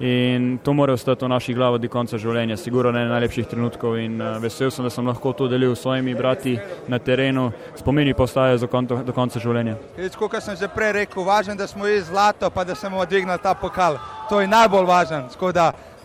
in 0.00 0.58
to 0.58 0.72
mora 0.72 0.92
ostati 0.92 1.24
v 1.24 1.28
naših 1.28 1.56
glavah 1.56 1.80
do 1.80 1.88
konca 1.88 2.18
življenja. 2.18 2.56
Sigurno 2.56 2.92
ne 2.92 3.04
najlepših 3.08 3.46
trenutkov 3.46 3.98
in 3.98 4.20
uh, 4.20 4.36
vesel 4.42 4.70
sem, 4.70 4.84
da 4.84 4.90
sem 4.90 5.06
lahko 5.06 5.32
to 5.32 5.48
delil 5.48 5.74
s 5.74 5.84
svojimi 5.84 6.14
brati 6.14 6.58
na 6.88 6.98
terenu. 6.98 7.52
Spomini 7.78 8.14
pa 8.14 8.26
ostajajo 8.26 8.66
do 9.04 9.12
konca 9.12 9.40
življenja. 9.40 9.76
Kot 10.18 10.40
sem 10.42 10.56
že 10.56 10.68
prej 10.68 10.92
rekel, 10.92 11.24
važno 11.24 11.54
je, 11.54 11.58
da 11.62 11.66
smo 11.66 11.88
iz 11.88 12.06
zlato, 12.10 12.50
pa 12.50 12.64
da 12.64 12.74
smo 12.74 12.98
odvignili 12.98 13.38
ta 13.42 13.54
pokal. 13.54 13.98
To 14.28 14.40
je 14.40 14.48
najbolj 14.48 14.86
važno. 14.86 15.28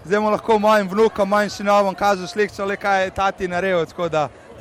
Zdaj 0.06 0.20
bomo 0.20 0.30
lahko 0.32 0.60
mojim 0.60 0.88
vnukom, 0.90 1.30
mojim 1.30 1.50
sinovom 1.50 1.96
kazati 1.96 2.32
sliko, 2.32 2.66
le 2.66 2.78
kaj 2.78 3.04
je 3.04 3.12
tati 3.12 3.48
naredil. 3.48 3.86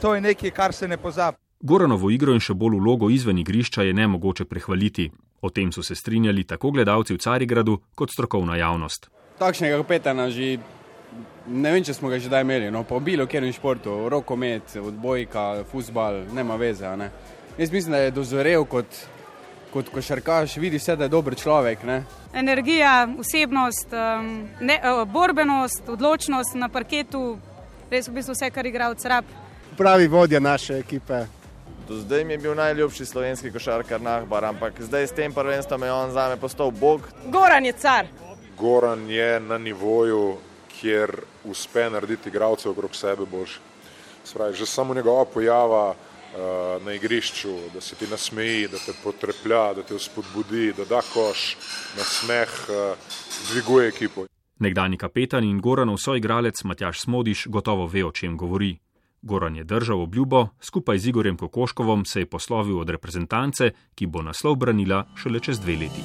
To 0.00 0.14
je 0.14 0.20
nekaj, 0.20 0.50
kar 0.50 0.72
se 0.72 0.88
ne 0.88 0.96
pozabi. 0.96 1.47
Goranovo 1.60 2.06
igro 2.14 2.30
in 2.36 2.38
še 2.38 2.54
bolj 2.54 2.76
vlogo 2.78 3.08
izven 3.10 3.38
igrišča 3.42 3.82
je 3.82 3.94
ne 3.94 4.04
mogoče 4.06 4.44
prehvaliti. 4.46 5.08
O 5.42 5.50
tem 5.50 5.72
so 5.74 5.82
se 5.82 5.94
strinjali 5.94 6.44
tako 6.44 6.70
gledalci 6.70 7.14
v 7.14 7.18
Carigradu 7.18 7.80
kot 7.98 8.12
strokovna 8.14 8.54
javnost. 8.56 9.08
Takšnega 9.38 9.80
kapetana 9.80 10.28
že 10.30 10.58
ne 11.48 11.72
vem, 11.72 11.82
če 11.82 11.96
smo 11.96 12.12
ga 12.12 12.20
že 12.22 12.30
daj 12.30 12.44
imeli. 12.46 12.70
No, 12.70 12.84
po 12.86 13.00
bilo 13.02 13.26
kjerem 13.26 13.50
športu, 13.52 13.90
rokomet, 14.08 14.76
odbojka, 14.78 15.64
futbal, 15.70 16.20
nema 16.34 16.54
veze. 16.56 16.92
Ne? 16.96 17.10
Jaz 17.58 17.72
mislim, 17.74 17.96
da 17.96 18.02
je 18.04 18.12
dozorel 18.14 18.62
kot, 18.64 18.86
kot 19.72 19.90
košarkaš, 19.90 20.56
vidi 20.62 20.78
se, 20.78 20.94
da 20.94 21.08
je 21.08 21.14
dober 21.14 21.34
človek. 21.34 21.82
Ne? 21.82 22.04
Energija, 22.34 23.08
osebnost, 23.18 23.96
ne, 24.60 24.78
borbenost, 25.10 25.90
odločnost 25.90 26.54
na 26.54 26.70
parketu, 26.70 27.34
res 27.90 28.06
v 28.06 28.14
bistvu 28.20 28.38
vse, 28.38 28.52
kar 28.54 28.70
igra 28.70 28.92
v 28.94 29.00
crap. 29.02 29.34
Pravi 29.78 30.06
vodja 30.06 30.38
naše 30.38 30.78
ekipe. 30.78 31.37
Do 31.88 31.96
zdaj 31.96 32.24
mi 32.24 32.32
je 32.32 32.38
bil 32.38 32.54
najljubši 32.54 33.06
slovenski 33.06 33.50
košarkar 33.52 34.00
Nahbar, 34.00 34.44
ampak 34.44 34.80
zdaj 34.80 35.06
s 35.06 35.14
tem 35.16 35.32
prvenstvom 35.32 35.82
je 35.82 35.92
on 35.92 36.10
za 36.10 36.28
me 36.28 36.36
postal 36.36 36.70
bog. 36.70 37.08
Goran 37.26 37.64
je 37.64 37.72
car. 37.72 38.06
Goran 38.58 39.10
je 39.10 39.40
na 39.40 39.58
nivoju, 39.58 40.36
kjer 40.80 41.20
uspe 41.44 41.90
narediti 41.90 42.28
igralce 42.28 42.68
okrog 42.68 42.94
sebe 42.94 43.24
boljše. 43.30 43.58
Spravi, 44.24 44.54
že 44.54 44.66
samo 44.66 44.94
njegova 44.94 45.24
pojava 45.24 45.88
uh, 45.90 46.84
na 46.84 46.92
igrišču, 46.92 47.54
da 47.74 47.80
se 47.80 47.96
ti 47.96 48.06
nasmeji, 48.06 48.68
da 48.68 48.76
te 48.76 48.92
potreplja, 49.04 49.74
da 49.74 49.82
te 49.82 49.94
vzpodbudi, 49.94 50.72
da 50.76 50.84
da 50.84 51.00
koš, 51.14 51.56
na 51.96 52.04
smeh, 52.04 52.48
uh, 52.68 52.96
dviguje 53.52 53.88
ekipo. 53.88 54.26
Nekdani 54.58 54.98
kapetan 54.98 55.44
in 55.44 55.60
Goranov 55.60 55.96
soigralec 55.96 56.64
Matjaš 56.64 57.00
Smodiš 57.00 57.46
gotovo 57.46 57.86
ve, 57.86 58.04
o 58.04 58.12
čem 58.12 58.36
govori. 58.36 58.76
Goran 59.22 59.56
je 59.56 59.64
držal 59.64 60.02
obljubo, 60.02 60.48
skupaj 60.60 60.98
z 60.98 61.08
Igorjem 61.08 61.36
Kokoškovom 61.36 62.04
se 62.04 62.20
je 62.20 62.26
poslovil 62.26 62.78
od 62.78 62.90
reprezentance, 62.90 63.70
ki 63.94 64.06
bo 64.06 64.22
naslov 64.22 64.56
branila 64.56 65.04
šele 65.16 65.40
čez 65.40 65.60
dve 65.60 65.76
leti. 65.76 66.02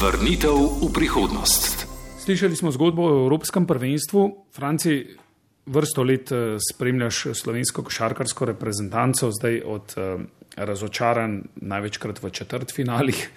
Vrnitev 0.00 0.56
v 0.82 0.92
prihodnost. 0.94 1.86
Slišali 2.24 2.56
smo 2.56 2.70
zgodbo 2.70 3.02
o 3.02 3.24
Evropskem 3.24 3.66
prvenstvu. 3.66 4.46
Franci, 4.52 5.16
vrsto 5.66 6.02
let 6.02 6.32
eh, 6.32 6.56
spremljaš 6.60 7.26
slovensko 7.32 7.82
košarkarsko 7.82 8.44
reprezentanco, 8.44 9.30
zdaj 9.32 9.60
od 9.64 9.94
eh, 9.96 10.16
razočaran 10.56 11.42
največkrat 11.56 12.22
v 12.22 12.30
četrtfinalih 12.30 13.28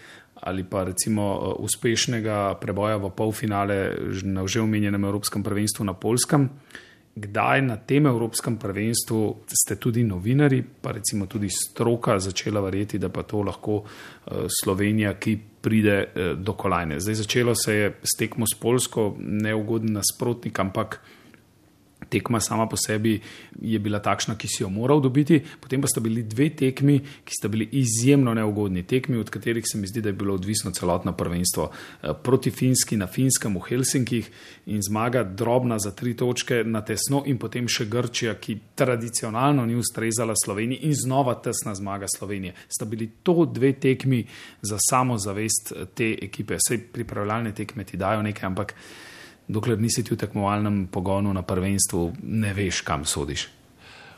ali 0.42 0.64
pa 0.64 0.84
recimo 0.84 1.24
eh, 1.24 1.56
uspešnega 1.64 2.58
preboja 2.62 2.98
v 2.98 3.10
polfinale 3.10 3.96
na 4.24 4.48
že 4.48 4.62
omenjenem 4.62 5.06
Evropskem 5.06 5.44
prvenstvu 5.44 5.86
na 5.86 5.94
Polskem. 5.94 6.50
Kdaj 7.18 7.62
na 7.66 7.78
tem 7.82 8.06
Evropskem 8.06 8.60
prvenstvu 8.62 9.22
ste 9.50 9.76
tudi 9.82 10.04
novinari, 10.06 10.62
pa 10.62 10.92
recimo 10.94 11.26
tudi 11.26 11.50
stroka 11.50 12.20
začela 12.20 12.62
verjeti, 12.62 13.00
da 13.02 13.10
pa 13.10 13.24
to 13.26 13.42
lahko 13.42 13.82
Slovenija, 14.62 15.16
ki 15.18 15.38
pride 15.62 16.36
do 16.38 16.54
kolajne. 16.54 17.00
Zdaj 17.02 17.16
začelo 17.24 17.56
se 17.56 17.74
je 17.74 17.88
s 18.04 18.18
tekmo 18.20 18.46
s 18.46 18.54
Polsko, 18.60 19.16
neugoden 19.18 19.98
nasprotnik, 19.98 20.60
ampak 20.60 21.00
tekma 22.10 22.40
sama 22.40 22.68
po 22.68 22.78
sebi 22.78 23.22
je 23.62 23.80
bila 23.80 24.00
takšna, 24.00 24.38
ki 24.38 24.48
si 24.48 24.64
jo 24.64 24.70
moral 24.70 25.02
dobiti, 25.02 25.42
potem 25.60 25.82
pa 25.82 25.88
sta 25.88 26.02
bili 26.02 26.24
dve 26.24 26.50
tekmi, 26.56 27.00
ki 27.00 27.34
sta 27.40 27.48
bili 27.48 27.68
izjemno 27.72 28.34
neugodni 28.34 28.84
tekmi, 28.88 29.18
od 29.18 29.30
katerih 29.30 29.66
se 29.68 29.78
mi 29.78 29.88
zdi, 29.88 30.02
da 30.02 30.10
je 30.10 30.14
bilo 30.14 30.34
odvisno 30.34 30.72
celotno 30.72 31.14
prvenstvo. 31.14 31.70
Eh, 31.72 32.14
proti 32.24 32.52
Finski 32.52 32.98
na 32.98 33.08
Finskem 33.08 33.56
v 33.58 33.66
Helsinkih 33.70 34.30
in 34.66 34.82
zmaga 34.82 35.24
drobna 35.24 35.80
za 35.80 35.92
tri 35.92 36.16
točke 36.16 36.64
na 36.64 36.82
tesno 36.82 37.24
in 37.26 37.38
potem 37.38 37.68
še 37.68 37.86
Grčija, 37.86 38.36
ki 38.40 38.58
tradicionalno 38.76 39.66
ni 39.66 39.76
ustrezala 39.76 40.34
Sloveniji 40.46 40.86
in 40.88 40.94
znova 40.96 41.36
tesna 41.42 41.76
zmaga 41.76 42.08
Slovenije. 42.18 42.54
Sta 42.70 42.86
bili 42.86 43.10
to 43.24 43.46
dve 43.46 43.74
tekmi 43.74 44.24
za 44.62 44.78
samozavest 44.90 45.74
te 45.96 46.14
ekipe. 46.22 46.56
Vse 46.56 46.80
pripravljalne 46.94 47.52
tekme 47.56 47.84
ti 47.84 47.98
dajo 47.98 48.22
nekaj, 48.22 48.48
ampak 48.48 48.74
dokler 49.48 49.80
nisi 49.80 50.04
ti 50.04 50.14
v 50.14 50.18
tekmovalnem 50.18 50.88
pogonu 50.92 51.34
na 51.34 51.42
prvenstvu, 51.42 52.12
ne 52.24 52.54
veš, 52.54 52.82
kam 52.82 53.06
sodiš. 53.06 53.48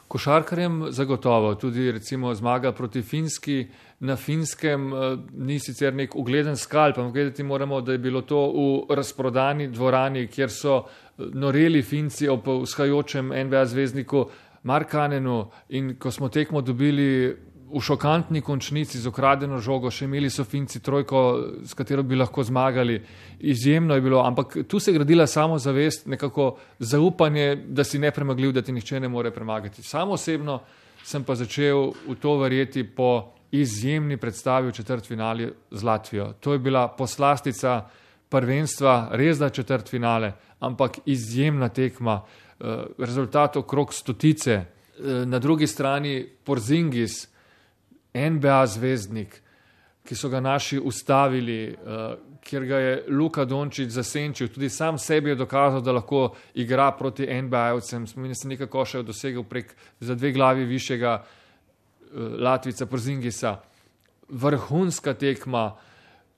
Košarkarjem 0.10 0.88
zagotovo, 0.90 1.56
tudi 1.56 1.92
recimo 1.92 2.34
zmaga 2.36 2.72
proti 2.72 3.02
Finski. 3.02 3.68
Na 4.00 4.16
Finskem 4.16 4.94
eh, 4.94 5.18
ni 5.38 5.60
sicer 5.60 5.94
nek 5.94 6.16
ugleden 6.16 6.58
skalp, 6.58 6.98
ampak 6.98 7.16
vedeti 7.16 7.44
moramo, 7.44 7.82
da 7.82 7.92
je 7.92 7.98
bilo 7.98 8.22
to 8.22 8.40
v 8.56 8.96
razprodani 8.96 9.68
dvorani, 9.68 10.28
kjer 10.28 10.50
so 10.50 10.78
eh, 10.80 11.24
noreli 11.34 11.84
Finci 11.84 12.28
ob 12.28 12.48
vzhajajočem 12.48 13.30
NBA 13.46 13.66
zvezdniku 13.66 14.26
Markanenu. 14.64 15.44
In 15.70 15.96
ko 16.00 16.12
smo 16.12 16.30
tekmo 16.30 16.62
dobili 16.62 17.36
v 17.70 17.82
šokantni 17.82 18.42
končnici 18.42 19.00
z 19.00 19.08
ukradeno 19.08 19.60
žogo, 19.62 19.92
še 19.92 20.06
imeli 20.06 20.30
so 20.30 20.44
Finci 20.44 20.82
trojko, 20.82 21.22
s 21.66 21.78
katero 21.78 22.04
bi 22.04 22.18
lahko 22.18 22.44
zmagali. 22.44 22.98
Izjemno 23.40 23.96
je 23.96 24.02
bilo, 24.02 24.24
ampak 24.26 24.58
tu 24.68 24.80
se 24.80 24.92
je 24.92 24.98
gradila 24.98 25.28
samo 25.28 25.58
zavest, 25.58 26.08
nekako 26.08 26.58
zaupanje, 26.80 27.56
da 27.68 27.84
si 27.84 28.00
nepremagljiv, 28.00 28.54
da 28.58 28.62
ti 28.62 28.74
nihče 28.74 29.00
ne 29.00 29.10
more 29.10 29.32
premagati. 29.32 29.84
Samo 29.84 30.18
osebno 30.18 30.60
sem 31.04 31.24
pa 31.24 31.36
začel 31.36 31.94
v 32.08 32.18
to 32.20 32.38
verjeti 32.42 32.84
po 32.84 33.32
izjemni 33.52 34.18
predstavi 34.18 34.70
v 34.70 34.76
četrt 34.76 35.08
finale 35.08 35.52
z 35.72 35.84
Latvijo. 35.84 36.34
To 36.40 36.54
je 36.54 36.60
bila 36.60 36.88
poslastica 36.88 37.86
prvenstva, 38.30 39.10
res 39.18 39.40
da 39.40 39.50
četrt 39.50 39.90
finale, 39.90 40.34
ampak 40.60 41.00
izjemna 41.06 41.70
tekma, 41.70 42.22
eh, 42.22 42.84
rezultat 42.98 43.58
okrog 43.58 43.94
stotice. 43.94 44.54
Eh, 45.00 45.26
na 45.26 45.40
drugi 45.40 45.68
strani 45.68 46.28
Porzingis, 46.44 47.29
NBA 48.14 48.68
zvezdnik, 48.68 49.42
ki 50.04 50.16
so 50.16 50.30
ga 50.30 50.40
naši 50.40 50.80
ustavili, 50.80 51.70
uh, 51.74 52.14
kjer 52.44 52.66
ga 52.66 52.78
je 52.78 53.04
Luka 53.10 53.46
Dončić 53.46 53.90
zasenčil, 53.90 54.48
tudi 54.48 54.70
sam 54.70 54.98
sebi 54.98 55.30
je 55.30 55.36
dokazal, 55.36 55.82
da 55.82 55.92
lahko 55.92 56.34
igra 56.54 56.92
proti 56.92 57.28
NBA-jevcem. 57.28 58.08
Spominjam 58.08 58.36
se 58.36 58.48
nekaj 58.48 58.68
košev 58.68 59.04
dosegel 59.04 59.44
prek 59.44 59.76
za 60.00 60.16
dve 60.16 60.32
glavi 60.32 60.66
višjega 60.66 61.20
uh, 61.22 62.18
Latvica 62.40 62.86
Porzingisa. 62.86 63.60
Vrhunska 64.30 65.14
tekma, 65.14 65.76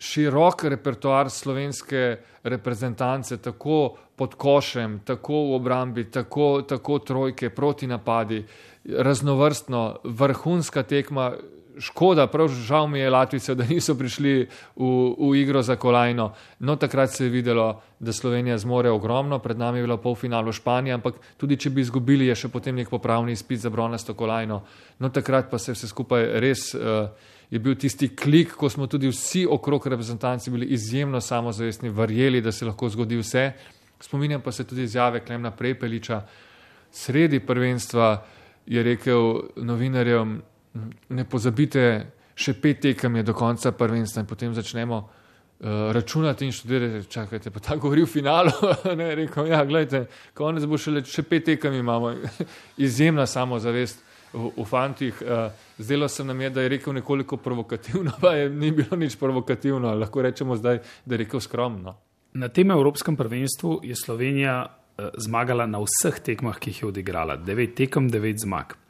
širok 0.01 0.63
repertoar 0.63 1.30
slovenske 1.30 2.17
reprezentance, 2.43 3.38
tako 3.38 3.95
pod 4.15 4.36
košem, 4.36 4.99
tako 5.05 5.34
v 5.34 5.55
obrambi, 5.55 6.03
tako, 6.11 6.61
tako 6.61 6.99
trojke, 6.99 7.49
proti 7.49 7.88
napadi, 7.88 8.45
raznovrstno, 8.86 9.99
vrhunska 10.03 10.84
tekma, 10.84 11.32
škoda, 11.80 12.28
prav 12.28 12.47
žal 12.47 12.88
mi 12.88 12.99
je 12.99 13.09
Latvice, 13.09 13.55
da 13.55 13.65
niso 13.67 13.95
prišli 13.95 14.34
v, 14.76 14.86
v 15.19 15.36
igro 15.39 15.61
za 15.61 15.76
kolajno. 15.76 16.32
No, 16.59 16.76
takrat 16.76 17.11
se 17.11 17.26
je 17.26 17.30
videlo, 17.30 17.82
da 17.99 18.13
Slovenija 18.13 18.57
zmore 18.57 18.89
ogromno, 18.89 19.39
pred 19.39 19.57
nami 19.57 19.80
je 19.80 19.84
bila 19.84 19.97
polfinal 19.97 20.45
v 20.45 20.53
Španiji, 20.53 20.93
ampak 20.93 21.19
tudi 21.38 21.57
če 21.57 21.69
bi 21.69 21.82
izgubili, 21.82 22.28
je 22.28 22.36
še 22.36 22.49
potem 22.49 22.76
nek 22.76 22.89
popravni 22.89 23.32
izpit 23.32 23.59
za 23.59 23.69
bronasto 23.69 24.13
kolajno. 24.13 24.61
No, 24.99 25.09
takrat 25.09 25.51
pa 25.51 25.59
se 25.59 25.72
je 25.72 25.80
vse 25.80 25.91
skupaj 25.91 26.28
res. 26.39 26.74
Uh, 26.76 27.07
Je 27.51 27.59
bil 27.59 27.76
tisti 27.76 28.07
klik, 28.15 28.53
ko 28.55 28.69
smo 28.72 28.86
tudi 28.88 29.09
vsi 29.11 29.41
okrog 29.43 29.84
reprezentanci 29.91 30.51
bili 30.51 30.69
izjemno 30.72 31.19
samozavestni, 31.22 31.89
verjeli, 31.91 32.39
da 32.41 32.51
se 32.51 32.63
lahko 32.65 32.88
zgodi 32.89 33.17
vse. 33.19 33.41
Spominjam 33.99 34.41
pa 34.41 34.51
se 34.51 34.63
tudi 34.63 34.84
izjave 34.88 35.19
Klemna 35.19 35.51
Prepeliča, 35.51 36.22
sredi 36.91 37.39
prvenstva 37.39 38.24
je 38.65 38.84
rekel 38.84 39.41
novinarjem, 39.55 40.41
ne 41.09 41.26
pozabite, 41.28 41.84
še 42.36 42.55
pet 42.61 42.82
tekem 42.82 43.19
je 43.19 43.26
do 43.28 43.34
konca 43.38 43.72
prvenstva 43.76 44.24
in 44.24 44.30
potem 44.30 44.53
začnemo 44.55 44.97
uh, 44.97 45.91
računati 45.93 46.47
in 46.47 46.55
študirati. 46.55 47.09
Čakajte, 47.11 47.51
pa 47.51 47.59
ta 47.59 47.76
govori 47.76 48.05
v 48.05 48.09
finalu. 48.09 48.53
ne, 48.99 49.11
rekel, 49.15 49.51
ja, 49.51 49.63
gledajte, 49.65 50.05
konec 50.38 50.65
bo 50.65 50.80
šele, 50.80 51.03
še 51.05 51.26
pet 51.28 51.49
tekem 51.51 51.76
imamo. 51.82 52.15
Izjemna 52.88 53.28
samozavest 53.30 54.03
v, 54.34 54.51
v 54.57 54.67
fantih. 54.67 55.22
Uh, 55.22 55.51
zdelo 55.78 56.09
se 56.09 56.24
nam 56.24 56.41
je, 56.41 56.49
da 56.49 56.65
je 56.65 56.76
rekel 56.78 56.95
nekoliko 57.01 57.38
provokativno, 57.38 58.15
pa 58.24 58.36
je 58.39 58.49
ni 58.49 58.72
bilo 58.72 58.97
nič 58.97 59.19
provokativno. 59.19 59.95
Lahko 59.95 60.24
rečemo 60.24 60.57
zdaj, 60.57 60.82
da 61.05 61.17
je 61.17 61.26
rekel 61.26 61.43
skromno. 61.43 61.97
Na 62.34 62.47
tem 62.47 62.72
Evropskem 62.72 63.17
prvenstvu 63.19 63.82
je 63.84 63.95
Slovenija 63.95 64.61
uh, 64.63 65.11
zmagala 65.19 65.67
na 65.67 65.84
vseh 65.84 66.24
tekmah, 66.24 66.55
ki 66.55 66.72
jih 66.72 66.86
je 66.86 66.93
odigrala. 66.95 67.36
Devet 67.36 67.76
tekem, 67.76 68.07
devet 68.07 68.39
zmag. 68.39 68.80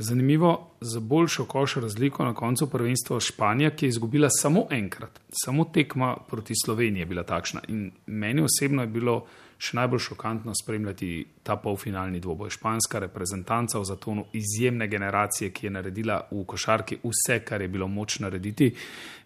Zanimivo, 0.00 0.70
za 0.80 1.00
boljšo 1.00 1.44
koš 1.44 1.74
razliko 1.74 2.24
na 2.24 2.34
koncu 2.34 2.70
prvenstva 2.70 3.20
Španija, 3.20 3.70
ki 3.70 3.86
je 3.86 3.88
izgubila 3.88 4.28
samo 4.30 4.66
enkrat, 4.70 5.20
samo 5.42 5.64
tekma 5.64 6.16
proti 6.28 6.54
Sloveniji 6.64 7.00
je 7.00 7.06
bila 7.06 7.22
takšna. 7.22 7.60
In 7.68 7.90
meni 8.06 8.42
osebno 8.42 8.82
je 8.82 8.88
bilo 8.88 9.26
še 9.58 9.76
najbolj 9.76 9.98
šokantno 9.98 10.54
spremljati 10.54 11.26
ta 11.42 11.56
polfinalni 11.56 12.20
dvoboj. 12.20 12.50
Španska 12.50 12.98
reprezentanca 13.02 13.78
v 13.78 13.84
zatonu 13.84 14.24
izjemne 14.32 14.86
generacije, 14.88 15.50
ki 15.50 15.66
je 15.66 15.70
naredila 15.70 16.20
v 16.30 16.44
košarki 16.46 17.00
vse, 17.02 17.40
kar 17.44 17.60
je 17.62 17.68
bilo 17.68 17.88
moč 17.88 18.20
narediti, 18.22 18.70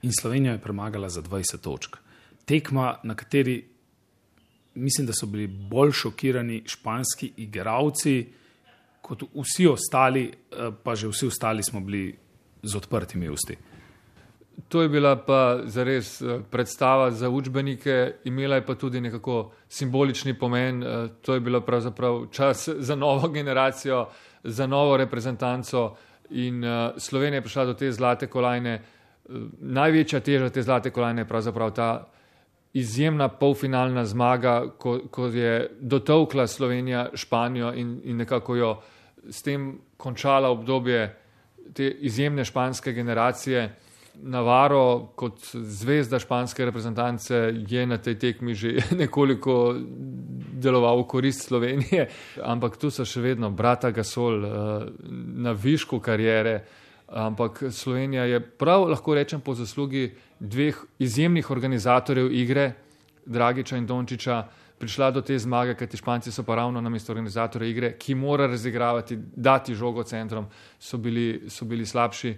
in 0.02 0.12
Slovenijo 0.20 0.56
je 0.56 0.64
premagala 0.64 1.08
za 1.08 1.22
20 1.22 1.60
točk. 1.60 1.96
Tekma, 2.44 3.00
na 3.04 3.14
kateri 3.14 3.60
mislim, 4.74 5.06
da 5.06 5.12
so 5.12 5.26
bili 5.26 5.46
bolj 5.46 5.92
šokirani 5.92 6.62
španski 6.66 7.32
igravci 7.36 8.32
kot 9.02 9.22
vsi 9.34 9.66
ostali, 9.66 10.30
eh, 10.30 10.70
pa 10.82 10.94
že 10.94 11.08
vsi 11.08 11.26
ostali 11.26 11.62
smo 11.62 11.80
bili 11.80 12.14
z 12.62 12.76
odprtimi 12.76 13.28
usti. 13.28 13.56
To 14.68 14.82
je 14.82 14.88
bila 14.88 15.16
pa 15.16 15.58
zares 15.64 16.22
eh, 16.22 16.40
predstava 16.50 17.10
za 17.10 17.28
učbenike, 17.28 18.14
imela 18.24 18.54
je 18.54 18.66
pa 18.66 18.74
tudi 18.74 19.00
nekako 19.00 19.52
simbolični 19.68 20.38
pomen. 20.38 20.82
Eh, 20.82 21.08
to 21.22 21.34
je 21.34 21.40
bilo 21.40 21.60
pravzaprav 21.60 22.26
čas 22.30 22.68
za 22.68 22.96
novo 22.96 23.28
generacijo, 23.36 24.08
za 24.44 24.66
novo 24.66 24.96
reprezentanco 24.96 25.96
in 26.30 26.64
Slovenija 26.96 27.38
je 27.38 27.42
prišla 27.42 27.64
do 27.64 27.74
te 27.74 27.92
zlate 27.92 28.26
kolajne. 28.26 28.82
Največja 29.60 30.20
teža 30.20 30.48
te 30.48 30.62
zlate 30.62 30.90
kolajne 30.90 31.20
je 31.20 31.28
pravzaprav 31.28 31.70
ta 31.70 32.08
izjemna 32.72 33.28
polfinalna 33.28 34.04
zmaga, 34.04 34.64
ko, 34.78 35.00
ko 35.10 35.26
je 35.26 35.70
dotovkla 35.80 36.46
Slovenija 36.46 37.10
Španijo 37.14 37.72
in, 37.72 38.00
in 38.04 38.16
nekako 38.16 38.56
jo 38.56 38.80
s 39.28 39.42
tem 39.42 39.78
končala 39.96 40.50
obdobje 40.50 41.16
te 41.74 41.90
izjemne 41.90 42.44
španske 42.44 42.92
generacije. 42.92 43.76
Navaro 44.14 45.12
kot 45.16 45.38
zvezda 45.52 46.18
španske 46.18 46.64
reprezentance 46.64 47.34
je 47.68 47.86
na 47.86 47.96
tej 47.98 48.18
tekmi 48.18 48.54
že 48.54 48.76
nekoliko 49.02 49.76
deloval 50.62 51.02
v 51.02 51.06
korist 51.06 51.46
Slovenije, 51.48 52.08
ampak 52.42 52.76
tu 52.76 52.90
so 52.90 53.04
še 53.04 53.20
vedno 53.20 53.50
brata 53.50 53.90
Gasol 53.90 54.44
eh, 54.44 54.50
na 55.44 55.52
višku 55.52 56.00
karijere. 56.00 56.62
Ampak 57.12 57.62
Slovenija 57.70 58.24
je 58.24 58.40
prav, 58.40 58.86
lahko 58.88 59.14
rečem, 59.14 59.40
po 59.40 59.54
zaslugi 59.54 60.14
dveh 60.42 60.76
izjemnih 60.98 61.50
organizatorjev 61.50 62.32
igre, 62.32 62.72
Dragiča 63.26 63.76
in 63.78 63.86
Dončiča, 63.86 64.42
prišla 64.78 65.10
do 65.14 65.20
te 65.22 65.36
zmage, 65.38 65.76
kajti 65.78 65.96
Španci 65.96 66.32
so 66.34 66.42
pa 66.42 66.56
ravno 66.58 66.80
na 66.80 66.90
mesto 66.90 67.12
organizatorja 67.12 67.68
igre, 67.70 67.92
ki 67.98 68.16
mora 68.18 68.48
razigravati, 68.50 69.16
dati 69.36 69.74
žogo 69.74 70.02
centrom, 70.02 70.48
so 70.78 70.98
bili, 70.98 71.44
so 71.48 71.64
bili 71.64 71.86
slabši. 71.86 72.34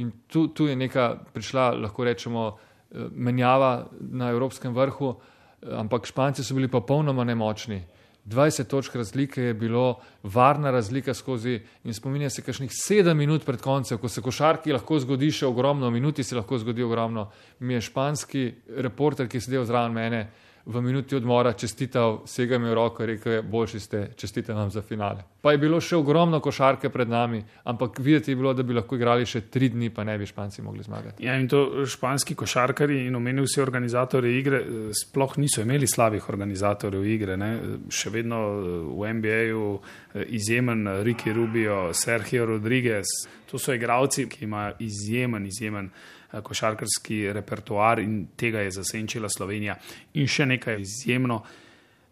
In 0.00 0.12
tu, 0.26 0.46
tu 0.48 0.66
je 0.66 0.76
neka 0.76 1.10
prišla, 1.34 1.74
lahko 1.82 2.04
rečemo, 2.04 2.46
eh, 2.48 3.08
menjava 3.12 3.86
na 4.00 4.30
evropskem 4.30 4.74
vrhu. 4.74 5.14
ampak 5.62 6.06
Španci 6.06 6.42
so 6.44 6.54
bili 6.54 6.68
popolnoma 6.68 7.24
nemočni. 7.24 7.84
20 8.26 8.64
točk 8.64 8.94
razlike 8.94 9.42
je 9.42 9.54
bilo, 9.54 9.98
varna 10.22 10.70
razlika 10.70 11.14
skozi 11.14 11.60
in 11.84 11.94
spominja 11.94 12.30
se 12.30 12.42
kakšnih 12.42 12.70
7 12.70 13.14
minut 13.14 13.44
pred 13.44 13.60
koncem, 13.60 13.98
ko 13.98 14.08
se 14.08 14.22
košarki 14.22 14.72
lahko 14.72 14.98
zgodi 15.02 15.30
še 15.30 15.46
ogromno, 15.46 15.90
minuti 15.90 16.22
se 16.24 16.36
lahko 16.36 16.58
zgodi 16.58 16.82
ogromno. 16.82 17.30
Mi 17.58 17.74
je 17.74 17.80
španski 17.80 18.44
reporter, 18.78 19.28
ki 19.28 19.36
je 19.36 19.46
sedel 19.48 19.66
zraven 19.66 19.92
mene, 19.92 20.22
v 20.66 20.80
minuti 20.80 21.16
odmora 21.16 21.52
čestital, 21.52 22.22
sega 22.26 22.58
mi 22.58 22.70
v 22.70 22.74
roko 22.74 23.02
in 23.02 23.08
rekel, 23.08 23.42
boljši 23.42 23.80
ste, 23.80 24.02
čestitam 24.16 24.56
vam 24.56 24.70
za 24.70 24.82
finale. 24.82 25.24
Pa 25.42 25.52
je 25.52 25.58
bilo 25.58 25.80
še 25.82 25.96
ogromno 25.98 26.38
košarke 26.40 26.90
pred 26.94 27.10
nami, 27.10 27.42
ampak 27.66 27.98
videti 27.98 28.30
je 28.30 28.38
bilo, 28.38 28.52
da 28.54 28.62
bi 28.62 28.76
lahko 28.76 28.94
igrali 28.96 29.26
še 29.26 29.40
tri 29.50 29.72
dni, 29.74 29.90
pa 29.90 30.04
ne 30.06 30.14
bi 30.18 30.26
Španci 30.26 30.62
mogli 30.62 30.86
zmagati. 30.86 31.24
Ja, 31.24 31.34
in 31.34 31.48
to 31.50 31.82
španski 31.86 32.36
košarkari 32.38 33.00
in 33.08 33.18
omenil 33.18 33.48
vsi 33.48 33.62
organizatorji 33.62 34.38
igre, 34.38 34.62
eh, 34.62 34.94
sploh 34.94 35.36
niso 35.42 35.66
imeli 35.66 35.90
slabih 35.90 36.28
organizatorjev 36.30 37.10
igre. 37.10 37.36
Ne? 37.36 37.52
Še 37.90 38.14
vedno 38.14 38.40
eh, 38.54 38.80
v 39.02 39.12
NBA-ju 39.18 39.68
eh, 39.74 40.24
izjemen 40.38 40.86
Ricky 41.02 41.34
Rubio, 41.34 41.88
Sergio 41.92 42.46
Rodriguez, 42.46 43.10
to 43.50 43.58
so 43.58 43.74
igralci, 43.74 44.28
ki 44.30 44.46
imajo 44.46 44.78
izjemen, 44.80 45.46
izjemen. 45.46 45.90
Eh, 46.32 46.40
košarkarski 46.40 47.32
repertoar 47.32 47.98
in 47.98 48.26
tega 48.36 48.60
je 48.60 48.70
zasenčila 48.70 49.28
Slovenija. 49.28 49.76
In 50.14 50.26
še 50.26 50.46
nekaj 50.46 50.80
izjemno. 50.80 51.42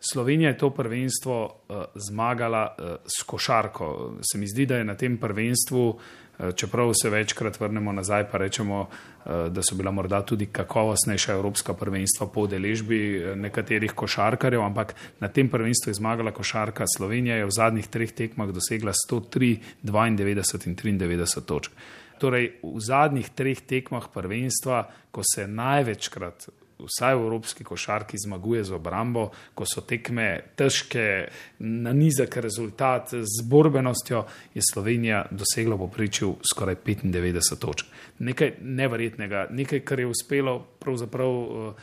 Slovenija 0.01 0.49
je 0.49 0.59
to 0.59 0.71
prvenstvo 0.73 1.37
uh, 1.45 1.83
zmagala 1.95 2.63
uh, 2.69 2.95
s 3.05 3.23
košarko. 3.23 4.15
Se 4.33 4.39
mi 4.39 4.49
zdi, 4.49 4.67
da 4.67 4.77
je 4.77 4.85
na 4.85 4.95
tem 4.97 5.19
prvenstvu, 5.21 5.83
uh, 5.89 6.53
čeprav 6.57 6.93
se 6.97 7.11
večkrat 7.11 7.61
vrnemo 7.61 7.93
nazaj, 7.93 8.25
pa 8.33 8.39
rečemo, 8.39 8.81
uh, 8.81 9.33
da 9.53 9.63
so 9.63 9.77
bila 9.77 9.91
morda 9.91 10.23
tudi 10.25 10.47
kakovostnejša 10.47 11.33
evropska 11.33 11.75
prvenstva 11.75 12.27
po 12.33 12.47
deležbi 12.47 13.01
nekaterih 13.37 13.93
košarkarjev, 13.93 14.65
ampak 14.65 14.95
na 15.21 15.29
tem 15.29 15.49
prvenstvu 15.49 15.91
je 15.91 16.01
zmagala 16.01 16.33
košarka. 16.33 16.89
Slovenija 16.97 17.37
je 17.37 17.49
v 17.49 17.57
zadnjih 17.57 17.89
treh 17.89 18.13
tekmah 18.13 18.53
dosegla 18.57 18.97
103, 18.97 19.57
92 19.85 20.69
in 20.69 21.01
93 21.01 21.45
točk. 21.45 21.73
Torej, 22.21 22.61
v 22.61 22.81
zadnjih 22.85 23.31
treh 23.33 23.61
tekmah 23.65 24.11
prvenstva, 24.13 24.85
ko 25.11 25.25
se 25.25 25.47
največkrat, 25.49 26.51
vsaj 26.85 27.15
v 27.17 27.25
evropski 27.25 27.65
košarki, 27.65 28.19
zmaguje 28.19 28.65
z 28.65 28.77
obrambo, 28.77 29.31
ko 29.55 29.65
so 29.69 29.85
tekme 29.85 30.53
težke, 30.57 31.29
na 31.65 31.93
nizek 31.97 32.37
rezultat, 32.37 33.15
z 33.15 33.47
borbenostjo, 33.49 34.25
je 34.55 34.63
Slovenija 34.65 35.27
dosegla 35.31 35.77
v 35.77 35.87
poprečju 35.89 36.35
skoraj 36.45 36.81
95 36.85 37.59
točk. 37.61 37.87
Nekaj 38.19 38.61
neverjetnega, 38.61 39.49
nekaj, 39.51 39.85
kar 39.85 40.01
je 40.01 40.11
uspelo 40.11 40.61
pravzaprav. 40.81 41.75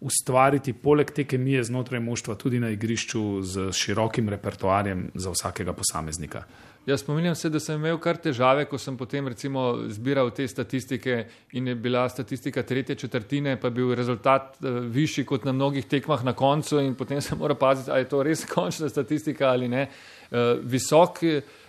Ustvariti 0.00 0.72
poleg 0.72 1.10
te 1.10 1.24
kemije 1.24 1.64
znotraj 1.64 2.00
moštva 2.00 2.34
tudi 2.34 2.60
na 2.60 2.70
igrišču 2.70 3.42
z 3.42 3.70
širokim 3.72 4.28
repertoarjem 4.28 5.10
za 5.14 5.30
vsakega 5.32 5.72
posameznika. 5.72 6.44
Jaz 6.86 7.00
spominjam 7.00 7.34
se, 7.34 7.48
da 7.50 7.58
sem 7.60 7.80
imel 7.80 7.96
kar 7.98 8.18
težave, 8.22 8.68
ko 8.70 8.78
sem 8.78 8.94
potem 8.96 9.26
recimo 9.26 9.62
zbiral 9.90 10.28
te 10.30 10.44
statistike 10.46 11.16
in 11.58 11.66
je 11.66 11.74
bila 11.74 12.04
statistika 12.08 12.62
tretje 12.62 12.94
četrtine, 12.94 13.56
pa 13.60 13.66
je 13.66 13.74
bil 13.80 13.94
rezultat 13.94 14.60
uh, 14.60 14.78
višji 14.94 15.24
kot 15.26 15.44
na 15.44 15.52
mnogih 15.52 15.84
tekmah 15.90 16.22
na 16.24 16.32
koncu 16.32 16.78
in 16.80 16.94
potem 16.94 17.20
se 17.20 17.34
mora 17.34 17.54
paziti, 17.54 17.90
ali 17.90 18.04
je 18.04 18.08
to 18.08 18.22
res 18.22 18.44
končna 18.54 18.88
statistika 18.88 19.48
ali 19.48 19.68
ne. 19.68 19.88
Uh, 20.30 20.38
visok, 20.62 21.18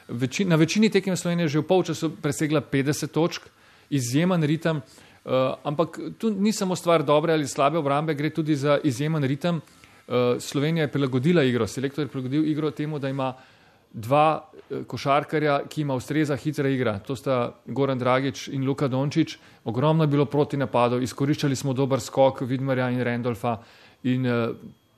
večin, 0.07 0.49
na 0.49 0.55
večini 0.55 0.89
tekem 0.89 1.17
Slovenije 1.17 1.47
že 1.47 1.59
v 1.59 1.67
polčasu 1.67 2.11
presegla 2.21 2.61
50 2.61 3.07
točk, 3.07 3.49
izjemen 3.89 4.43
ritem. 4.43 4.82
Uh, 5.28 5.34
ampak 5.63 5.99
tu 6.17 6.30
ni 6.32 6.53
samo 6.55 6.75
stvar 6.75 7.03
dobre 7.03 7.34
ali 7.34 7.47
slabe 7.47 7.78
obrambe, 7.78 8.13
gre 8.15 8.30
tudi 8.30 8.55
za 8.55 8.78
izjemen 8.84 9.23
ritem. 9.23 9.55
Uh, 10.07 10.39
Slovenija 10.39 10.86
je 10.86 10.91
prilagodila 10.91 11.43
igro, 11.43 11.67
selektor 11.67 12.05
je 12.05 12.07
prilagodil 12.07 12.47
igro 12.47 12.71
temu, 12.71 12.99
da 12.99 13.09
ima 13.09 13.34
dva 13.91 14.39
uh, 14.39 14.86
košarkarja, 14.88 15.59
ki 15.67 15.82
ima 15.82 15.95
ustreza 15.99 16.36
hitra 16.36 16.69
igra. 16.69 16.99
To 16.99 17.15
sta 17.15 17.51
Goran 17.65 17.99
Dragič 17.99 18.47
in 18.47 18.63
Luka 18.63 18.88
Dončić. 18.88 19.36
Ogromno 19.65 20.03
je 20.03 20.07
bilo 20.07 20.25
proti 20.25 20.57
napadov, 20.57 21.03
izkoriščali 21.03 21.55
smo 21.55 21.73
dober 21.73 21.99
skok 21.99 22.41
Vidmarja 22.47 22.88
in 22.89 23.03
Randolfa. 23.03 23.57
In, 24.03 24.25
uh, 24.25 24.55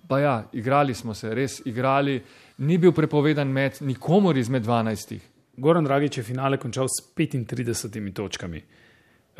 pa 0.08 0.20
ja, 0.20 0.44
igrali 0.54 0.94
smo 0.94 1.14
se, 1.14 1.34
res 1.34 1.62
igrali. 1.66 2.22
Ni 2.58 2.78
bil 2.78 2.92
prepovedan 2.94 3.50
med 3.50 3.82
nikomor 3.82 4.38
izmed 4.38 4.62
12. 4.62 5.18
Goran 5.58 5.90
Dragič 5.90 6.18
je 6.18 6.24
finale 6.24 6.62
končal 6.62 6.86
s 6.86 7.02
35 7.18 8.14
točkami. 8.14 8.62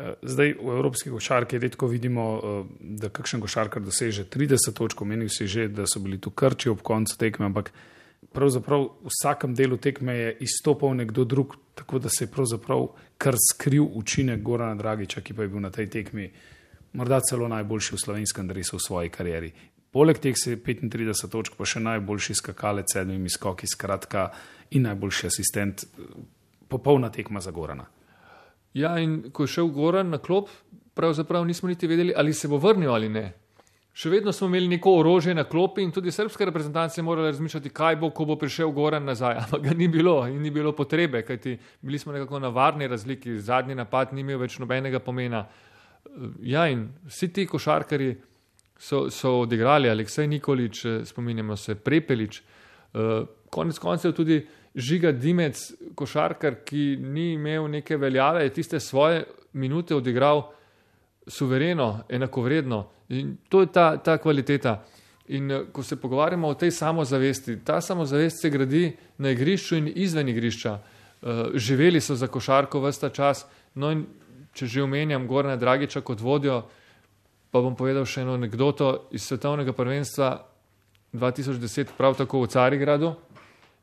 Eh, 0.00 0.14
zdaj 0.22 0.54
v 0.62 0.68
evropski 0.72 1.10
košarki 1.10 1.58
redko 1.58 1.86
vidimo, 1.86 2.40
eh, 2.40 2.64
da 2.80 3.08
kakšen 3.08 3.40
košarkar 3.40 3.82
doseže 3.82 4.24
30 4.24 4.72
točk, 4.72 5.00
meni 5.04 5.28
si 5.28 5.46
že, 5.46 5.68
da 5.68 5.84
so 5.86 6.00
bili 6.00 6.18
tu 6.18 6.30
krči 6.30 6.70
ob 6.70 6.80
koncu 6.80 7.18
tekme, 7.18 7.46
ampak 7.46 7.72
pravzaprav 8.32 8.80
v 8.80 9.10
vsakem 9.12 9.54
delu 9.54 9.76
tekme 9.76 10.14
je 10.16 10.36
izstopal 10.40 10.96
nekdo 10.96 11.24
drug, 11.24 11.56
tako 11.74 11.98
da 11.98 12.08
se 12.08 12.24
je 12.24 12.30
pravzaprav 12.32 12.88
kar 13.18 13.36
skril 13.52 13.84
učinek 13.92 14.42
Gorana 14.42 14.74
Dragiča, 14.74 15.20
ki 15.20 15.34
pa 15.34 15.42
je 15.42 15.48
bil 15.48 15.60
na 15.60 15.70
tej 15.70 15.86
tekmi 15.86 16.30
morda 16.92 17.20
celo 17.20 17.48
najboljši 17.48 17.94
v 17.94 17.98
slovenskem 17.98 18.48
dresu 18.48 18.76
v 18.76 18.80
svoji 18.80 19.08
karieri. 19.08 19.52
Poleg 19.92 20.18
teh 20.18 20.34
se 20.36 20.50
je 20.50 20.56
35 20.56 21.28
točk, 21.28 21.56
pa 21.58 21.64
še 21.64 21.80
najboljši 21.80 22.34
skakalec 22.34 22.86
sedmimi 22.92 23.28
skoki, 23.28 23.66
skratka 23.66 24.30
in 24.70 24.82
najboljši 24.82 25.26
asistent, 25.26 25.84
popolna 26.68 27.10
tekma 27.10 27.40
za 27.40 27.50
Gorana. 27.50 27.99
Ja, 28.74 28.94
in 28.98 29.30
ko 29.32 29.44
je 29.44 29.54
šel 29.56 29.70
Goran 29.74 30.10
na 30.10 30.18
klop, 30.18 30.48
pravzaprav 30.94 31.44
nismo 31.46 31.68
niti 31.68 31.86
vedeli, 31.86 32.12
ali 32.16 32.32
se 32.32 32.48
bo 32.48 32.58
vrnil 32.58 32.92
ali 32.94 33.08
ne. 33.08 33.32
Še 33.90 34.10
vedno 34.12 34.32
smo 34.32 34.46
imeli 34.46 34.68
neko 34.76 34.92
orožje 35.00 35.34
na 35.34 35.42
klopi 35.44 35.82
in 35.82 35.90
tudi 35.90 36.12
srpske 36.14 36.46
reprezentance 36.46 37.02
morali 37.02 37.32
razmišljati, 37.32 37.72
kaj 37.74 37.96
bo, 37.98 38.12
ko 38.14 38.24
bo 38.24 38.36
prišel 38.38 38.70
Goran 38.72 39.04
nazaj. 39.04 39.36
Ampak 39.44 39.64
ga 39.64 39.74
ni 39.74 39.88
bilo 39.88 40.22
in 40.30 40.38
ni 40.42 40.52
bilo 40.54 40.72
potrebe, 40.72 41.24
kajti 41.26 41.56
bili 41.82 41.98
smo 41.98 42.14
nekako 42.14 42.38
na 42.38 42.48
varni 42.54 42.88
razliki, 42.88 43.38
zadnji 43.40 43.74
napad 43.74 44.14
ni 44.14 44.22
imel 44.22 44.38
več 44.44 44.58
nobenega 44.62 45.02
pomena. 45.02 45.44
Ja, 46.46 46.68
in 46.70 46.86
vsi 47.10 47.28
ti 47.34 47.46
košarkari 47.46 48.14
so, 48.78 49.08
so 49.10 49.40
odigrali, 49.42 49.90
Aleksej 49.90 50.30
Nikolič, 50.30 50.84
spominjamo 51.10 51.56
se, 51.56 51.74
Prepelič, 51.74 52.40
uh, 52.94 53.26
konec 53.50 53.78
koncev 53.78 54.14
tudi 54.16 54.40
žiga 54.74 55.12
Dimec, 55.12 55.72
košarkar, 55.94 56.60
ki 56.64 56.96
ni 56.96 57.32
imel 57.32 57.68
neke 57.70 57.96
veljave, 57.96 58.44
je 58.44 58.54
tiste 58.54 58.80
svoje 58.80 59.24
minute 59.52 59.94
odigral 59.94 60.50
suvereno, 61.26 62.04
enakovredno. 62.08 62.86
In 63.08 63.36
to 63.48 63.60
je 63.60 63.66
ta, 63.72 63.96
ta 63.96 64.18
kvaliteta. 64.18 64.84
In 65.28 65.50
eh, 65.50 65.64
ko 65.72 65.82
se 65.82 65.96
pogovarjamo 65.96 66.48
o 66.48 66.54
tej 66.54 66.70
samozavesti, 66.70 67.58
ta 67.64 67.80
samozavest 67.80 68.42
se 68.42 68.50
gradi 68.50 68.96
na 69.18 69.30
igrišču 69.30 69.76
in 69.76 69.92
izven 69.94 70.28
igrišča. 70.28 70.78
Uh, 71.20 71.28
živeli 71.54 72.00
so 72.00 72.14
za 72.16 72.26
košarko 72.26 72.80
vsta 72.80 73.10
čas. 73.10 73.44
No 73.74 73.90
in 73.92 74.06
če 74.54 74.66
že 74.66 74.82
omenjam 74.82 75.26
Gorna 75.28 75.56
Dragiča 75.56 76.00
kot 76.00 76.20
vodjo, 76.20 76.62
pa 77.50 77.60
bom 77.60 77.76
povedal 77.76 78.06
še 78.06 78.22
eno 78.22 78.38
anegdoto 78.38 79.10
iz 79.12 79.26
svetovnega 79.28 79.72
prvenstva 79.76 80.30
2010, 81.12 81.92
prav 81.98 82.16
tako 82.16 82.40
v 82.44 82.48
Carigradu. 82.48 83.14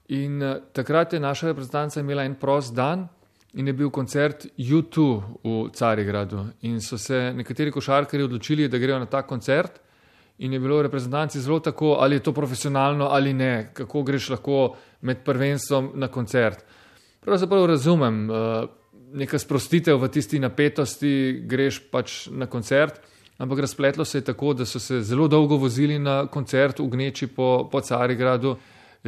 In 0.07 0.41
uh, 0.41 0.55
takrat 0.73 1.13
je 1.13 1.19
naša 1.19 1.47
reprezentanca 1.47 1.99
imela 1.99 2.23
en 2.23 2.35
prost 2.35 2.75
dan 2.75 3.07
in 3.53 3.67
je 3.67 3.73
bil 3.73 3.89
koncert 3.89 4.45
U2 4.57 5.21
v 5.43 5.69
Carigradu. 5.73 6.45
In 6.61 6.81
so 6.81 6.97
se 6.97 7.33
nekateri 7.35 7.71
košarkari 7.71 8.23
odločili, 8.23 8.67
da 8.67 8.77
grejo 8.77 8.99
na 8.99 9.05
ta 9.05 9.21
koncert. 9.21 9.81
In 10.37 10.53
je 10.53 10.59
bilo 10.59 10.77
v 10.77 10.85
reprezentanci 10.85 11.41
zelo 11.41 11.59
tako, 11.59 11.97
ali 11.99 12.15
je 12.15 12.23
to 12.23 12.31
profesionalno 12.31 13.07
ali 13.11 13.33
ne, 13.33 13.71
kako 13.73 14.03
greš 14.03 14.29
lahko 14.29 14.75
med 15.01 15.23
prvenstvom 15.25 15.91
na 15.95 16.07
koncert. 16.07 16.63
Pravzaprav 17.19 17.65
razumem, 17.65 18.29
uh, 18.29 18.69
neka 19.13 19.39
sprostitev 19.39 19.99
v 19.99 20.09
tisti 20.11 20.39
napetosti, 20.39 21.41
greš 21.43 21.81
pač 21.91 22.27
na 22.31 22.45
koncert. 22.45 23.01
Ampak 23.37 23.59
razpletlo 23.59 24.05
se 24.05 24.17
je 24.17 24.25
tako, 24.25 24.53
da 24.53 24.65
so 24.65 24.79
se 24.79 25.01
zelo 25.01 25.27
dolgo 25.27 25.57
vozili 25.57 25.99
na 25.99 26.27
koncert 26.27 26.79
v 26.79 26.87
Gneči 26.87 27.27
po, 27.27 27.69
po 27.71 27.81
Carigradu. 27.81 28.55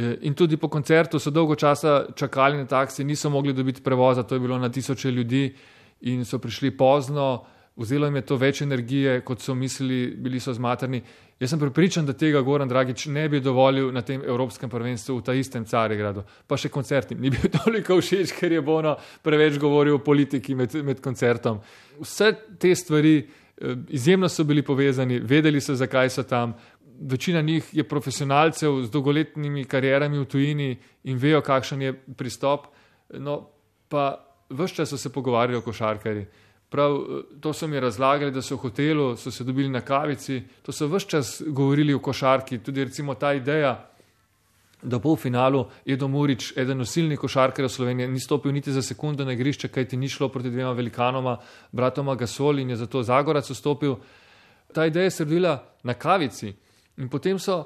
Eh, 0.00 0.18
in 0.20 0.34
tudi 0.34 0.56
po 0.56 0.68
koncertu 0.68 1.18
so 1.18 1.30
dolgo 1.30 1.54
časa 1.54 2.06
čakali 2.16 2.56
na 2.56 2.64
taksi, 2.64 3.04
niso 3.04 3.30
mogli 3.30 3.52
dobiti 3.52 3.82
prevoza, 3.82 4.22
to 4.22 4.34
je 4.34 4.40
bilo 4.40 4.58
na 4.58 4.68
tisoče 4.68 5.10
ljudi 5.10 5.54
in 6.00 6.24
so 6.24 6.38
prišli 6.38 6.70
pozno, 6.76 7.44
vzelo 7.76 8.06
jim 8.06 8.16
je 8.16 8.22
to 8.22 8.36
več 8.36 8.62
energije, 8.62 9.20
kot 9.20 9.40
so 9.40 9.54
mislili, 9.54 10.14
bili 10.16 10.40
so 10.40 10.54
zmatrni. 10.56 11.02
Jaz 11.40 11.50
sem 11.50 11.60
pripričan, 11.60 12.06
da 12.06 12.12
tega 12.12 12.40
Goran 12.40 12.68
Dragič 12.68 13.06
ne 13.06 13.28
bi 13.28 13.40
dovolil 13.40 13.92
na 13.92 14.00
tem 14.02 14.22
Evropskem 14.24 14.70
prvenstvu 14.70 15.18
v 15.18 15.24
ta 15.24 15.34
istem 15.36 15.64
Carigradu, 15.68 16.24
pa 16.46 16.56
še 16.56 16.72
koncert 16.72 17.10
ni 17.10 17.30
bil 17.30 17.52
toliko 17.60 18.00
všeč, 18.00 18.32
ker 18.40 18.56
je 18.56 18.64
Bono 18.64 18.96
preveč 19.22 19.58
govoril 19.60 19.98
o 19.98 20.04
politiki 20.04 20.54
med, 20.54 20.80
med 20.84 21.04
koncertom. 21.04 21.60
Vse 22.00 22.32
te 22.56 22.72
stvari 22.74 23.18
eh, 23.20 23.76
izjemno 23.88 24.32
so 24.32 24.48
bili 24.48 24.64
povezani, 24.64 25.20
vedeli 25.20 25.60
so, 25.60 25.76
zakaj 25.76 26.08
so 26.08 26.24
tam, 26.24 26.56
večina 27.00 27.40
njih 27.40 27.68
je 27.72 27.84
profesionalcev 27.88 28.82
z 28.82 28.90
dolgoletnimi 28.90 29.64
karierami 29.64 30.18
v 30.18 30.24
tujini 30.24 30.76
in 31.04 31.18
vejo, 31.18 31.40
kakšen 31.40 31.82
je 31.82 31.92
pristop. 32.16 32.66
No, 33.18 33.48
pa 33.88 34.20
vse 34.50 34.74
čas 34.74 34.88
so 34.88 34.98
se 34.98 35.12
pogovarjali 35.12 35.58
o 35.58 35.62
košarkari. 35.62 36.26
Prav 36.70 36.98
to 37.40 37.52
so 37.52 37.66
mi 37.66 37.80
razlagali, 37.80 38.30
da 38.30 38.42
so 38.42 38.54
v 38.54 38.58
hotelu, 38.58 39.16
so 39.16 39.30
se 39.30 39.44
dobili 39.44 39.68
na 39.68 39.80
kavici, 39.80 40.42
to 40.62 40.72
so 40.72 40.86
vse 40.86 41.08
čas 41.08 41.42
govorili 41.46 41.94
o 41.94 41.98
košarki, 41.98 42.58
tudi 42.58 42.84
recimo 42.84 43.14
ta 43.14 43.32
ideja, 43.34 43.86
da 44.82 44.96
v 44.96 45.00
polfinalu 45.00 45.66
je 45.84 45.96
Domurič, 45.96 46.52
eden 46.56 46.78
nosilnih 46.78 47.18
košarkarjev 47.18 47.68
Slovenije, 47.68 48.08
ni 48.08 48.20
stopil 48.20 48.52
niti 48.52 48.72
za 48.72 48.82
sekundo 48.82 49.24
na 49.24 49.32
igrišče, 49.32 49.68
kaj 49.68 49.88
ti 49.88 49.96
ni 49.96 50.08
šlo 50.08 50.28
proti 50.28 50.50
dvema 50.50 50.72
velikanoma, 50.72 51.36
bratoma 51.72 52.14
Gasol 52.14 52.58
in 52.58 52.70
je 52.70 52.76
zato 52.76 53.02
Zagorac 53.02 53.50
vstopil. 53.50 53.96
Ta 54.72 54.86
ideja 54.86 55.10
se 55.10 55.22
je 55.22 55.24
rodila 55.24 55.58
na 55.82 55.94
kavici 55.94 56.54
in 57.00 57.08
potem 57.08 57.38
so 57.40 57.64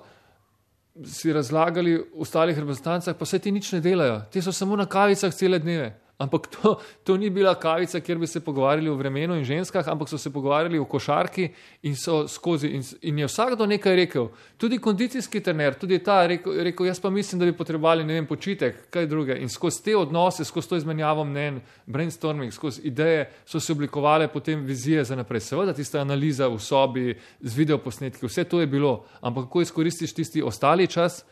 si 1.03 1.33
razlagali 1.35 1.99
v 1.99 2.23
ostalih 2.23 2.55
reprezentancah, 2.55 3.19
pa 3.19 3.27
vse 3.27 3.43
ti 3.43 3.51
nič 3.51 3.73
ne 3.75 3.81
delajo, 3.83 4.23
ti 4.31 4.39
so 4.43 4.55
samo 4.55 4.79
na 4.79 4.87
kavicah 4.87 5.35
cele 5.35 5.59
dneve. 5.59 5.91
Ampak 6.19 6.47
to, 6.47 6.79
to 7.03 7.17
ni 7.17 7.31
bila 7.31 7.55
kavica, 7.59 7.99
kjer 8.01 8.19
bi 8.19 8.27
se 8.27 8.41
pogovarjali 8.41 8.89
o 8.89 8.95
vremenu 8.95 9.35
in 9.35 9.45
ženskah, 9.45 9.89
ampak 9.89 10.09
so 10.09 10.19
se 10.19 10.31
pogovarjali 10.31 10.79
o 10.79 10.85
košarki 10.85 11.49
in 11.83 11.97
so 11.97 12.29
skozi. 12.29 12.69
In, 12.69 12.85
in 13.03 13.19
je 13.19 13.27
vsakdo 13.27 13.67
nekaj 13.67 13.97
rekel, 13.97 14.29
tudi 14.57 14.79
kondicijski 14.79 15.43
trener, 15.43 15.75
tudi 15.75 15.99
ta 15.99 16.21
rekel, 16.27 16.63
rekel, 16.65 16.87
jaz 16.87 17.01
pa 17.03 17.11
mislim, 17.11 17.41
da 17.41 17.51
bi 17.51 17.57
potrebovali 17.57 18.07
ne 18.07 18.15
vem, 18.15 18.31
počitek, 18.31 18.87
kaj 18.95 19.11
druge. 19.11 19.41
In 19.43 19.51
skozi 19.51 19.83
te 19.83 19.97
odnose, 19.97 20.47
skozi 20.47 20.69
to 20.69 20.79
izmenjavo 20.79 21.25
mnen, 21.25 21.61
brainstorming, 21.87 22.55
skozi 22.55 22.87
ideje 22.87 23.27
so 23.45 23.61
se 23.61 23.73
oblikovale 23.73 24.29
potem 24.29 24.63
vizije 24.63 25.05
za 25.05 25.17
naprej. 25.17 25.41
Seveda 25.51 25.75
tista 25.75 26.01
analiza 26.01 26.47
v 26.49 26.63
sobi 26.63 27.19
z 27.41 27.57
videoposnetki, 27.59 28.27
vse 28.27 28.45
to 28.45 28.63
je 28.63 28.71
bilo, 28.71 29.01
ampak 29.21 29.51
kako 29.51 29.67
izkoristiš 29.67 30.15
tisti 30.15 30.43
ostali 30.43 30.87
čas, 30.87 31.25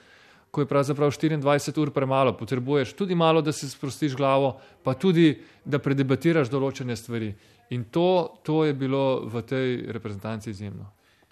ko 0.53 0.61
je 0.61 0.67
pravzaprav 0.69 1.11
24 1.11 1.81
ur 1.81 1.91
premalo, 1.91 2.37
potrebuješ 2.37 2.93
tudi 2.93 3.15
malo, 3.15 3.41
da 3.41 3.53
si 3.53 3.69
sprostiš 3.69 4.17
glavo, 4.17 4.59
pa 4.83 4.93
tudi, 4.95 5.41
da 5.65 5.79
predebatiraš 5.79 6.51
določene 6.53 6.97
stvari. 6.97 7.31
In 7.73 7.87
to, 7.89 8.37
to 8.45 8.65
je 8.69 8.75
bilo 8.77 9.25
v 9.25 9.43
tej 9.49 9.69
reprezentanci 9.97 10.51
izjemno. 10.51 10.91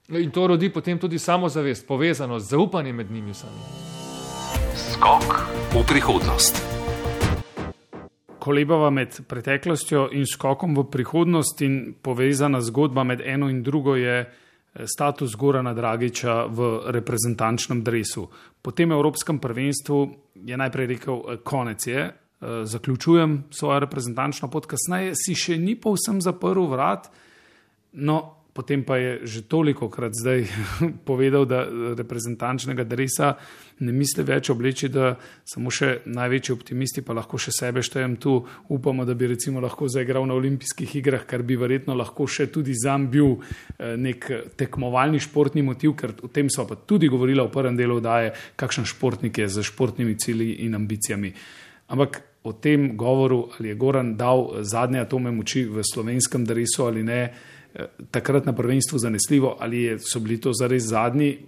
In 0.09 0.33
to 0.33 0.47
rodi 0.47 0.73
potem 0.73 0.99
tudi 0.99 1.19
samozavest, 1.19 1.85
povezanost, 1.87 2.49
zaupanje 2.49 2.93
med 2.93 3.13
njimi 3.13 3.35
sami. 3.35 3.61
Skok 4.89 5.37
v 5.77 5.85
prihodnost. 5.87 6.65
Kolebava 8.41 8.89
med 8.91 9.21
preteklostjo 9.29 10.09
in 10.17 10.25
skokom 10.25 10.73
v 10.81 10.89
prihodnost 10.89 11.61
in 11.61 11.93
povezana 12.03 12.65
zgodba 12.65 13.05
med 13.05 13.21
eno 13.21 13.53
in 13.53 13.61
drugo 13.63 14.01
je 14.01 14.25
status 14.87 15.37
Gorana 15.37 15.75
Dragiča 15.75 16.47
v 16.47 16.91
reprezentančnem 16.95 17.83
dresu. 17.85 18.29
Po 18.63 18.71
tem 18.71 18.93
Evropskem 18.93 19.39
prvenstvu 19.39 19.99
je 20.47 20.57
najprej 20.57 20.87
rekel, 20.87 21.23
konec 21.45 21.87
je, 21.87 22.11
zaključujem 22.65 23.45
svojo 23.51 23.81
reprezentančno 23.81 24.49
pot, 24.51 24.67
kasneje 24.67 25.13
si 25.19 25.35
še 25.37 25.59
ni 25.61 25.75
povsem 25.77 26.21
zaprl 26.25 26.65
vrat, 26.71 27.11
no 27.93 28.40
potem 28.53 28.83
pa 28.85 28.97
je 28.97 29.27
že 29.27 29.41
toliko 29.43 29.89
krat 29.89 30.15
zdaj 30.15 30.47
povedal, 31.09 31.47
da 31.47 31.65
reprezentančnega 31.97 32.85
dresa 32.85 33.35
ne 33.81 33.93
misli 33.93 34.25
več 34.25 34.51
obleči, 34.51 34.91
da 34.93 35.15
samo 35.45 35.71
še 35.73 36.03
največji 36.05 36.53
optimisti 36.53 37.03
pa 37.03 37.17
lahko 37.17 37.39
še 37.41 37.53
sebe 37.55 37.83
štejem 37.83 38.17
tu, 38.21 38.37
upamo, 38.69 39.07
da 39.09 39.15
bi 39.15 39.31
recimo 39.31 39.61
lahko 39.61 39.89
zaigral 39.89 40.27
na 40.29 40.37
olimpijskih 40.37 40.97
igrah, 41.01 41.25
kar 41.25 41.43
bi 41.47 41.57
verjetno 41.57 41.97
lahko 41.97 42.27
še 42.29 42.51
tudi 42.53 42.77
zam 42.77 43.09
bil 43.11 43.39
nek 43.79 44.29
tekmovalni 44.61 45.23
športni 45.23 45.65
motiv, 45.65 45.97
ker 45.97 46.13
o 46.21 46.29
tem 46.29 46.51
so 46.53 46.67
pa 46.69 46.77
tudi 46.77 47.09
govorila 47.09 47.49
v 47.49 47.55
prvem 47.55 47.79
delu, 47.79 48.01
da 48.05 48.21
je 48.27 48.35
kakšen 48.61 48.85
športnik 48.85 49.41
je 49.41 49.49
z 49.49 49.65
športnimi 49.65 50.19
cilji 50.21 50.61
in 50.67 50.77
ambicijami. 50.77 51.33
Ampak 51.91 52.23
o 52.43 52.53
tem 52.53 52.97
govoru, 52.97 53.49
ali 53.59 53.69
je 53.69 53.75
Goran 53.75 54.17
dal 54.17 54.63
zadnje 54.63 55.01
atome 55.01 55.31
moči 55.31 55.65
v 55.65 55.83
slovenskem 55.85 56.45
dresu 56.45 56.87
ali 56.87 57.03
ne, 57.03 57.33
takrat 58.11 58.47
na 58.47 58.53
prvenstvu 58.53 58.99
zanesljivo, 58.99 59.57
ali 59.61 59.83
je, 59.83 59.99
so 59.99 60.21
bili 60.21 60.41
to 60.41 60.53
zares 60.53 60.83
zadnji. 60.83 61.39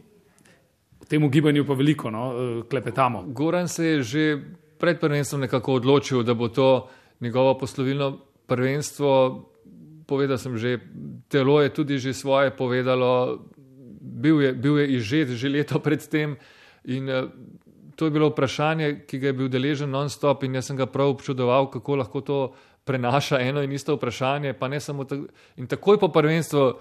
V 1.03 1.07
tem 1.09 1.31
gibanju 1.31 1.67
pa 1.67 1.75
veliko 1.75 2.11
no, 2.11 2.25
klepetamo. 2.71 3.25
Goran 3.27 3.69
se 3.69 3.87
je 3.87 4.03
že 4.03 4.43
pred 4.79 5.01
prvenstvom 5.01 5.41
nekako 5.41 5.75
odločil, 5.75 6.23
da 6.23 6.35
bo 6.35 6.49
to 6.49 6.89
njegovo 7.21 7.59
poslovilno 7.59 8.19
prvenstvo. 8.47 9.49
Povedal 10.07 10.39
sem 10.39 10.57
že, 10.59 10.79
telo 11.29 11.61
je 11.63 11.69
tudi 11.69 11.99
že 11.99 12.13
svoje 12.15 12.51
povedalo, 12.51 13.39
bil 14.01 14.43
je, 14.43 14.53
bil 14.53 14.79
je 14.79 14.87
izžet 14.97 15.29
že 15.29 15.49
leto 15.49 15.79
predtem. 15.87 16.37
In 16.85 17.11
to 17.97 18.05
je 18.05 18.11
bilo 18.11 18.29
vprašanje, 18.29 19.07
ki 19.07 19.19
ga 19.19 19.27
je 19.31 19.33
bil 19.33 19.49
deležen 19.49 19.91
non-stop, 19.91 20.43
in 20.43 20.55
jaz 20.59 20.67
sem 20.67 20.77
ga 20.77 20.87
prav 20.91 21.13
občudoval, 21.15 21.71
kako 21.71 21.97
lahko 21.97 22.21
to 22.21 22.39
prenaša 22.85 23.41
eno 23.41 23.63
in 23.63 23.73
isto 23.73 23.95
vprašanje, 23.95 24.53
pa 24.53 24.69
ne 24.69 24.81
samo 24.81 25.05
tako. 25.05 25.27
In 25.57 25.67
takoj 25.67 25.99
po 25.99 26.09
prvenstvu 26.09 26.73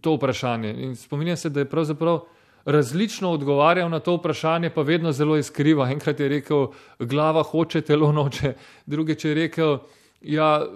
to 0.00 0.14
vprašanje. 0.14 0.74
In 0.78 0.96
spominjam 0.96 1.36
se, 1.36 1.50
da 1.50 1.60
je 1.60 1.70
pravzaprav 1.70 2.20
različno 2.64 3.30
odgovarjal 3.30 3.90
na 3.90 4.00
to 4.00 4.16
vprašanje, 4.16 4.70
pa 4.70 4.82
vedno 4.82 5.12
zelo 5.12 5.36
iskriva. 5.36 5.90
Enkrat 5.90 6.20
je 6.20 6.28
rekel, 6.28 6.66
glava 6.98 7.42
hoče, 7.42 7.80
telo 7.80 8.12
noče, 8.12 8.54
drugič 8.86 9.24
je 9.24 9.34
rekel, 9.34 9.78
ja, 10.20 10.66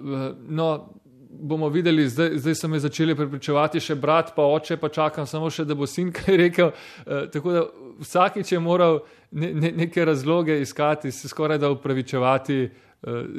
no. 0.49 0.95
Bomo 1.41 1.69
videli, 1.69 2.09
zdaj, 2.09 2.31
zdaj 2.41 2.55
so 2.55 2.69
me 2.69 2.79
začeli 2.81 3.15
prepričevati, 3.15 3.81
še 3.85 3.95
brat, 3.95 4.33
pa 4.35 4.43
oče, 4.49 4.79
pa 4.81 4.89
čakam 4.89 5.27
samo 5.29 5.51
še, 5.53 5.67
da 5.69 5.75
bo 5.77 5.87
sin 5.87 6.09
kaj 6.13 6.37
rekel. 6.41 6.71
E, 7.05 7.19
tako 7.31 7.53
da 7.53 7.63
vsakič 8.01 8.53
je 8.53 8.59
moral 8.59 8.99
ne, 9.31 9.53
ne, 9.55 9.71
neke 9.77 10.05
razloge 10.05 10.57
iskati, 10.61 11.13
se 11.13 11.29
skoraj 11.29 11.61
da 11.63 11.71
upravičevati, 11.71 12.57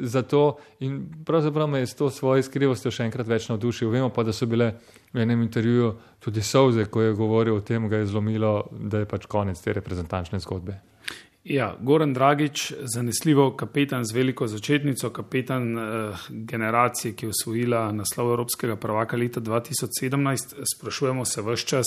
za 0.02 0.22
to 0.22 0.56
in 0.80 1.06
pravzaprav 1.24 1.68
me 1.68 1.78
je 1.78 1.86
s 1.86 1.94
to 1.94 2.10
svojo 2.10 2.40
iskrivostjo 2.40 2.90
še 2.90 3.04
enkrat 3.04 3.28
več 3.28 3.48
navdušil. 3.48 3.90
Vemo 3.90 4.08
pa, 4.08 4.24
da 4.24 4.32
so 4.32 4.46
bile 4.48 4.72
v 5.12 5.20
enem 5.20 5.42
intervjuju 5.42 5.90
tudi 6.20 6.42
solze, 6.42 6.86
ko 6.88 7.02
je 7.02 7.16
govoril 7.16 7.58
o 7.58 7.60
tem, 7.60 7.88
ga 7.88 8.00
je 8.00 8.06
zlomilo, 8.06 8.70
da 8.70 9.02
je 9.02 9.10
pač 9.10 9.26
konec 9.28 9.60
te 9.60 9.76
reprezentančne 9.76 10.40
zgodbe. 10.40 10.80
Ja, 11.44 11.74
Goran 11.80 12.12
Dragič, 12.12 12.72
zanesljivo 12.94 13.50
kapetan 13.56 14.04
z 14.04 14.12
veliko 14.12 14.46
začetnico, 14.46 15.10
kapetan 15.10 15.78
eh, 15.78 16.26
generacije, 16.28 17.14
ki 17.16 17.26
je 17.26 17.30
osvojila 17.30 17.92
naslov 17.92 18.34
Evropskega 18.34 18.76
prvaka 18.76 19.16
leta 19.16 19.40
2017. 19.40 20.54
Sprašujemo 20.76 21.24
se 21.24 21.42
vse 21.42 21.66
čas, 21.66 21.86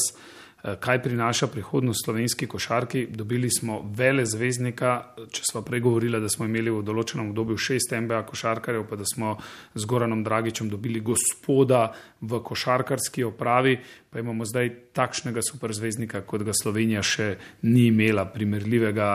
kaj 0.64 1.02
prinaša 1.04 1.48
prihodnost 1.48 2.06
slovenski 2.06 2.48
košarki. 2.48 3.08
Dobili 3.12 3.50
smo 3.52 3.82
vele 3.96 4.26
zvezdnika, 4.26 4.92
če 5.32 5.42
smo 5.52 5.62
prej 5.62 5.84
govorili, 5.84 6.22
da 6.24 6.30
smo 6.32 6.48
imeli 6.48 6.72
v 6.72 6.80
določenem 6.88 7.34
obdobju 7.34 7.58
šest 7.60 7.92
MBA 8.00 8.22
košarkarjev, 8.30 8.86
pa 8.88 8.96
da 8.96 9.08
smo 9.08 9.36
z 9.76 9.86
Goranom 9.86 10.24
Dragičem 10.24 10.70
dobili 10.72 11.04
gospoda 11.04 11.90
v 12.22 12.40
košarkarski 12.40 13.28
opravi, 13.28 13.76
pa 14.10 14.24
imamo 14.24 14.48
zdaj 14.48 14.72
takšnega 14.96 15.44
superzvezdnika, 15.44 16.24
kot 16.24 16.48
ga 16.48 16.56
Slovenija 16.56 17.04
še 17.04 17.34
ni 17.68 17.90
imela, 17.92 18.24
primerljivega 18.32 19.10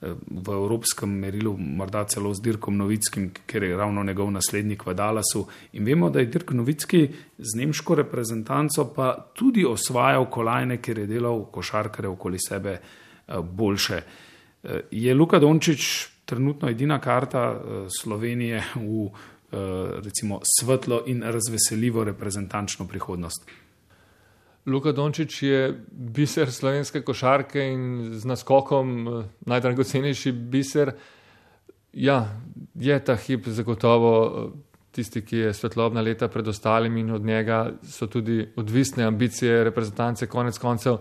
v 0.00 0.48
evropskem 0.48 1.10
merilu, 1.10 1.56
morda 1.56 2.04
celo 2.04 2.32
z 2.34 2.40
Dirkom 2.40 2.76
Novickim, 2.76 3.30
ker 3.46 3.62
je 3.62 3.76
ravno 3.76 4.04
njegov 4.04 4.30
naslednik 4.32 4.86
v 4.86 4.94
Dallasu. 4.94 5.44
In 5.72 5.84
vemo, 5.84 6.10
da 6.10 6.20
je 6.20 6.26
Dirk 6.26 6.52
Novicki 6.56 7.08
z 7.38 7.58
nemško 7.58 7.94
reprezentanco 7.94 8.86
pa 8.96 9.12
tudi 9.34 9.64
osvajal 9.64 10.30
kolajne, 10.30 10.80
ker 10.80 10.98
je 10.98 11.06
delal 11.06 11.44
košarkare 11.52 12.08
okoli 12.08 12.38
sebe 12.40 12.78
eh, 12.80 13.40
boljše. 13.42 14.00
Eh, 14.64 14.80
je 14.90 15.14
Luka 15.14 15.38
Dončić 15.38 16.06
trenutno 16.24 16.70
edina 16.70 17.00
karta 17.00 17.52
eh, 17.52 17.84
Slovenije 18.00 18.64
v 18.76 19.10
recimo 20.04 20.38
svetlo 20.46 21.02
in 21.06 21.24
razveseljivo 21.26 22.04
reprezentančno 22.04 22.86
prihodnost? 22.86 23.50
Luka 24.66 24.92
Dončić 24.92 25.42
je 25.42 25.84
biser 25.92 26.52
slovenske 26.52 27.02
košarke 27.02 27.62
in 27.72 28.10
z 28.12 28.24
naskokom 28.24 29.08
eh, 29.08 29.24
najdragocenejši 29.40 30.32
biser. 30.32 30.92
Ja, 31.92 32.40
je 32.74 33.04
ta 33.04 33.16
hip 33.16 33.48
zagotovo 33.48 34.12
eh, 34.26 34.58
tisti, 34.92 35.22
ki 35.24 35.36
je 35.36 35.54
svetlobna 35.54 36.00
leta 36.00 36.28
pred 36.28 36.48
ostalimi 36.48 37.00
in 37.00 37.10
od 37.10 37.24
njega 37.24 37.72
so 37.82 38.06
tudi 38.06 38.48
odvisne 38.56 39.04
ambicije 39.04 39.64
reprezentance 39.64 40.26
konec 40.26 40.58
koncev. 40.58 40.98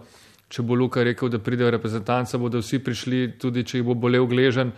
Če 0.49 0.63
bo 0.63 0.73
Luka 0.73 1.03
rekel, 1.03 1.29
da 1.29 1.39
pride 1.39 1.65
v 1.65 1.75
reprezentanco, 1.75 2.39
bodo 2.39 2.61
vsi 2.63 2.79
prišli, 2.79 3.37
tudi 3.37 3.63
če 3.63 3.77
jih 3.77 3.85
bo 3.85 3.93
bolel 3.93 4.25
gležen. 4.25 4.71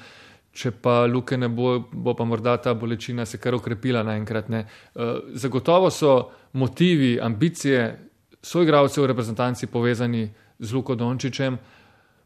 Če 0.51 0.73
pa 0.83 1.05
Luke 1.07 1.37
ne 1.37 1.47
bo, 1.47 1.77
bo 1.91 2.11
pa 2.13 2.25
morda 2.27 2.57
ta 2.57 2.73
bolečina 2.75 3.25
se 3.25 3.37
kar 3.39 3.55
okrepila 3.55 4.03
naenkrat. 4.03 4.49
Ne. 4.49 4.65
Eh, 4.65 5.13
zagotovo 5.39 5.89
so 5.89 6.31
motivi, 6.53 7.19
ambicije 7.21 8.10
soigravcev 8.41 9.03
v 9.03 9.07
reprezentanci 9.07 9.67
povezani 9.67 10.31
z 10.59 10.73
Luko 10.73 10.95
Dončičem. 10.95 11.57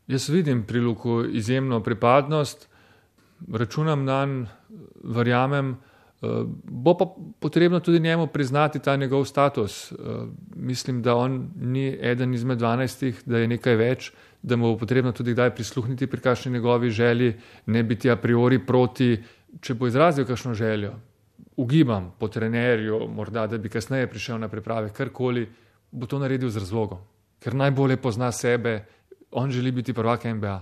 Jaz 0.08 0.30
vidim 0.30 0.64
pri 0.64 0.80
Luku 0.80 1.24
izjemno 1.26 1.80
pripadnost, 1.84 2.70
računam 3.52 4.06
na 4.06 4.26
njega, 4.26 4.50
verjamem. 5.04 5.78
Eh, 6.24 6.28
bo 6.64 6.98
pa 6.98 7.06
potrebno 7.40 7.80
tudi 7.80 8.00
njemu 8.00 8.28
priznati 8.28 8.80
ta 8.80 8.96
njegov 8.96 9.26
status. 9.26 9.92
Eh, 9.92 9.96
mislim, 10.56 11.02
da 11.02 11.16
on 11.16 11.52
ni 11.56 11.98
eden 12.02 12.34
izmed 12.34 12.58
dvanajstih, 12.58 13.22
da 13.26 13.38
je 13.38 13.48
nekaj 13.48 13.76
več, 13.76 14.12
da 14.42 14.56
mu 14.56 14.74
bo 14.74 14.78
potrebno 14.78 15.12
tudi 15.12 15.34
kdaj 15.34 15.56
prisluhniti 15.56 16.08
pri 16.08 16.22
kakšni 16.22 16.52
njegovi 16.52 16.90
želji, 16.90 17.34
ne 17.66 17.84
biti 17.84 18.10
a 18.10 18.16
priori 18.16 18.60
proti, 18.66 19.18
če 19.62 19.74
bo 19.74 19.88
izrazil 19.88 20.26
kakšno 20.26 20.54
željo. 20.54 20.94
ugibam 21.58 22.14
po 22.20 22.28
trenerju, 22.28 23.08
morda 23.08 23.48
da 23.48 23.58
bi 23.58 23.70
kasneje 23.70 24.08
prišel 24.08 24.40
na 24.40 24.48
priprave, 24.48 24.90
karkoli, 24.94 25.48
bo 25.96 26.08
to 26.08 26.20
naredil 26.20 26.52
z 26.52 26.60
razlogom. 26.60 27.00
Ker 27.40 27.56
najbolje 27.56 27.98
pozna 27.98 28.32
sebe, 28.32 28.86
on 29.32 29.52
želi 29.52 29.72
biti 29.72 29.94
prvak 29.94 30.24
NBA, 30.24 30.58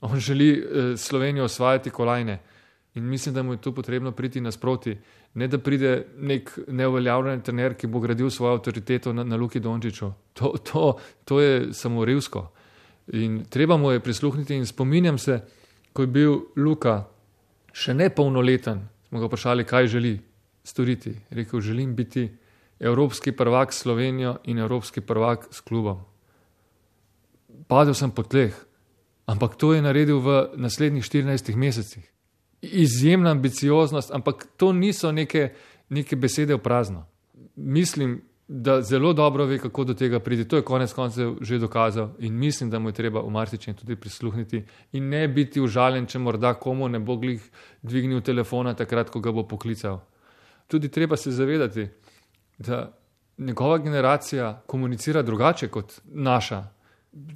on 0.00 0.20
želi 0.20 0.50
eh, 0.52 0.96
Slovenijo 0.96 1.44
osvajati 1.44 1.90
kolajne. 1.90 2.38
In 2.94 3.04
mislim, 3.04 3.34
da 3.34 3.42
mu 3.42 3.52
je 3.52 3.60
tu 3.60 3.74
potrebno 3.74 4.12
priti 4.12 4.40
nasproti, 4.40 4.96
ne 5.34 5.48
da 5.48 5.58
pride 5.58 6.06
nek 6.18 6.58
neuveljavljen 6.68 7.40
trener, 7.40 7.74
ki 7.74 7.86
bo 7.86 8.00
gradil 8.00 8.30
svojo 8.30 8.54
avtoriteto 8.56 9.12
na, 9.12 9.24
na 9.24 9.36
Luki 9.36 9.60
Dončiću. 9.60 10.10
To, 10.32 10.54
to, 10.72 10.96
to 11.24 11.40
je 11.40 11.72
samo 11.72 12.04
revsko. 12.04 12.52
In 13.12 13.44
treba 13.50 13.76
mu 13.76 13.90
je 13.90 14.00
prisluhniti. 14.00 14.56
In 14.56 14.66
spominjam 14.66 15.18
se, 15.18 15.40
ko 15.92 16.02
je 16.02 16.06
bil 16.06 16.38
Luka 16.56 17.04
še 17.72 17.94
ne 17.94 18.08
polnoleten, 18.10 18.80
smo 19.08 19.20
ga 19.20 19.28
vprašali, 19.28 19.64
kaj 19.64 19.86
želi 19.86 20.16
storiti. 20.64 21.12
Rekel, 21.30 21.60
želim 21.60 21.94
biti 21.96 22.30
evropski 22.80 23.32
prvak 23.32 23.72
s 23.72 23.78
Slovenijo 23.78 24.36
in 24.44 24.58
evropski 24.58 25.00
prvak 25.00 25.48
s 25.50 25.60
klubom. 25.60 26.00
Padel 27.68 27.94
sem 27.94 28.10
po 28.10 28.22
tleh, 28.22 28.54
ampak 29.26 29.56
to 29.56 29.74
je 29.74 29.82
naredil 29.82 30.20
v 30.20 30.50
naslednjih 30.56 31.04
14 31.04 31.56
mesecih 31.56 32.16
izjemna 32.72 33.30
ambicioznost, 33.30 34.10
ampak 34.10 34.46
to 34.56 34.72
niso 34.72 35.12
neke, 35.12 35.52
neke 35.88 36.16
besede 36.16 36.54
v 36.54 36.58
prazno. 36.58 37.06
Mislim, 37.56 38.22
da 38.48 38.82
zelo 38.82 39.12
dobro 39.12 39.44
ve, 39.44 39.58
kako 39.58 39.84
do 39.84 39.94
tega 39.94 40.20
priti. 40.20 40.48
To 40.48 40.56
je 40.56 40.62
konec 40.62 40.92
koncev 40.92 41.34
že 41.40 41.58
dokazal 41.58 42.10
in 42.18 42.38
mislim, 42.38 42.70
da 42.70 42.78
mu 42.78 42.88
je 42.88 42.92
treba 42.92 43.20
v 43.20 43.30
marsičem 43.30 43.74
tudi 43.74 43.96
prisluhniti 43.96 44.64
in 44.92 45.08
ne 45.08 45.28
biti 45.28 45.60
užaljen, 45.60 46.06
če 46.06 46.18
morda 46.18 46.54
komu 46.54 46.88
ne 46.88 46.98
bo 46.98 47.16
glih 47.16 47.42
dvignil 47.82 48.20
telefona 48.20 48.74
takrat, 48.74 49.10
ko 49.10 49.20
ga 49.20 49.32
bo 49.32 49.42
poklical. 49.48 50.00
Tudi 50.66 50.88
treba 50.88 51.16
se 51.16 51.30
zavedati, 51.30 51.88
da 52.58 52.98
njegova 53.38 53.78
generacija 53.78 54.62
komunicira 54.66 55.22
drugače 55.22 55.68
kot 55.68 56.00
naša. 56.04 56.64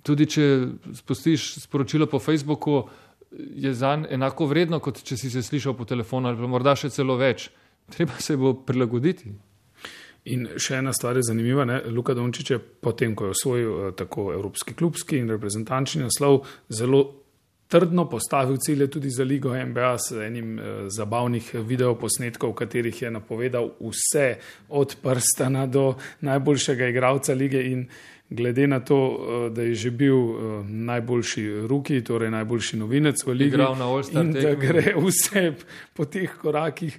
Tudi 0.02 0.26
če 0.26 0.66
spustiš 0.94 1.54
sporočilo 1.60 2.06
po 2.06 2.18
Facebooku, 2.18 2.88
je 3.30 3.74
za 3.74 3.96
njega 3.96 4.14
enako 4.14 4.46
vredno, 4.46 4.80
kot 4.80 5.02
če 5.02 5.16
si 5.16 5.30
se 5.30 5.42
slišal 5.42 5.76
po 5.76 5.84
telefonu, 5.84 6.28
ali 6.28 6.38
pa 6.38 6.48
morda 6.50 6.74
še 6.76 6.90
celo 6.90 7.16
več. 7.16 7.50
Treba 7.90 8.18
se 8.18 8.36
bo 8.36 8.54
prilagoditi. 8.66 9.30
In 10.30 10.46
še 10.60 10.76
ena 10.82 10.92
stvar 10.92 11.16
je 11.16 11.24
zanimiva. 11.30 11.64
Ne? 11.64 11.80
Luka 11.94 12.14
Dončić 12.14 12.50
je 12.50 12.58
potem, 12.58 13.14
ko 13.16 13.30
je 13.30 13.36
osvojil 13.36 13.70
eh, 13.70 13.92
tako 13.96 14.32
evropski 14.34 14.74
klubski 14.74 15.18
in 15.18 15.30
reprezentančni 15.30 16.02
naslov, 16.04 16.42
zelo 16.68 17.19
trdno 17.70 18.08
postavil 18.08 18.56
cilje 18.56 18.90
tudi 18.90 19.10
za 19.10 19.24
Ligo 19.24 19.64
NBA 19.64 19.98
s 19.98 20.12
enim 20.12 20.58
eh, 20.58 20.62
zabavnih 20.88 21.54
videoposnetkov, 21.54 22.50
v 22.50 22.54
katerih 22.54 23.02
je 23.02 23.10
napovedal 23.10 23.70
vse 23.80 24.36
od 24.68 24.96
prstana 25.02 25.66
do 25.66 25.94
najboljšega 26.20 26.88
igralca 26.88 27.34
lige 27.34 27.62
in 27.70 27.86
glede 28.30 28.66
na 28.66 28.80
to, 28.80 28.98
eh, 28.98 29.50
da 29.50 29.62
je 29.62 29.74
že 29.74 29.90
bil 29.90 30.16
eh, 30.16 30.64
najboljši 30.66 31.66
ruki, 31.66 32.04
torej 32.04 32.30
najboljši 32.30 32.76
novinec 32.76 33.26
v 33.26 33.32
Ligi, 33.32 33.62
in 34.12 34.32
da 34.32 34.54
gre 34.54 34.94
vse 34.98 35.52
po 35.94 36.04
teh 36.04 36.30
korakih, 36.42 36.98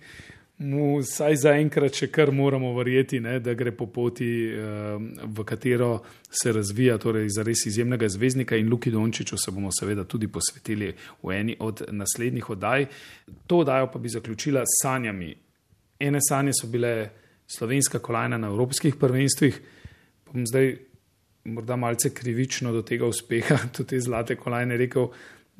mu 0.61 0.99
vsaj 1.01 1.39
zaenkrat 1.41 1.95
še 1.97 2.07
kar 2.13 2.29
moramo 2.33 2.71
verjeti, 2.75 3.19
ne, 3.23 3.39
da 3.41 3.53
gre 3.57 3.71
po 3.73 3.87
poti, 3.89 4.29
eh, 4.45 4.97
v 5.25 5.45
katero 5.47 6.01
se 6.29 6.53
razvija, 6.53 6.97
torej 7.01 7.29
za 7.33 7.43
res 7.43 7.65
izjemnega 7.65 8.09
zvezdnika 8.09 8.57
in 8.57 8.69
Luki 8.69 8.91
Dončiću 8.91 9.37
se 9.37 9.51
bomo 9.51 9.71
seveda 9.73 10.05
tudi 10.05 10.27
posvetili 10.27 10.93
v 11.23 11.33
eni 11.33 11.55
od 11.59 11.81
naslednjih 11.89 12.49
oddaj. 12.49 12.85
To 13.47 13.63
oddajo 13.65 13.89
pa 13.91 13.99
bi 13.99 14.09
zaključila 14.09 14.61
s 14.65 14.83
sanjami. 14.83 15.33
Ene 15.99 16.19
sanje 16.21 16.53
so 16.53 16.67
bile 16.67 17.09
slovenska 17.47 17.99
kolajna 17.99 18.37
na 18.37 18.47
evropskih 18.47 18.95
prvenstvih, 18.95 19.59
pa 20.25 20.31
bom 20.31 20.45
zdaj 20.47 20.75
morda 21.43 21.75
malce 21.75 22.13
krivično 22.13 22.71
do 22.71 22.81
tega 22.81 23.05
uspeha, 23.05 23.57
tudi 23.75 23.95
te 23.95 23.99
zlate 23.99 24.35
kolajne, 24.35 24.77
rekel, 24.77 25.09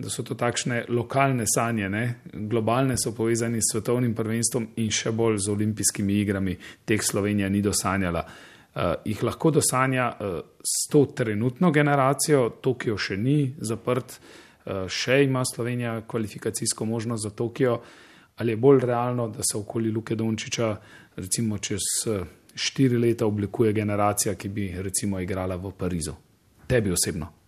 da 0.01 0.09
so 0.09 0.23
to 0.23 0.35
takšne 0.35 0.85
lokalne 0.89 1.45
sanje, 1.47 1.89
ne? 1.89 2.03
globalne 2.33 2.95
so 2.97 3.13
povezane 3.15 3.61
s 3.61 3.71
svetovnim 3.71 4.15
prvenstvom 4.15 4.67
in 4.81 4.91
še 4.91 5.11
bolj 5.15 5.37
z 5.45 5.51
olimpijskimi 5.53 6.19
igrami, 6.21 6.55
teh 6.85 7.03
Slovenija 7.03 7.49
ni 7.49 7.61
dosanjala. 7.61 8.25
Uh, 8.71 8.93
jih 9.05 9.23
lahko 9.23 9.51
dosanja 9.51 10.05
uh, 10.11 10.37
s 10.63 10.87
to 10.91 11.05
trenutno 11.15 11.71
generacijo, 11.75 12.45
Tokio 12.63 12.95
še 12.97 13.17
ni 13.19 13.51
zaprt, 13.59 14.15
uh, 14.15 14.85
še 14.87 15.23
ima 15.25 15.43
Slovenija 15.45 15.97
kvalifikacijsko 16.07 16.85
možnost 16.85 17.27
za 17.27 17.33
Tokio, 17.35 17.81
ali 18.37 18.55
je 18.55 18.61
bolj 18.63 18.85
realno, 18.87 19.27
da 19.27 19.43
se 19.43 19.57
okoli 19.57 19.91
Luke 19.91 20.15
Dončiča, 20.15 20.75
recimo 21.17 21.59
čez. 21.59 21.91
Štiri 22.51 22.97
leta 22.99 23.23
oblikuje 23.25 23.71
generacija, 23.73 24.35
ki 24.35 24.49
bi 24.51 24.65
recimo 24.83 25.19
igrala 25.23 25.55
v 25.55 25.71
Parizu. 25.71 26.17
Tebi 26.67 26.91
osebno. 26.91 27.40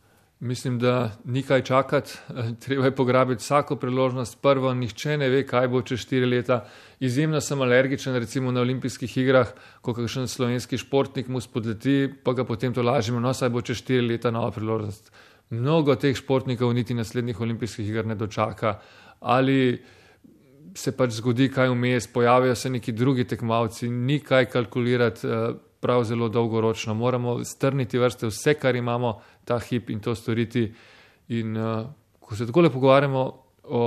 Mislim, 0.44 0.80
da 0.80 1.12
ni 1.26 1.42
kaj 1.44 1.62
čakati, 1.62 2.18
treba 2.66 2.86
je 2.86 2.96
pograbiti 2.96 3.40
vsako 3.40 3.76
priložnost. 3.76 4.42
Prvo, 4.42 4.74
nihče 4.74 5.18
ne 5.18 5.30
ve, 5.30 5.46
kaj 5.48 5.68
bo 5.72 5.82
čez 5.82 6.02
štiri 6.04 6.28
leta. 6.28 6.66
Izjemno 7.00 7.40
sem 7.42 7.62
alergičen, 7.62 8.16
recimo 8.20 8.52
na 8.52 8.60
olimpijskih 8.62 9.18
igrah, 9.18 9.54
ko 9.82 9.94
kakšen 9.96 10.28
slovenski 10.28 10.78
športnik 10.78 11.32
mu 11.32 11.40
spodleti, 11.40 12.10
pa 12.24 12.34
ga 12.36 12.44
potem 12.44 12.74
to 12.76 12.84
lažemo, 12.84 13.24
no, 13.24 13.32
saj 13.34 13.54
bo 13.56 13.64
čez 13.64 13.80
štiri 13.86 14.04
leta 14.08 14.32
nova 14.36 14.52
priložnost. 14.52 15.14
Mnogo 15.50 15.96
teh 15.96 16.18
športnikov 16.18 16.74
niti 16.76 16.94
naslednjih 16.94 17.40
olimpijskih 17.40 17.88
iger 17.88 18.12
ne 18.12 18.20
dočaka. 18.20 18.82
Ali 19.22 19.80
se 20.76 20.92
pač 20.92 21.22
zgodi 21.22 21.48
kaj 21.56 21.72
vmes, 21.72 22.08
pojavijo 22.12 22.56
se 22.56 22.70
neki 22.70 22.92
drugi 22.92 23.24
tekmovalci, 23.24 23.90
ni 23.90 24.20
kaj 24.20 24.52
kalkulirati 24.52 25.28
eh, 25.28 25.54
prav 25.84 26.06
zelo 26.08 26.30
dolgoročno. 26.32 26.96
Moramo 26.96 27.36
strniti 27.44 28.00
vrste 28.00 28.32
vse, 28.32 28.56
kar 28.56 28.76
imamo 28.80 29.18
ta 29.46 29.60
hip 29.60 29.92
in 29.92 30.00
to 30.00 30.16
storiti. 30.16 30.66
In 31.36 31.58
uh, 31.58 31.86
ko 32.20 32.36
se 32.36 32.48
tako 32.48 32.64
le 32.64 32.72
pogovarjamo 32.72 33.24
o 33.64 33.84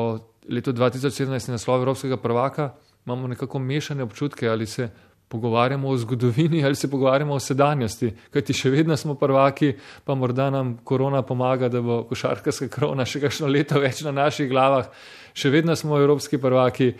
letu 0.48 0.72
2017 0.72 1.50
naslov 1.50 1.80
Evropskega 1.80 2.16
prvaka, 2.16 2.70
imamo 3.06 3.28
nekako 3.32 3.58
mešane 3.58 4.02
občutke, 4.02 4.48
ali 4.48 4.66
se 4.66 4.88
pogovarjamo 5.28 5.88
o 5.88 5.96
zgodovini 5.96 6.64
ali 6.64 6.74
se 6.74 6.90
pogovarjamo 6.90 7.34
o 7.34 7.40
sedanjosti, 7.40 8.12
kajti 8.30 8.54
še 8.54 8.70
vedno 8.70 8.96
smo 8.96 9.16
prvaki, 9.18 9.72
pa 10.04 10.14
morda 10.14 10.50
nam 10.50 10.76
korona 10.84 11.22
pomaga, 11.22 11.68
da 11.68 11.82
bo 11.82 12.04
košarkarska 12.06 12.68
krona 12.68 13.04
še 13.04 13.20
kakšno 13.24 13.50
leto 13.50 13.80
več 13.82 14.04
na 14.06 14.14
naših 14.14 14.48
glavah 14.48 14.86
še 15.36 15.52
vedno 15.52 15.76
smo 15.76 15.98
evropski 16.00 16.38
prvaki. 16.40 16.92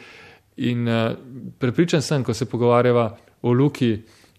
In 0.56 0.88
uh, 0.88 1.12
prepričan 1.58 2.02
sem, 2.02 2.24
ko 2.24 2.34
se 2.34 2.48
pogovarjava 2.48 3.10
o 3.42 3.52
Luki, 3.52 3.96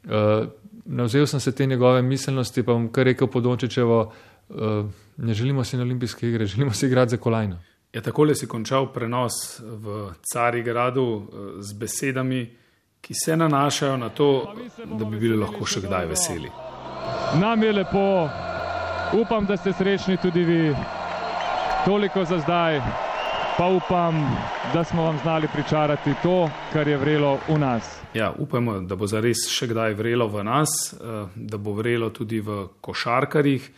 uh, 0.08 0.48
navzel 0.86 1.28
sem 1.28 1.40
se 1.40 1.52
te 1.56 1.66
njegove 1.66 2.02
miselnosti, 2.02 2.64
pa 2.64 2.74
bom 2.74 2.90
kar 2.92 3.06
rekel 3.06 3.28
podončečevo, 3.28 4.00
uh, 4.50 4.86
ne 5.18 5.34
želimo 5.34 5.64
si 5.64 5.78
na 5.78 5.84
olimpijske 5.84 6.30
igre, 6.30 6.46
želimo 6.54 6.74
si 6.74 6.86
igrati 6.86 7.16
za 7.16 7.18
kolajno. 7.18 7.60
Ja, 7.94 8.02
takole 8.02 8.36
si 8.36 8.48
končal 8.48 8.92
prenos 8.94 9.60
v 9.60 10.12
Carigradu 10.34 11.04
uh, 11.04 11.26
z 11.60 11.74
besedami, 11.74 12.46
ki 13.02 13.14
se 13.14 13.38
nanašajo 13.38 13.98
na 13.98 14.10
to, 14.10 14.54
da 14.86 15.06
bi 15.06 15.20
bili 15.20 15.38
lahko 15.38 15.66
še 15.66 15.86
kdaj 15.86 16.10
veseli. 16.10 16.50
Nam 17.40 17.64
je 17.64 17.72
lepo, 17.72 18.28
upam, 19.16 19.46
da 19.46 19.58
ste 19.58 19.74
srečni 19.74 20.18
tudi 20.22 20.44
vi. 20.44 20.76
Toliko 21.86 22.26
za 22.26 22.40
zdaj 22.44 23.07
pa 23.58 23.68
upam, 23.68 24.38
da 24.74 24.84
smo 24.84 25.04
vam 25.04 25.18
znali 25.24 25.48
pričarati 25.54 26.14
to, 26.24 26.50
kar 26.74 26.88
je 26.88 26.98
vrelo 26.98 27.40
v 27.48 27.58
nas. 27.60 28.00
Ja, 28.14 28.34
upamo, 28.38 28.80
da 28.80 28.96
bo 28.96 29.08
zares 29.08 29.48
še 29.50 29.68
kdaj 29.72 29.96
vrelo 29.98 30.28
v 30.30 30.44
nas, 30.46 30.70
eh, 30.94 31.26
da 31.36 31.58
bo 31.58 31.74
vrelo 31.74 32.10
tudi 32.10 32.40
v 32.40 32.68
košarkarjih. 32.82 33.70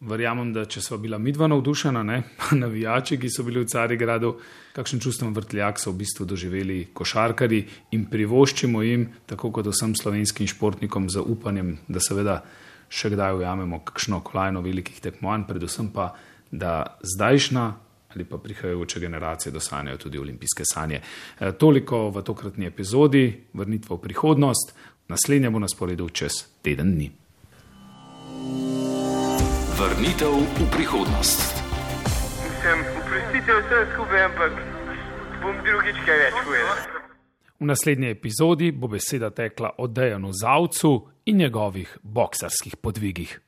Verjamem, 0.00 0.52
da 0.54 0.62
če 0.64 0.80
smo 0.80 1.00
bila 1.02 1.18
midva 1.18 1.48
navdušena, 1.50 2.02
ne, 2.02 2.22
navijači, 2.62 3.18
ki 3.18 3.30
so 3.30 3.42
bili 3.42 3.64
v 3.64 3.66
Carigradu, 3.66 4.36
kakšen 4.76 5.02
čustven 5.02 5.34
vrtljak 5.34 5.82
so 5.82 5.90
v 5.90 6.04
bistvu 6.04 6.26
doživeli 6.26 6.78
košarkari 6.94 7.64
in 7.90 8.06
privoščimo 8.06 8.82
jim, 8.86 9.08
tako 9.26 9.50
kot 9.50 9.66
vsem 9.66 9.96
slovenskim 9.98 10.46
športnikom, 10.46 11.10
z 11.10 11.26
upanjem, 11.26 11.74
da 11.88 11.98
seveda 11.98 12.44
še 12.88 13.10
kdaj 13.10 13.42
ujamemo 13.42 13.82
kakšno 13.82 14.22
kolajno 14.22 14.62
velikih 14.62 15.02
tekmovanj, 15.02 15.48
predvsem 15.50 15.90
pa, 15.90 16.12
da 16.54 16.94
zdajšnja 17.02 17.87
ali 18.14 18.24
pa 18.24 18.38
prihajajoče 18.38 19.00
generacije 19.00 19.52
dosanjajo 19.52 19.96
tudi 19.96 20.18
olimpijske 20.18 20.62
sanje. 20.64 21.00
E, 21.40 21.52
toliko 21.52 22.08
v 22.10 22.22
tokratni 22.22 22.66
epizodi, 22.66 23.44
vrnitva 23.52 23.96
v 23.96 24.00
prihodnost, 24.00 24.74
naslednja 25.08 25.50
bo 25.50 25.58
na 25.58 25.68
sporedu 25.68 26.08
čez 26.08 26.32
teden 26.62 26.94
dni. 26.94 27.10
Vrnitev 29.78 30.34
v 30.58 30.70
prihodnost. 30.72 31.40
Sem 32.62 32.80
uprostitev 32.80 33.60
vse 33.62 33.84
skupaj, 33.94 34.24
ampak 34.24 34.52
bom 35.42 35.60
drugič 35.64 36.00
kaj 36.06 36.18
več 36.24 36.40
povedal. 36.44 36.98
V 37.58 37.66
naslednji 37.66 38.10
epizodi 38.10 38.72
bo 38.72 38.88
beseda 38.88 39.30
tekla 39.30 39.72
o 39.78 39.86
Dejanu 39.86 40.30
Zavcu 40.32 41.08
in 41.26 41.36
njegovih 41.36 41.98
boksarskih 42.02 42.76
podvigih. 42.76 43.40